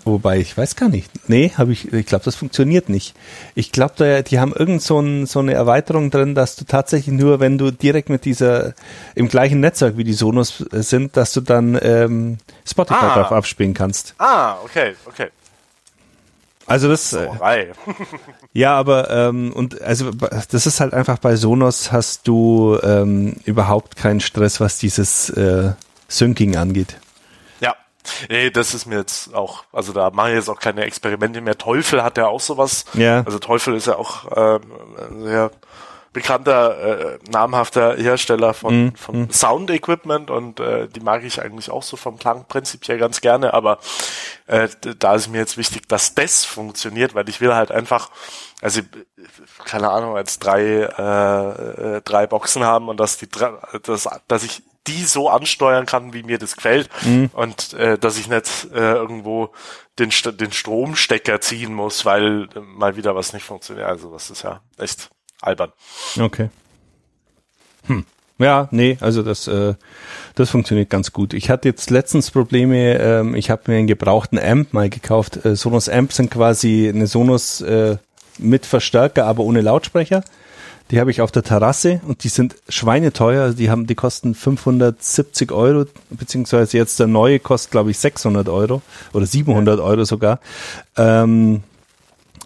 Wobei, 0.06 0.38
ich 0.38 0.56
weiß 0.56 0.76
gar 0.76 0.88
nicht. 0.88 1.10
Nee, 1.28 1.50
habe 1.58 1.72
ich, 1.72 1.92
ich 1.92 2.06
glaube, 2.06 2.24
das 2.24 2.36
funktioniert 2.36 2.88
nicht. 2.88 3.16
Ich 3.56 3.72
glaube, 3.72 4.22
die 4.22 4.38
haben 4.38 4.52
irgend 4.52 4.80
so, 4.80 5.00
ein, 5.00 5.26
so 5.26 5.40
eine 5.40 5.52
Erweiterung 5.52 6.12
drin, 6.12 6.36
dass 6.36 6.54
du 6.54 6.64
tatsächlich 6.64 7.12
nur, 7.12 7.40
wenn 7.40 7.58
du 7.58 7.72
direkt 7.72 8.08
mit 8.08 8.24
dieser, 8.24 8.74
im 9.16 9.26
gleichen 9.26 9.58
Netzwerk 9.58 9.96
wie 9.96 10.04
die 10.04 10.12
Sonos 10.12 10.64
sind, 10.70 11.16
dass 11.16 11.32
du 11.32 11.40
dann 11.40 11.76
ähm, 11.82 12.38
Spotify 12.64 13.04
ah. 13.04 13.14
drauf 13.14 13.32
abspielen 13.32 13.74
kannst. 13.74 14.14
Ah, 14.18 14.58
okay, 14.62 14.94
okay. 15.06 15.26
Also 16.68 16.88
das, 16.88 17.12
äh, 17.12 17.28
ja, 18.52 18.76
aber 18.76 19.10
ähm, 19.10 19.52
und 19.52 19.82
also 19.82 20.12
das 20.12 20.66
ist 20.66 20.78
halt 20.78 20.94
einfach 20.94 21.18
bei 21.18 21.34
Sonos 21.34 21.90
hast 21.90 22.28
du 22.28 22.78
ähm, 22.82 23.34
überhaupt 23.44 23.96
keinen 23.96 24.20
Stress, 24.20 24.60
was 24.60 24.78
dieses 24.78 25.30
äh, 25.30 25.72
Syncing 26.06 26.56
angeht. 26.56 26.96
Nee, 28.28 28.50
das 28.50 28.74
ist 28.74 28.86
mir 28.86 28.98
jetzt 28.98 29.34
auch, 29.34 29.64
also 29.72 29.92
da 29.92 30.10
mache 30.10 30.30
ich 30.30 30.36
jetzt 30.36 30.48
auch 30.48 30.60
keine 30.60 30.84
Experimente 30.84 31.40
mehr. 31.40 31.58
Teufel 31.58 32.02
hat 32.02 32.18
ja 32.18 32.26
auch 32.26 32.40
sowas. 32.40 32.84
Ja. 32.94 33.22
Also 33.24 33.38
Teufel 33.38 33.74
ist 33.74 33.86
ja 33.86 33.96
auch 33.96 34.30
äh, 34.30 34.60
sehr 35.22 35.50
bekannter, 36.16 37.16
äh, 37.16 37.18
namhafter 37.30 37.94
Hersteller 37.94 38.54
von, 38.54 38.86
mm, 38.86 38.94
von 38.94 39.22
mm. 39.24 39.30
Sound-Equipment 39.30 40.30
und 40.30 40.60
äh, 40.60 40.88
die 40.88 41.00
mag 41.00 41.24
ich 41.24 41.42
eigentlich 41.42 41.70
auch 41.70 41.82
so 41.82 41.98
vom 41.98 42.18
Klang 42.18 42.46
prinzipiell 42.48 42.96
ganz 42.96 43.20
gerne, 43.20 43.52
aber 43.52 43.80
äh, 44.46 44.66
da 44.98 45.14
ist 45.14 45.28
mir 45.28 45.36
jetzt 45.36 45.58
wichtig, 45.58 45.86
dass 45.88 46.14
das 46.14 46.46
funktioniert, 46.46 47.14
weil 47.14 47.28
ich 47.28 47.42
will 47.42 47.54
halt 47.54 47.70
einfach, 47.70 48.08
also 48.62 48.80
keine 49.66 49.90
Ahnung, 49.90 50.16
als 50.16 50.38
drei, 50.38 50.62
äh, 50.62 51.96
äh, 51.96 52.00
drei 52.00 52.26
Boxen 52.26 52.64
haben 52.64 52.88
und 52.88 52.98
dass 52.98 53.18
die 53.18 53.28
dass, 53.82 54.08
dass 54.26 54.42
ich 54.42 54.62
die 54.86 55.04
so 55.04 55.28
ansteuern 55.28 55.86
kann, 55.86 56.12
wie 56.12 56.22
mir 56.22 56.38
das 56.38 56.56
gefällt 56.56 56.88
mhm. 57.04 57.30
und 57.32 57.72
äh, 57.74 57.98
dass 57.98 58.18
ich 58.18 58.28
nicht 58.28 58.68
äh, 58.72 58.92
irgendwo 58.92 59.50
den, 59.98 60.10
den 60.38 60.52
Stromstecker 60.52 61.40
ziehen 61.40 61.74
muss, 61.74 62.04
weil 62.04 62.48
äh, 62.54 62.60
mal 62.60 62.96
wieder 62.96 63.14
was 63.14 63.32
nicht 63.32 63.44
funktioniert. 63.44 63.86
Also 63.86 64.12
das 64.12 64.30
ist 64.30 64.42
ja 64.42 64.60
echt 64.78 65.10
albern. 65.40 65.72
Okay. 66.18 66.50
Hm. 67.86 68.04
Ja, 68.38 68.68
nee, 68.70 68.98
also 69.00 69.22
das, 69.22 69.48
äh, 69.48 69.74
das 70.34 70.50
funktioniert 70.50 70.90
ganz 70.90 71.12
gut. 71.12 71.32
Ich 71.32 71.48
hatte 71.48 71.68
jetzt 71.68 71.88
letztens 71.90 72.30
Probleme, 72.30 72.98
ähm, 72.98 73.34
ich 73.34 73.48
habe 73.50 73.62
mir 73.66 73.78
einen 73.78 73.86
gebrauchten 73.86 74.38
Amp 74.38 74.74
mal 74.74 74.90
gekauft. 74.90 75.44
Äh, 75.46 75.56
Sonos 75.56 75.88
Amps 75.88 76.16
sind 76.16 76.30
quasi 76.30 76.90
eine 76.92 77.06
Sonos 77.06 77.62
äh, 77.62 77.96
mit 78.38 78.66
Verstärker, 78.66 79.24
aber 79.24 79.42
ohne 79.42 79.62
Lautsprecher. 79.62 80.22
Die 80.90 81.00
habe 81.00 81.10
ich 81.10 81.20
auf 81.20 81.32
der 81.32 81.42
Terrasse 81.42 82.00
und 82.06 82.22
die 82.22 82.28
sind 82.28 82.54
schweineteuer. 82.68 83.42
Also 83.42 83.56
die 83.56 83.70
haben, 83.70 83.86
die 83.86 83.96
kosten 83.96 84.34
570 84.34 85.50
Euro, 85.50 85.86
beziehungsweise 86.10 86.76
jetzt 86.76 87.00
der 87.00 87.08
neue 87.08 87.40
kostet, 87.40 87.72
glaube 87.72 87.90
ich, 87.90 87.98
600 87.98 88.48
Euro 88.48 88.82
oder 89.12 89.26
700 89.26 89.80
Euro 89.80 90.04
sogar. 90.04 90.38
Ähm, 90.96 91.62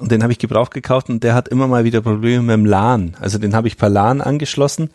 und 0.00 0.10
den 0.10 0.22
habe 0.22 0.32
ich 0.32 0.38
gebraucht 0.38 0.72
gekauft 0.72 1.10
und 1.10 1.22
der 1.22 1.34
hat 1.34 1.48
immer 1.48 1.66
mal 1.66 1.84
wieder 1.84 2.00
Probleme 2.00 2.42
mit 2.42 2.54
dem 2.54 2.64
LAN. 2.64 3.16
Also 3.20 3.36
den 3.36 3.54
habe 3.54 3.68
ich 3.68 3.76
per 3.76 3.90
LAN 3.90 4.22
angeschlossen, 4.22 4.88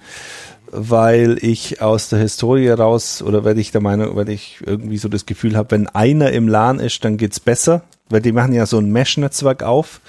weil 0.71 1.37
ich 1.41 1.79
aus 1.81 2.09
der 2.09 2.17
Historie 2.17 2.69
raus 2.69 3.21
oder 3.21 3.45
weil 3.45 3.59
ich 3.59 3.71
der 3.71 3.81
Meinung, 3.81 4.15
weil 4.15 4.29
ich 4.29 4.57
irgendwie 4.65 4.97
so 4.97 5.07
das 5.07 5.27
Gefühl 5.27 5.55
habe, 5.55 5.69
wenn 5.69 5.87
einer 5.87 6.31
im 6.31 6.47
LAN 6.47 6.79
ist, 6.79 7.05
dann 7.05 7.17
geht's 7.17 7.39
besser, 7.39 7.83
weil 8.09 8.21
die 8.21 8.31
machen 8.31 8.53
ja 8.53 8.65
so 8.65 8.79
ein 8.79 8.91
Mesh-Netzwerk 8.91 9.61
auf. 9.61 10.01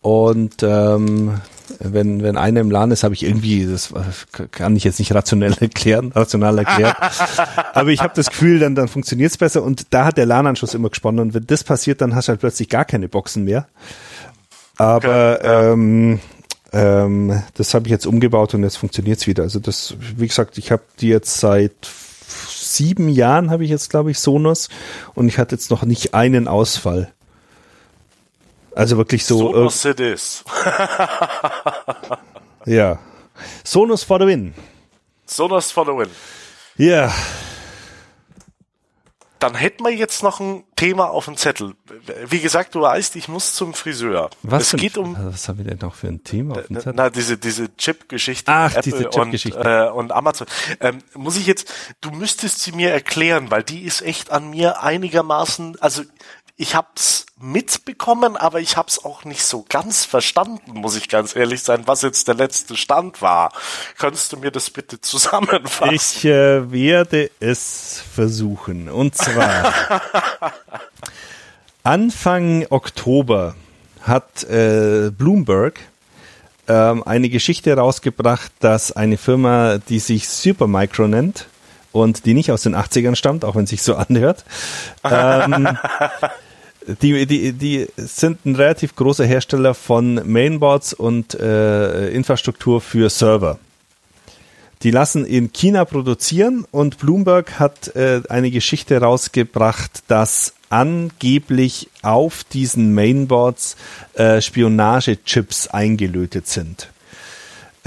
Und 0.00 0.62
ähm, 0.62 1.40
wenn, 1.78 2.22
wenn 2.22 2.36
einer 2.36 2.60
im 2.60 2.70
LAN 2.70 2.90
ist, 2.90 3.04
habe 3.04 3.14
ich 3.14 3.24
irgendwie, 3.24 3.66
das 3.66 3.92
kann 4.50 4.76
ich 4.76 4.84
jetzt 4.84 4.98
nicht 4.98 5.14
rationell 5.14 5.54
erklären, 5.60 6.12
rational 6.14 6.58
erklären. 6.58 6.94
Aber 7.74 7.90
ich 7.90 8.00
habe 8.00 8.14
das 8.14 8.30
Gefühl, 8.30 8.58
dann, 8.58 8.74
dann 8.74 8.88
funktioniert 8.88 9.30
es 9.30 9.38
besser 9.38 9.62
und 9.62 9.86
da 9.90 10.06
hat 10.06 10.16
der 10.16 10.26
LAN-Anschluss 10.26 10.74
immer 10.74 10.88
gesponnen. 10.88 11.20
Und 11.20 11.34
wenn 11.34 11.46
das 11.46 11.64
passiert, 11.64 12.00
dann 12.00 12.14
hast 12.14 12.28
du 12.28 12.30
halt 12.30 12.40
plötzlich 12.40 12.68
gar 12.68 12.84
keine 12.84 13.08
Boxen 13.08 13.44
mehr. 13.44 13.66
Aber 14.76 15.44
ja. 15.44 15.72
ähm, 15.72 16.20
ähm, 16.72 17.42
das 17.54 17.74
habe 17.74 17.86
ich 17.86 17.90
jetzt 17.90 18.06
umgebaut 18.06 18.54
und 18.54 18.62
jetzt 18.62 18.76
funktioniert 18.76 19.18
es 19.18 19.26
wieder. 19.26 19.42
Also 19.42 19.58
das, 19.58 19.94
wie 20.16 20.28
gesagt, 20.28 20.58
ich 20.58 20.70
habe 20.70 20.82
die 21.00 21.08
jetzt 21.08 21.38
seit 21.38 21.72
sieben 22.48 23.08
Jahren 23.08 23.50
habe 23.50 23.64
ich 23.64 23.70
jetzt, 23.70 23.90
glaube 23.90 24.10
ich, 24.10 24.18
Sonos 24.18 24.68
und 25.14 25.28
ich 25.28 25.38
hatte 25.38 25.54
jetzt 25.54 25.70
noch 25.70 25.84
nicht 25.84 26.14
einen 26.14 26.46
Ausfall. 26.46 27.10
Also 28.74 28.96
wirklich 28.96 29.24
so. 29.24 29.38
Sonos 29.38 29.84
it 29.84 30.00
is. 30.00 30.44
ja. 32.66 32.98
Sonos 33.64 34.04
for 34.04 34.20
the 34.20 34.26
win. 34.26 34.54
Sonos 35.26 35.70
for 35.70 35.84
the 35.84 35.92
win. 35.92 36.10
Ja. 36.76 37.12
Dann 39.38 39.54
hätten 39.54 39.84
wir 39.84 39.94
jetzt 39.94 40.24
noch 40.24 40.40
ein 40.40 40.64
Thema 40.74 41.10
auf 41.10 41.26
dem 41.26 41.36
Zettel. 41.36 41.74
Wie 42.26 42.40
gesagt, 42.40 42.74
du 42.74 42.80
weißt, 42.80 43.14
ich 43.14 43.28
muss 43.28 43.54
zum 43.54 43.72
Friseur. 43.72 44.30
Was, 44.42 44.72
es 44.72 44.80
geht 44.80 44.98
um, 44.98 45.16
was 45.16 45.48
haben 45.48 45.58
wir 45.58 45.64
denn 45.64 45.78
noch 45.80 45.94
für 45.94 46.08
ein 46.08 46.24
Thema 46.24 46.56
auf 46.56 46.66
dem 46.66 46.76
Zettel? 46.76 46.94
Na, 46.96 47.08
diese, 47.08 47.38
diese 47.38 47.74
Chip-Geschichte. 47.76 48.50
Ach, 48.50 48.74
Apple 48.74 48.82
diese 48.82 49.10
Chip-Geschichte. 49.10 49.58
Und, 49.58 49.66
äh, 49.66 49.90
und 49.90 50.12
Amazon. 50.12 50.48
Ähm, 50.80 50.98
muss 51.14 51.36
ich 51.36 51.46
jetzt, 51.46 51.72
du 52.00 52.10
müsstest 52.10 52.60
sie 52.60 52.72
mir 52.72 52.90
erklären, 52.90 53.50
weil 53.50 53.62
die 53.62 53.82
ist 53.82 54.02
echt 54.02 54.32
an 54.32 54.50
mir 54.50 54.82
einigermaßen, 54.82 55.80
also 55.80 56.02
ich 56.60 56.74
hab's 56.74 57.26
mitbekommen, 57.40 58.36
aber 58.36 58.58
ich 58.60 58.76
hab's 58.76 59.04
auch 59.04 59.24
nicht 59.24 59.44
so 59.44 59.64
ganz 59.68 60.04
verstanden, 60.04 60.72
muss 60.72 60.96
ich 60.96 61.08
ganz 61.08 61.36
ehrlich 61.36 61.62
sein, 61.62 61.84
was 61.86 62.02
jetzt 62.02 62.26
der 62.26 62.34
letzte 62.34 62.76
Stand 62.76 63.22
war. 63.22 63.52
Könntest 63.96 64.32
du 64.32 64.38
mir 64.38 64.50
das 64.50 64.68
bitte 64.68 65.00
zusammenfassen? 65.00 65.94
Ich 65.94 66.24
äh, 66.24 66.70
werde 66.72 67.30
es 67.38 68.02
versuchen. 68.12 68.88
Und 68.88 69.14
zwar 69.14 69.72
Anfang 71.84 72.66
Oktober 72.70 73.54
hat 74.02 74.42
äh, 74.44 75.10
Bloomberg 75.16 75.78
ähm, 76.66 77.04
eine 77.04 77.28
Geschichte 77.28 77.76
rausgebracht, 77.76 78.50
dass 78.58 78.90
eine 78.90 79.16
Firma, 79.16 79.78
die 79.78 80.00
sich 80.00 80.28
Supermicro 80.28 81.06
nennt 81.06 81.46
und 81.92 82.26
die 82.26 82.34
nicht 82.34 82.50
aus 82.50 82.62
den 82.62 82.74
80ern 82.74 83.14
stammt, 83.14 83.44
auch 83.44 83.54
wenn 83.54 83.64
es 83.64 83.70
sich 83.70 83.82
so 83.82 83.94
anhört, 83.96 84.44
ähm, 85.04 85.78
die, 87.02 87.26
die, 87.26 87.52
die 87.52 87.86
sind 87.96 88.44
ein 88.46 88.56
relativ 88.56 88.96
großer 88.96 89.24
Hersteller 89.24 89.74
von 89.74 90.14
Mainboards 90.24 90.94
und 90.94 91.34
äh, 91.34 92.08
Infrastruktur 92.10 92.80
für 92.80 93.10
Server. 93.10 93.58
Die 94.82 94.90
lassen 94.90 95.26
in 95.26 95.52
China 95.52 95.84
produzieren 95.84 96.64
und 96.70 96.98
Bloomberg 96.98 97.58
hat 97.58 97.94
äh, 97.96 98.22
eine 98.28 98.50
Geschichte 98.50 99.00
rausgebracht, 99.00 100.04
dass 100.06 100.54
angeblich 100.70 101.88
auf 102.02 102.44
diesen 102.44 102.94
Mainboards 102.94 103.76
äh, 104.14 104.40
Spionagechips 104.40 105.68
eingelötet 105.68 106.46
sind. 106.46 106.90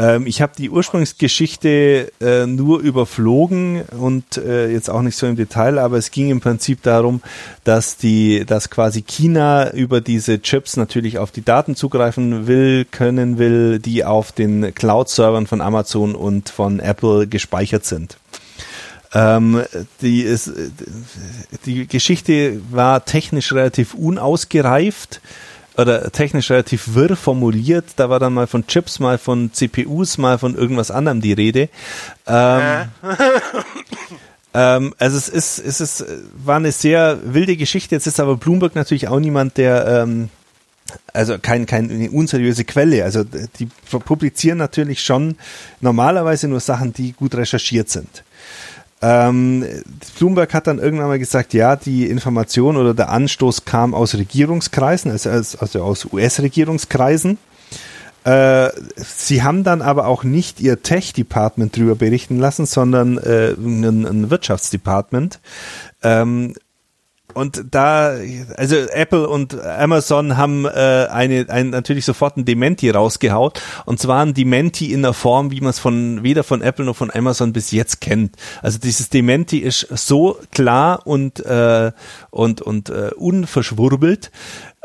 Ähm, 0.01 0.25
ich 0.25 0.41
habe 0.41 0.53
die 0.57 0.71
Ursprungsgeschichte 0.71 2.11
äh, 2.19 2.47
nur 2.47 2.79
überflogen 2.79 3.83
und 3.83 4.37
äh, 4.37 4.71
jetzt 4.71 4.89
auch 4.89 5.03
nicht 5.03 5.15
so 5.15 5.27
im 5.27 5.35
Detail, 5.35 5.77
aber 5.77 5.97
es 5.97 6.09
ging 6.09 6.29
im 6.29 6.41
Prinzip 6.41 6.81
darum, 6.81 7.21
dass 7.63 7.97
die, 7.97 8.43
dass 8.45 8.71
quasi 8.71 9.03
China 9.03 9.71
über 9.71 10.01
diese 10.01 10.41
Chips 10.41 10.75
natürlich 10.75 11.19
auf 11.19 11.29
die 11.29 11.45
Daten 11.45 11.75
zugreifen 11.75 12.47
will, 12.47 12.85
können 12.85 13.37
will, 13.37 13.77
die 13.77 14.03
auf 14.03 14.31
den 14.31 14.73
Cloud-Servern 14.73 15.45
von 15.45 15.61
Amazon 15.61 16.15
und 16.15 16.49
von 16.49 16.79
Apple 16.79 17.27
gespeichert 17.27 17.85
sind. 17.85 18.17
Ähm, 19.13 19.61
die, 20.01 20.21
ist, 20.21 20.51
die 21.65 21.85
Geschichte 21.85 22.59
war 22.71 23.05
technisch 23.05 23.53
relativ 23.53 23.93
unausgereift 23.93 25.21
oder 25.77 26.11
technisch 26.11 26.51
relativ 26.51 26.95
wirr 26.95 27.15
formuliert. 27.15 27.85
Da 27.95 28.09
war 28.09 28.19
dann 28.19 28.33
mal 28.33 28.47
von 28.47 28.67
Chips, 28.67 28.99
mal 28.99 29.17
von 29.17 29.51
CPUs, 29.53 30.17
mal 30.17 30.37
von 30.37 30.55
irgendwas 30.55 30.91
anderem 30.91 31.21
die 31.21 31.33
Rede. 31.33 31.69
Ähm, 32.27 32.87
ähm, 34.53 34.93
also 34.97 35.17
es 35.17 35.29
ist, 35.29 35.59
es 35.59 35.81
ist, 35.81 36.05
war 36.45 36.57
eine 36.57 36.71
sehr 36.71 37.19
wilde 37.23 37.55
Geschichte. 37.55 37.95
Jetzt 37.95 38.07
ist 38.07 38.19
aber 38.19 38.37
Bloomberg 38.37 38.75
natürlich 38.75 39.07
auch 39.07 39.19
niemand, 39.19 39.57
der 39.57 39.87
ähm, 39.87 40.29
also 41.13 41.37
kein, 41.39 41.65
keine 41.65 42.09
unseriöse 42.11 42.65
Quelle. 42.65 43.03
Also 43.03 43.23
die 43.23 43.69
publizieren 43.89 44.57
natürlich 44.57 45.03
schon 45.03 45.37
normalerweise 45.79 46.47
nur 46.47 46.59
Sachen, 46.59 46.93
die 46.93 47.13
gut 47.13 47.35
recherchiert 47.35 47.89
sind. 47.89 48.23
Ähm, 49.01 49.65
Bloomberg 50.17 50.53
hat 50.53 50.67
dann 50.67 50.79
irgendwann 50.79 51.07
mal 51.07 51.19
gesagt, 51.19 51.53
ja, 51.53 51.75
die 51.75 52.07
Information 52.07 52.77
oder 52.77 52.93
der 52.93 53.09
Anstoß 53.09 53.65
kam 53.65 53.93
aus 53.93 54.13
Regierungskreisen, 54.15 55.11
also, 55.11 55.29
also 55.29 55.83
aus 55.83 56.05
US-Regierungskreisen. 56.05 57.37
Äh, 58.23 58.69
sie 58.97 59.41
haben 59.41 59.63
dann 59.63 59.81
aber 59.81 60.05
auch 60.05 60.23
nicht 60.23 60.61
ihr 60.61 60.83
Tech-Department 60.83 61.75
drüber 61.75 61.95
berichten 61.95 62.37
lassen, 62.37 62.67
sondern 62.67 63.17
äh, 63.17 63.53
ein, 63.53 64.05
ein 64.05 64.29
Wirtschaftsdepartment. 64.29 65.39
Ähm, 66.03 66.53
und 67.33 67.65
da, 67.71 68.15
also 68.57 68.75
Apple 68.75 69.27
und 69.27 69.59
Amazon 69.59 70.37
haben 70.37 70.65
äh, 70.65 71.07
eine, 71.09 71.45
ein, 71.49 71.69
natürlich 71.69 72.05
sofort 72.05 72.37
ein 72.37 72.45
Dementi 72.45 72.89
rausgehaut. 72.89 73.61
Und 73.85 73.99
zwar 73.99 74.25
ein 74.25 74.33
Dementi 74.33 74.91
in 74.91 75.01
der 75.01 75.13
Form, 75.13 75.51
wie 75.51 75.61
man 75.61 75.71
es 75.71 75.79
von 75.79 76.23
weder 76.23 76.43
von 76.43 76.61
Apple 76.61 76.85
noch 76.85 76.95
von 76.95 77.11
Amazon 77.11 77.53
bis 77.53 77.71
jetzt 77.71 78.01
kennt. 78.01 78.35
Also 78.61 78.79
dieses 78.79 79.09
Dementi 79.09 79.59
ist 79.59 79.87
so 79.91 80.37
klar 80.51 81.05
und 81.05 81.39
äh, 81.45 81.91
und 82.29 82.61
und 82.61 82.89
äh, 82.89 83.11
unverschwurbelt, 83.15 84.31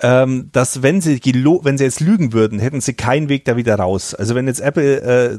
ähm, 0.03 0.51
dass 0.53 0.83
wenn 0.83 1.01
sie 1.01 1.21
gelo 1.21 1.61
wenn 1.65 1.79
sie 1.79 1.85
jetzt 1.85 2.01
lügen 2.01 2.33
würden, 2.33 2.59
hätten 2.59 2.81
sie 2.81 2.95
keinen 2.95 3.29
Weg 3.29 3.45
da 3.45 3.57
wieder 3.57 3.77
raus. 3.77 4.15
Also 4.15 4.35
wenn 4.35 4.47
jetzt 4.47 4.61
Apple 4.61 5.01
äh, 5.01 5.39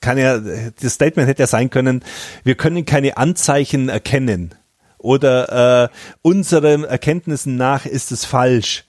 kann 0.00 0.18
ja 0.18 0.38
das 0.38 0.94
Statement 0.94 1.28
hätte 1.28 1.42
ja 1.42 1.46
sein 1.46 1.70
können, 1.70 2.04
wir 2.44 2.54
können 2.54 2.84
keine 2.84 3.16
Anzeichen 3.16 3.88
erkennen 3.88 4.54
oder 4.98 5.84
äh, 5.84 5.88
unseren 6.22 6.84
Erkenntnissen 6.84 7.56
nach 7.56 7.86
ist 7.86 8.12
es 8.12 8.24
falsch. 8.24 8.84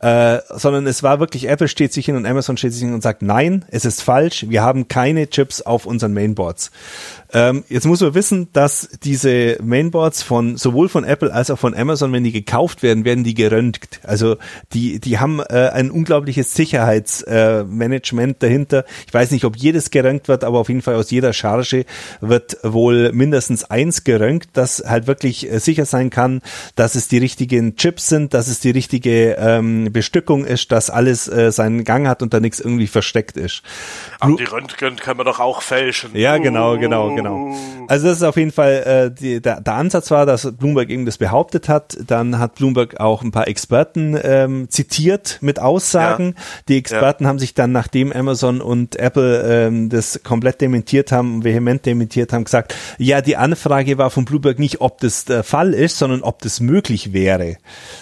Äh, 0.00 0.38
sondern 0.50 0.86
es 0.86 1.02
war 1.02 1.18
wirklich, 1.18 1.48
Apple 1.48 1.66
steht 1.66 1.92
sich 1.92 2.06
hin 2.06 2.14
und 2.14 2.24
Amazon 2.24 2.56
steht 2.56 2.72
sich 2.72 2.82
hin 2.82 2.94
und 2.94 3.02
sagt, 3.02 3.20
nein, 3.20 3.64
es 3.68 3.84
ist 3.84 4.00
falsch, 4.00 4.46
wir 4.48 4.62
haben 4.62 4.86
keine 4.86 5.28
Chips 5.28 5.60
auf 5.60 5.86
unseren 5.86 6.14
Mainboards. 6.14 6.70
Ähm, 7.32 7.64
jetzt 7.68 7.84
muss 7.84 8.00
man 8.00 8.14
wissen, 8.14 8.48
dass 8.52 8.88
diese 9.02 9.58
Mainboards 9.60 10.22
von 10.22 10.56
sowohl 10.56 10.88
von 10.88 11.02
Apple 11.04 11.32
als 11.32 11.50
auch 11.50 11.58
von 11.58 11.74
Amazon, 11.74 12.12
wenn 12.12 12.22
die 12.22 12.30
gekauft 12.32 12.82
werden, 12.84 13.04
werden 13.04 13.24
die 13.24 13.34
geröntgt. 13.34 14.00
Also 14.04 14.36
die, 14.72 15.00
die 15.00 15.18
haben 15.18 15.40
äh, 15.40 15.70
ein 15.72 15.90
unglaubliches 15.90 16.54
Sicherheitsmanagement 16.54 18.36
äh, 18.36 18.38
dahinter. 18.38 18.84
Ich 19.06 19.12
weiß 19.12 19.32
nicht, 19.32 19.44
ob 19.44 19.56
jedes 19.56 19.90
geröntgt 19.90 20.28
wird, 20.28 20.44
aber 20.44 20.60
auf 20.60 20.68
jeden 20.68 20.80
Fall 20.80 20.94
aus 20.94 21.10
jeder 21.10 21.32
Charge 21.32 21.84
wird 22.20 22.56
wohl 22.62 23.12
mindestens 23.12 23.64
eins 23.64 24.04
geröntgt, 24.04 24.50
das 24.52 24.84
halt 24.86 25.08
wirklich 25.08 25.50
äh, 25.50 25.58
sicher 25.58 25.84
sein 25.84 26.10
kann, 26.10 26.40
dass 26.76 26.94
es 26.94 27.08
die 27.08 27.18
richtigen 27.18 27.76
Chips 27.76 28.08
sind, 28.08 28.32
dass 28.32 28.46
es 28.46 28.60
die 28.60 28.70
richtige 28.70 29.32
ähm, 29.32 29.87
Bestückung 29.90 30.44
ist, 30.44 30.72
dass 30.72 30.90
alles 30.90 31.28
äh, 31.28 31.52
seinen 31.52 31.84
Gang 31.84 32.08
hat 32.08 32.22
und 32.22 32.34
da 32.34 32.40
nichts 32.40 32.60
irgendwie 32.60 32.86
versteckt 32.86 33.36
ist. 33.36 33.62
Aber 34.20 34.36
die 34.36 34.44
Röntgen 34.44 34.96
kann 34.96 35.16
man 35.16 35.26
doch 35.26 35.40
auch 35.40 35.62
fälschen. 35.62 36.10
Ja, 36.14 36.38
genau, 36.38 36.78
genau, 36.78 37.14
genau. 37.14 37.54
Also 37.88 38.08
das 38.08 38.18
ist 38.18 38.22
auf 38.22 38.36
jeden 38.36 38.52
Fall, 38.52 39.10
äh, 39.12 39.14
die, 39.14 39.40
der, 39.40 39.60
der 39.60 39.74
Ansatz 39.74 40.10
war, 40.10 40.26
dass 40.26 40.50
Bloomberg 40.56 40.90
eben 40.90 41.06
das 41.06 41.18
behauptet 41.18 41.68
hat. 41.68 41.96
Dann 42.06 42.38
hat 42.38 42.56
Bloomberg 42.56 43.00
auch 43.00 43.22
ein 43.22 43.30
paar 43.30 43.48
Experten 43.48 44.18
ähm, 44.22 44.68
zitiert 44.68 45.38
mit 45.40 45.58
Aussagen. 45.58 46.34
Ja. 46.36 46.42
Die 46.68 46.76
Experten 46.78 47.24
ja. 47.24 47.28
haben 47.28 47.38
sich 47.38 47.54
dann, 47.54 47.72
nachdem 47.72 48.12
Amazon 48.12 48.60
und 48.60 48.96
Apple 48.96 49.42
ähm, 49.66 49.88
das 49.88 50.20
komplett 50.22 50.60
dementiert 50.60 51.12
haben, 51.12 51.44
vehement 51.44 51.86
dementiert 51.86 52.32
haben, 52.32 52.44
gesagt, 52.44 52.74
ja, 52.98 53.20
die 53.20 53.36
Anfrage 53.36 53.98
war 53.98 54.10
von 54.10 54.24
Bloomberg 54.24 54.58
nicht, 54.58 54.80
ob 54.80 55.00
das 55.00 55.24
der 55.24 55.42
Fall 55.42 55.74
ist, 55.74 55.98
sondern 55.98 56.22
ob 56.22 56.42
das 56.42 56.60
möglich 56.60 57.12
wäre. 57.12 57.56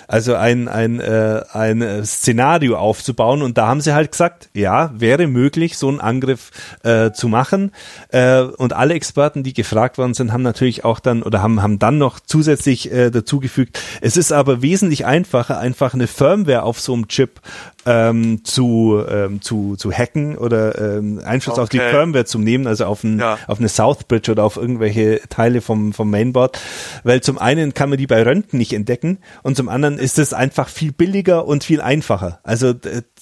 Also 0.09 0.34
ein, 0.34 0.68
ein, 0.68 1.01
äh, 1.01 1.43
ein 1.53 1.76
Szenario 2.05 2.77
aufzubauen. 2.77 3.43
Und 3.43 3.59
da 3.59 3.66
haben 3.66 3.81
sie 3.81 3.95
halt 3.95 4.12
gesagt, 4.12 4.51
ja, 4.55 4.91
wäre 4.95 5.27
möglich, 5.27 5.77
so 5.77 5.89
einen 5.89 6.01
Angriff 6.01 6.51
äh, 6.83 7.12
zu 7.12 7.29
machen. 7.29 7.72
Äh, 8.09 8.43
und 8.43 8.72
alle 8.72 8.95
Experten, 8.95 9.43
die 9.43 9.53
gefragt 9.53 9.99
worden 9.99 10.14
sind, 10.14 10.33
haben 10.33 10.43
natürlich 10.43 10.85
auch 10.85 11.01
dann 11.01 11.22
oder 11.22 11.43
haben, 11.43 11.62
haben 11.62 11.79
dann 11.79 11.99
noch 11.99 12.20
zusätzlich 12.20 12.93
äh, 12.93 13.11
dazugefügt, 13.11 13.81
es 14.01 14.16
ist 14.16 14.33
aber 14.33 14.62
wesentlich 14.62 15.07
einfacher, 15.07 15.59
einfach 15.59 15.95
eine 15.95 16.07
Firmware 16.07 16.62
auf 16.62 16.81
so 16.81 16.95
einem 16.95 17.09
Chip 17.09 17.41
ähm, 17.87 18.45
zu, 18.45 19.03
ähm, 19.09 19.41
zu, 19.41 19.76
zu 19.76 19.93
hacken 19.93 20.37
oder 20.37 20.97
ähm, 20.97 21.20
Einfluss 21.24 21.55
okay. 21.55 21.62
auf 21.62 21.68
die 21.68 21.78
Firmware 21.78 22.24
zu 22.24 22.39
nehmen, 22.39 22.66
also 22.66 22.84
auf, 22.84 23.05
ein, 23.05 23.20
ja. 23.20 23.39
auf 23.47 23.59
eine 23.59 23.68
Southbridge 23.68 24.32
oder 24.32 24.45
auf 24.45 24.57
irgendwelche 24.57 25.20
Teile 25.28 25.61
vom, 25.61 25.93
vom 25.93 26.11
Mainboard. 26.11 26.59
Weil 27.05 27.20
zum 27.20 27.39
einen 27.39 27.74
kann 27.74 27.89
man 27.89 27.99
die 27.99 28.07
bei 28.07 28.22
Röntgen 28.22 28.59
nicht 28.59 28.72
entdecken 28.72 29.18
und 29.43 29.57
zum 29.57 29.68
anderen 29.68 29.99
ist 29.99 30.18
es 30.18 30.32
einfach 30.32 30.68
viel 30.68 30.93
billiger 30.93 31.47
und 31.47 31.64
viel 31.64 31.80
einfacher. 31.80 32.41
Also 32.43 32.74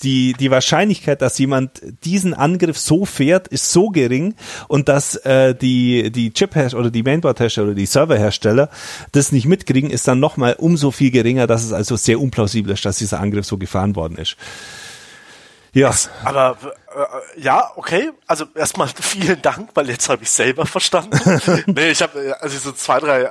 die, 0.02 0.32
die 0.32 0.50
Wahrscheinlichkeit, 0.50 1.20
dass 1.20 1.38
jemand 1.38 1.82
diesen 2.04 2.32
Angriff 2.34 2.78
so 2.78 3.04
fährt, 3.04 3.48
ist 3.48 3.70
so 3.70 3.90
gering 3.90 4.34
und 4.68 4.88
dass 4.88 5.16
äh, 5.16 5.54
die, 5.54 6.10
die 6.10 6.32
Chip-Hersteller 6.32 6.80
oder 6.80 6.90
die 6.90 7.02
Mainboard-Hersteller 7.02 7.68
oder 7.68 7.76
die 7.76 7.86
Server-Hersteller 7.86 8.70
das 9.12 9.30
nicht 9.30 9.46
mitkriegen, 9.46 9.90
ist 9.90 10.08
dann 10.08 10.20
nochmal 10.20 10.54
umso 10.58 10.90
viel 10.90 11.10
geringer, 11.10 11.46
dass 11.46 11.64
es 11.64 11.72
also 11.72 11.96
sehr 11.96 12.20
unplausibel 12.20 12.72
ist, 12.72 12.84
dass 12.84 12.98
dieser 12.98 13.20
Angriff 13.20 13.44
so 13.44 13.58
gefahren 13.58 13.94
worden 13.94 14.16
ist. 14.16 14.36
Ja. 15.74 15.90
Es, 15.90 16.08
aber 16.24 16.56
äh, 16.94 17.40
ja, 17.40 17.72
okay. 17.76 18.12
Also 18.26 18.46
erstmal 18.54 18.88
vielen 19.00 19.42
Dank, 19.42 19.70
weil 19.74 19.90
jetzt 19.90 20.08
habe 20.08 20.22
ich 20.22 20.30
selber 20.30 20.66
verstanden. 20.66 21.18
nee, 21.66 21.90
ich 21.90 22.00
habe 22.00 22.28
äh, 22.28 22.32
also 22.40 22.58
so 22.58 22.72
zwei, 22.72 23.00
drei 23.00 23.22
äh, 23.22 23.30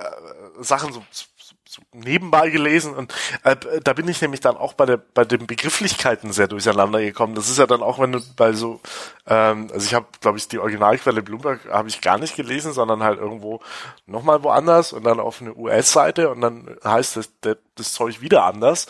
Sachen 0.59 0.93
so, 0.93 1.03
so 1.11 1.81
nebenbei 1.93 2.49
gelesen 2.49 2.93
und 2.93 3.13
äh, 3.43 3.55
da 3.83 3.93
bin 3.93 4.07
ich 4.07 4.21
nämlich 4.21 4.41
dann 4.41 4.57
auch 4.57 4.73
bei 4.73 4.85
der 4.85 4.97
bei 4.97 5.25
den 5.25 5.47
Begrifflichkeiten 5.47 6.31
sehr 6.31 6.47
durcheinander 6.47 6.99
gekommen. 6.99 7.33
Das 7.33 7.49
ist 7.49 7.57
ja 7.57 7.65
dann 7.65 7.81
auch, 7.81 7.97
wenn 7.97 8.11
du 8.11 8.19
bei 8.35 8.53
so 8.53 8.81
ähm, 9.25 9.69
also 9.73 9.85
ich 9.85 9.93
habe, 9.93 10.05
glaube 10.19 10.37
ich, 10.37 10.47
die 10.47 10.59
Originalquelle 10.59 11.23
Bloomberg 11.23 11.61
habe 11.71 11.87
ich 11.87 12.01
gar 12.01 12.17
nicht 12.17 12.35
gelesen, 12.35 12.73
sondern 12.73 13.03
halt 13.03 13.19
irgendwo 13.19 13.61
nochmal 14.05 14.43
woanders 14.43 14.93
und 14.93 15.03
dann 15.03 15.19
auf 15.19 15.41
eine 15.41 15.55
US-Seite 15.55 16.29
und 16.29 16.41
dann 16.41 16.77
heißt 16.83 17.15
das, 17.15 17.31
das, 17.41 17.57
das 17.75 17.93
Zeug 17.93 18.21
wieder 18.21 18.43
anders 18.43 18.87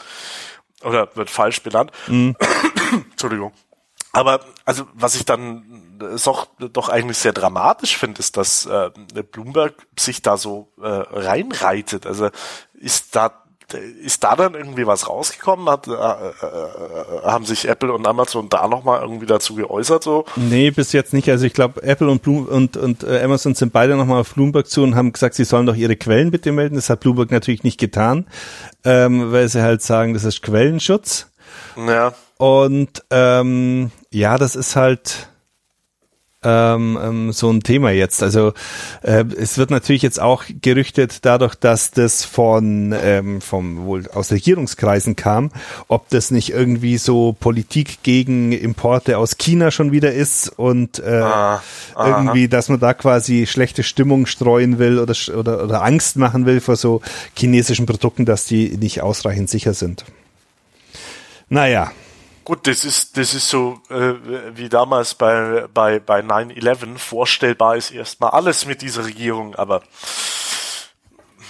oder 0.83 1.15
wird 1.15 1.29
falsch 1.29 1.61
benannt. 1.61 1.91
Mhm. 2.07 2.35
Entschuldigung. 3.11 3.53
Aber 4.11 4.41
also 4.65 4.87
was 4.93 5.15
ich 5.15 5.25
dann 5.25 5.97
doch, 5.97 6.47
doch 6.57 6.89
eigentlich 6.89 7.17
sehr 7.17 7.33
dramatisch 7.33 7.97
finde, 7.97 8.19
ist, 8.19 8.37
dass 8.37 8.67
äh, 8.67 8.91
Bloomberg 9.31 9.73
sich 9.97 10.21
da 10.21 10.37
so 10.37 10.71
äh, 10.79 10.87
reinreitet. 10.87 12.05
Also 12.05 12.29
ist 12.73 13.15
da 13.15 13.42
ist 14.03 14.23
da 14.23 14.35
dann 14.35 14.53
irgendwie 14.53 14.85
was 14.85 15.09
rausgekommen? 15.09 15.69
Hat, 15.69 15.87
äh, 15.87 15.91
äh, 15.91 17.21
haben 17.23 17.45
sich 17.45 17.67
Apple 17.67 17.91
und 17.93 18.07
Amazon 18.07 18.49
da 18.49 18.67
nochmal 18.67 19.01
irgendwie 19.01 19.25
dazu 19.25 19.55
geäußert? 19.55 20.03
So? 20.03 20.25
Nee, 20.35 20.71
bis 20.71 20.91
jetzt 20.91 21.13
nicht. 21.13 21.29
Also 21.29 21.45
ich 21.45 21.53
glaube, 21.53 21.81
Apple 21.83 22.09
und, 22.09 22.21
Bloom 22.21 22.45
und, 22.47 22.77
und 22.77 23.03
äh, 23.03 23.21
Amazon 23.21 23.55
sind 23.55 23.73
beide 23.73 23.95
nochmal 23.95 24.21
auf 24.21 24.33
Bloomberg 24.33 24.67
zu 24.67 24.83
und 24.83 24.95
haben 24.95 25.13
gesagt, 25.13 25.35
sie 25.35 25.45
sollen 25.45 25.65
doch 25.65 25.75
ihre 25.75 25.95
Quellen 25.95 26.31
bitte 26.31 26.51
melden. 26.51 26.75
Das 26.75 26.89
hat 26.89 26.99
Bloomberg 26.99 27.31
natürlich 27.31 27.63
nicht 27.63 27.79
getan, 27.79 28.25
ähm, 28.83 29.31
weil 29.31 29.47
sie 29.47 29.61
halt 29.61 29.81
sagen, 29.81 30.13
das 30.13 30.23
ist 30.23 30.41
Quellenschutz. 30.41 31.27
Ja. 31.75 32.13
Und 32.37 33.03
ähm, 33.09 33.91
ja, 34.11 34.37
das 34.37 34.55
ist 34.55 34.75
halt 34.75 35.29
ähm, 36.43 36.97
ähm, 37.01 37.31
so 37.31 37.49
ein 37.49 37.61
Thema 37.61 37.91
jetzt. 37.91 38.23
Also 38.23 38.53
äh, 39.01 39.25
es 39.37 39.57
wird 39.57 39.71
natürlich 39.71 40.01
jetzt 40.01 40.21
auch 40.21 40.43
gerüchtet, 40.61 41.19
dadurch, 41.25 41.55
dass 41.55 41.91
das 41.91 42.25
von 42.25 42.93
ähm, 43.01 43.41
vom 43.41 43.85
wohl 43.85 44.07
aus 44.13 44.31
Regierungskreisen 44.31 45.15
kam, 45.15 45.51
ob 45.87 46.09
das 46.09 46.31
nicht 46.31 46.51
irgendwie 46.51 46.97
so 46.97 47.35
Politik 47.39 48.03
gegen 48.03 48.51
Importe 48.51 49.17
aus 49.17 49.37
China 49.37 49.71
schon 49.71 49.91
wieder 49.91 50.13
ist 50.13 50.49
und 50.49 50.99
äh, 50.99 51.21
ah, 51.21 51.61
irgendwie, 51.97 52.47
dass 52.47 52.69
man 52.69 52.79
da 52.79 52.93
quasi 52.93 53.47
schlechte 53.47 53.83
Stimmung 53.83 54.25
streuen 54.25 54.79
will 54.79 54.99
oder, 54.99 55.15
oder 55.37 55.63
oder 55.63 55.83
Angst 55.83 56.17
machen 56.17 56.45
will 56.45 56.59
vor 56.59 56.75
so 56.75 57.01
chinesischen 57.35 57.85
Produkten, 57.85 58.25
dass 58.25 58.45
die 58.45 58.77
nicht 58.77 59.01
ausreichend 59.01 59.49
sicher 59.49 59.73
sind. 59.73 60.05
Naja. 61.49 61.91
Gut, 62.43 62.67
das 62.67 62.83
ist, 62.83 63.17
das 63.17 63.33
ist 63.33 63.47
so 63.47 63.81
äh, 63.89 64.13
wie 64.55 64.67
damals 64.67 65.13
bei, 65.13 65.65
bei, 65.73 65.99
bei 65.99 66.19
9-11. 66.19 66.97
Vorstellbar 66.97 67.77
ist 67.77 67.91
erstmal 67.91 68.31
alles 68.31 68.65
mit 68.65 68.81
dieser 68.81 69.05
Regierung, 69.05 69.55
aber. 69.55 69.83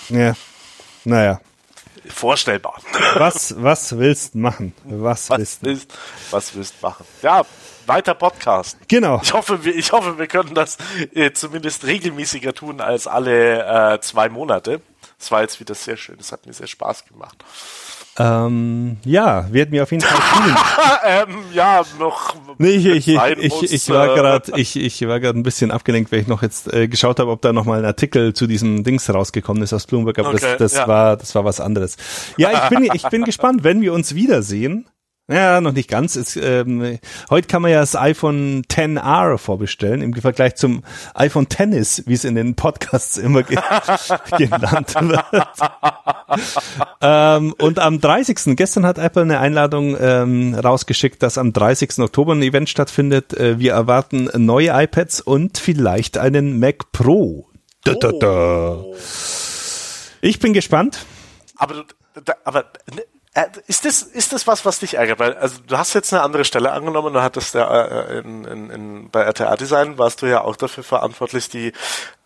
Ja, 0.09 0.35
naja. 1.03 1.41
Vorstellbar. 2.07 2.79
Was, 3.15 3.55
was 3.57 3.97
willst 3.97 4.35
machen? 4.35 4.73
Was, 4.83 5.29
was 5.29 5.39
willst, 5.39 5.63
willst 5.63 5.93
Was 6.31 6.53
willst 6.53 6.81
machen? 6.81 7.05
Ja, 7.21 7.43
weiter 7.87 8.13
Podcast. 8.13 8.77
Genau. 8.87 9.19
Ich 9.23 9.33
hoffe, 9.33 9.63
wir, 9.63 9.75
ich 9.75 9.91
hoffe, 9.93 10.17
wir 10.17 10.27
können 10.27 10.53
das 10.53 10.77
äh, 11.13 11.31
zumindest 11.31 11.85
regelmäßiger 11.85 12.53
tun 12.53 12.81
als 12.81 13.07
alle 13.07 13.93
äh, 13.95 13.99
zwei 14.01 14.29
Monate. 14.29 14.81
Das 15.17 15.31
war 15.31 15.41
jetzt 15.41 15.59
wieder 15.59 15.73
sehr 15.73 15.97
schön. 15.97 16.17
Das 16.17 16.31
hat 16.31 16.45
mir 16.45 16.53
sehr 16.53 16.67
Spaß 16.67 17.05
gemacht. 17.05 17.43
Ähm, 18.20 18.97
ja, 19.05 19.51
werden 19.51 19.72
wir 19.72 19.84
auf 19.84 19.91
jeden 19.91 20.03
Fall 20.03 20.20
tun. 20.43 20.55
ähm, 21.05 21.43
ja, 21.53 21.84
noch. 21.99 22.36
Nee, 22.59 22.70
ich, 22.70 22.86
ich, 22.86 23.07
ich, 23.07 23.64
ich, 23.64 23.74
ich 23.74 23.89
war 23.89 24.14
gerade, 24.14 24.51
ich, 24.55 24.76
ich 24.76 25.07
war 25.07 25.20
gerade 25.20 25.39
ein 25.39 25.43
bisschen 25.43 25.72
abgelenkt, 25.72 26.11
weil 26.11 26.20
ich 26.20 26.28
noch 26.28 26.43
jetzt 26.43 26.72
äh, 26.72 26.88
geschaut 26.88 27.20
habe, 27.20 27.32
ob 27.32 27.41
da 27.41 27.53
noch 27.53 27.66
mal 27.66 27.80
ein 27.80 27.86
Artikel 27.86 28.34
zu 28.34 28.45
diesem 28.45 28.84
Dings 28.84 29.11
rausgekommen 29.11 29.64
ist 29.64 29.74
aus 29.74 29.88
Bloomberg, 29.88 30.20
aber 30.20 30.30
okay, 30.30 30.39
das, 30.41 30.57
das 30.57 30.74
ja. 30.74 30.88
war, 30.88 31.18
das 31.18 31.34
war 31.34 31.43
was 31.43 31.59
anderes. 31.59 31.97
Ja, 32.38 32.51
ich 32.51 32.70
bin, 32.70 32.88
ich 32.93 33.03
bin 33.09 33.24
gespannt, 33.24 33.64
wenn 33.64 33.82
wir 33.82 33.93
uns 33.93 34.14
wiedersehen. 34.14 34.86
Ja, 35.30 35.61
noch 35.61 35.71
nicht 35.71 35.89
ganz. 35.89 36.17
Es, 36.17 36.36
ähm, 36.36 36.99
heute 37.30 37.47
kann 37.47 37.61
man 37.61 37.71
ja 37.71 37.80
das 37.80 37.95
iPhone 37.95 38.63
10R 38.63 39.38
vorbestellen, 39.38 40.01
im 40.01 40.13
Vergleich 40.13 40.55
zum 40.55 40.84
iPhone 41.13 41.47
Tennis, 41.47 42.03
wie 42.07 42.13
es 42.13 42.26
in 42.26 42.36
den 42.36 42.55
Podcasts 42.55 43.15
immer 43.17 43.43
ge 43.43 43.57
genannt 44.38 44.93
wird. 44.95 45.24
ähm, 47.01 47.55
und 47.57 47.80
am 47.80 48.01
30. 48.01 48.57
Gestern 48.57 48.86
hat 48.86 48.97
Apple 48.97 49.21
eine 49.21 49.39
Einladung 49.39 49.95
ähm, 49.97 50.55
rausgeschickt, 50.55 51.24
dass 51.24 51.38
am 51.38 51.53
30. 51.53 51.99
Oktober 51.99 52.36
ein 52.36 52.41
Event 52.41 52.67
stattfindet. 52.67 53.34
Äh, 53.34 53.59
wir 53.59 53.71
erwarten 53.71 54.30
neue 54.36 54.71
iPads 54.71 55.21
und 55.21 55.57
vielleicht 55.57 56.17
einen 56.17 56.59
Mac 56.59 56.91
Pro. 56.91 57.47
Da, 57.86 57.93
da, 57.93 58.11
da. 58.11 58.76
Oh. 58.76 58.95
Ich 60.19 60.39
bin 60.39 60.51
gespannt. 60.51 61.05
Aber, 61.55 61.86
aber 62.43 62.65
ne, 62.93 63.03
ist 63.65 63.84
das, 63.84 64.03
ist 64.03 64.31
das 64.31 64.45
was, 64.45 64.63
was 64.63 64.79
dich 64.79 64.93
ärgert? 64.93 65.17
Weil, 65.17 65.34
also 65.34 65.57
du 65.65 65.75
hast 65.75 65.95
jetzt 65.95 66.13
eine 66.13 66.21
andere 66.21 66.45
Stelle 66.45 66.71
angenommen, 66.71 67.13
du 67.13 67.21
hattest 67.23 67.55
ja 67.55 67.86
äh, 67.86 68.19
in, 68.19 68.45
in, 68.45 68.69
in, 68.69 69.09
bei 69.09 69.23
RTA 69.23 69.55
Design 69.55 69.97
warst 69.97 70.21
du 70.21 70.27
ja 70.27 70.41
auch 70.41 70.55
dafür 70.55 70.84
verantwortlich, 70.84 71.49
die 71.49 71.73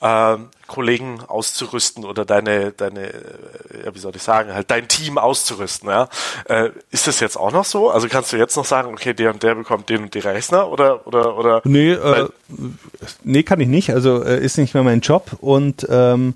äh, 0.01 0.37
Kollegen 0.67 1.21
auszurüsten 1.25 2.03
oder 2.03 2.25
deine, 2.25 2.73
deine, 2.73 3.07
äh, 3.07 3.85
ja, 3.85 3.95
wie 3.95 3.99
soll 3.99 4.17
ich 4.17 4.21
sagen, 4.21 4.53
halt 4.53 4.69
dein 4.69 4.89
Team 4.89 5.17
auszurüsten, 5.17 5.87
ja. 5.87 6.09
Äh, 6.43 6.71
ist 6.91 7.07
das 7.07 7.21
jetzt 7.21 7.37
auch 7.37 7.53
noch 7.53 7.65
so? 7.65 7.89
Also 7.89 8.09
kannst 8.09 8.33
du 8.33 8.37
jetzt 8.37 8.57
noch 8.57 8.65
sagen, 8.65 8.89
okay, 8.91 9.13
der 9.13 9.33
und 9.33 9.41
der 9.43 9.55
bekommt 9.55 9.87
den 9.87 10.03
und 10.03 10.13
die 10.13 10.19
Rechner 10.19 10.69
oder, 10.69 11.07
oder, 11.07 11.37
oder? 11.37 11.61
Nee, 11.63 11.93
äh, 11.93 12.27
nee, 13.23 13.43
kann 13.43 13.61
ich 13.61 13.69
nicht. 13.69 13.93
Also 13.93 14.23
äh, 14.23 14.43
ist 14.43 14.57
nicht 14.57 14.73
mehr 14.73 14.83
mein 14.83 14.99
Job 14.99 15.31
und 15.39 15.87
ähm, 15.89 16.35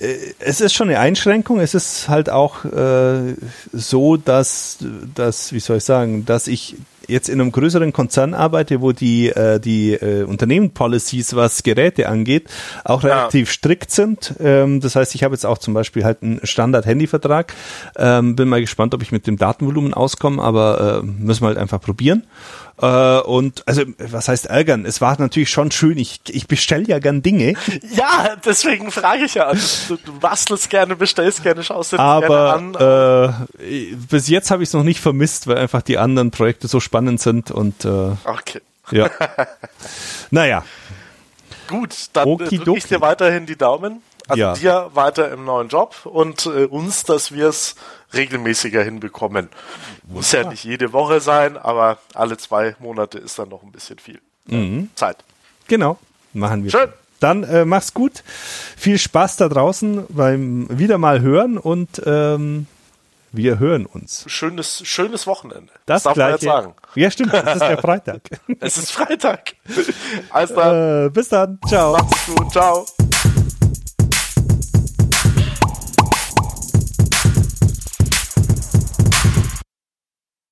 es 0.00 0.60
ist 0.60 0.74
schon 0.74 0.88
eine 0.88 0.98
Einschränkung. 0.98 1.60
Es 1.60 1.74
ist 1.74 2.08
halt 2.08 2.28
auch 2.28 2.64
äh, 2.64 3.34
so, 3.72 4.16
dass, 4.16 4.78
dass, 5.14 5.52
wie 5.52 5.60
soll 5.60 5.76
ich 5.76 5.84
sagen, 5.84 6.24
dass 6.24 6.48
ich 6.48 6.76
jetzt 7.08 7.28
in 7.28 7.40
einem 7.40 7.52
größeren 7.52 7.92
Konzern 7.92 8.34
arbeite, 8.34 8.80
wo 8.80 8.92
die, 8.92 9.28
äh, 9.28 9.60
die 9.60 9.92
äh, 9.92 10.24
Unternehmen-Policies, 10.24 11.36
was 11.36 11.62
Geräte 11.62 12.08
angeht, 12.08 12.48
auch 12.84 13.02
ja. 13.02 13.10
relativ 13.10 13.50
strikt 13.50 13.90
sind. 13.90 14.34
Ähm, 14.40 14.80
das 14.80 14.96
heißt, 14.96 15.14
ich 15.14 15.22
habe 15.22 15.34
jetzt 15.34 15.46
auch 15.46 15.58
zum 15.58 15.74
Beispiel 15.74 16.04
halt 16.04 16.22
einen 16.22 16.40
Standard-Handyvertrag. 16.42 17.52
Ähm, 17.96 18.36
bin 18.36 18.48
mal 18.48 18.60
gespannt, 18.60 18.94
ob 18.94 19.02
ich 19.02 19.12
mit 19.12 19.26
dem 19.26 19.36
Datenvolumen 19.36 19.94
auskomme, 19.94 20.42
aber 20.42 21.02
äh, 21.02 21.06
müssen 21.06 21.42
wir 21.42 21.48
halt 21.48 21.58
einfach 21.58 21.80
probieren. 21.80 22.24
Äh, 22.80 23.20
und 23.20 23.66
also, 23.66 23.82
was 23.98 24.28
heißt 24.28 24.46
ärgern? 24.46 24.84
Es 24.84 25.00
war 25.00 25.18
natürlich 25.20 25.50
schon 25.50 25.70
schön. 25.70 25.96
Ich, 25.96 26.20
ich 26.28 26.48
bestelle 26.48 26.84
ja 26.84 26.98
gern 26.98 27.22
Dinge. 27.22 27.54
Ja, 27.94 28.36
deswegen 28.44 28.90
frage 28.90 29.24
ich 29.24 29.34
ja. 29.34 29.46
Also, 29.46 29.96
du, 29.96 30.18
bastelst 30.18 30.70
gerne, 30.70 30.96
bestellst 30.96 31.42
gerne, 31.42 31.62
schaust 31.62 31.92
dir 31.92 32.00
Aber, 32.00 32.58
gerne 32.58 32.78
an. 32.78 33.36
Äh, 33.58 33.94
bis 34.10 34.28
jetzt 34.28 34.50
habe 34.50 34.62
ich 34.62 34.70
es 34.70 34.72
noch 34.72 34.82
nicht 34.82 35.00
vermisst, 35.00 35.46
weil 35.46 35.58
einfach 35.58 35.82
die 35.82 35.98
anderen 35.98 36.30
Projekte 36.30 36.66
so 36.66 36.80
spannend 36.80 37.20
sind 37.20 37.50
und 37.50 37.84
äh, 37.84 37.88
okay. 38.24 38.60
ja. 38.90 39.08
naja. 40.30 40.64
Gut, 41.68 41.94
dann 42.12 42.36
drücke 42.38 42.76
ich 42.76 42.84
dir 42.86 43.00
weiterhin 43.00 43.46
die 43.46 43.56
Daumen. 43.56 44.02
Also 44.26 44.40
ja. 44.40 44.54
dir 44.54 44.90
weiter 44.94 45.30
im 45.30 45.44
neuen 45.44 45.68
Job 45.68 45.94
und 46.04 46.46
äh, 46.46 46.64
uns, 46.64 47.02
dass 47.02 47.32
wir 47.32 47.48
es 47.48 47.74
regelmäßiger 48.16 48.82
hinbekommen. 48.82 49.48
Muss 50.06 50.32
ja 50.32 50.48
nicht 50.48 50.64
jede 50.64 50.92
Woche 50.92 51.20
sein, 51.20 51.56
aber 51.56 51.98
alle 52.14 52.36
zwei 52.36 52.76
Monate 52.78 53.18
ist 53.18 53.38
dann 53.38 53.48
noch 53.48 53.62
ein 53.62 53.72
bisschen 53.72 53.98
viel 53.98 54.20
mhm. 54.46 54.90
Zeit. 54.94 55.18
Genau, 55.68 55.98
machen 56.32 56.64
wir. 56.64 56.70
Schön. 56.70 56.88
Dann 57.20 57.42
äh, 57.44 57.64
mach's 57.64 57.94
gut. 57.94 58.22
Viel 58.76 58.98
Spaß 58.98 59.36
da 59.36 59.48
draußen 59.48 60.06
beim 60.10 60.66
wieder 60.70 60.98
mal 60.98 61.20
hören 61.20 61.56
und 61.56 62.02
ähm, 62.04 62.66
wir 63.32 63.58
hören 63.58 63.86
uns. 63.86 64.24
Schönes, 64.28 64.82
schönes 64.84 65.26
Wochenende. 65.26 65.72
Das, 65.86 66.02
das 66.02 66.02
darf 66.02 66.14
gleiche. 66.14 66.28
man 66.28 66.32
jetzt 66.34 66.44
sagen. 66.44 66.74
Ja, 66.94 67.10
stimmt. 67.10 67.34
Es 67.34 67.54
ist 67.56 67.62
ja 67.62 67.76
Freitag. 67.80 68.20
es 68.60 68.78
ist 68.78 68.90
Freitag. 68.92 69.54
Also 70.30 70.54
dann. 70.54 71.06
Äh, 71.06 71.10
bis 71.10 71.28
dann. 71.28 71.58
Ciao. 71.66 71.92
Macht's 71.92 72.26
gut. 72.26 72.52
Ciao. 72.52 72.86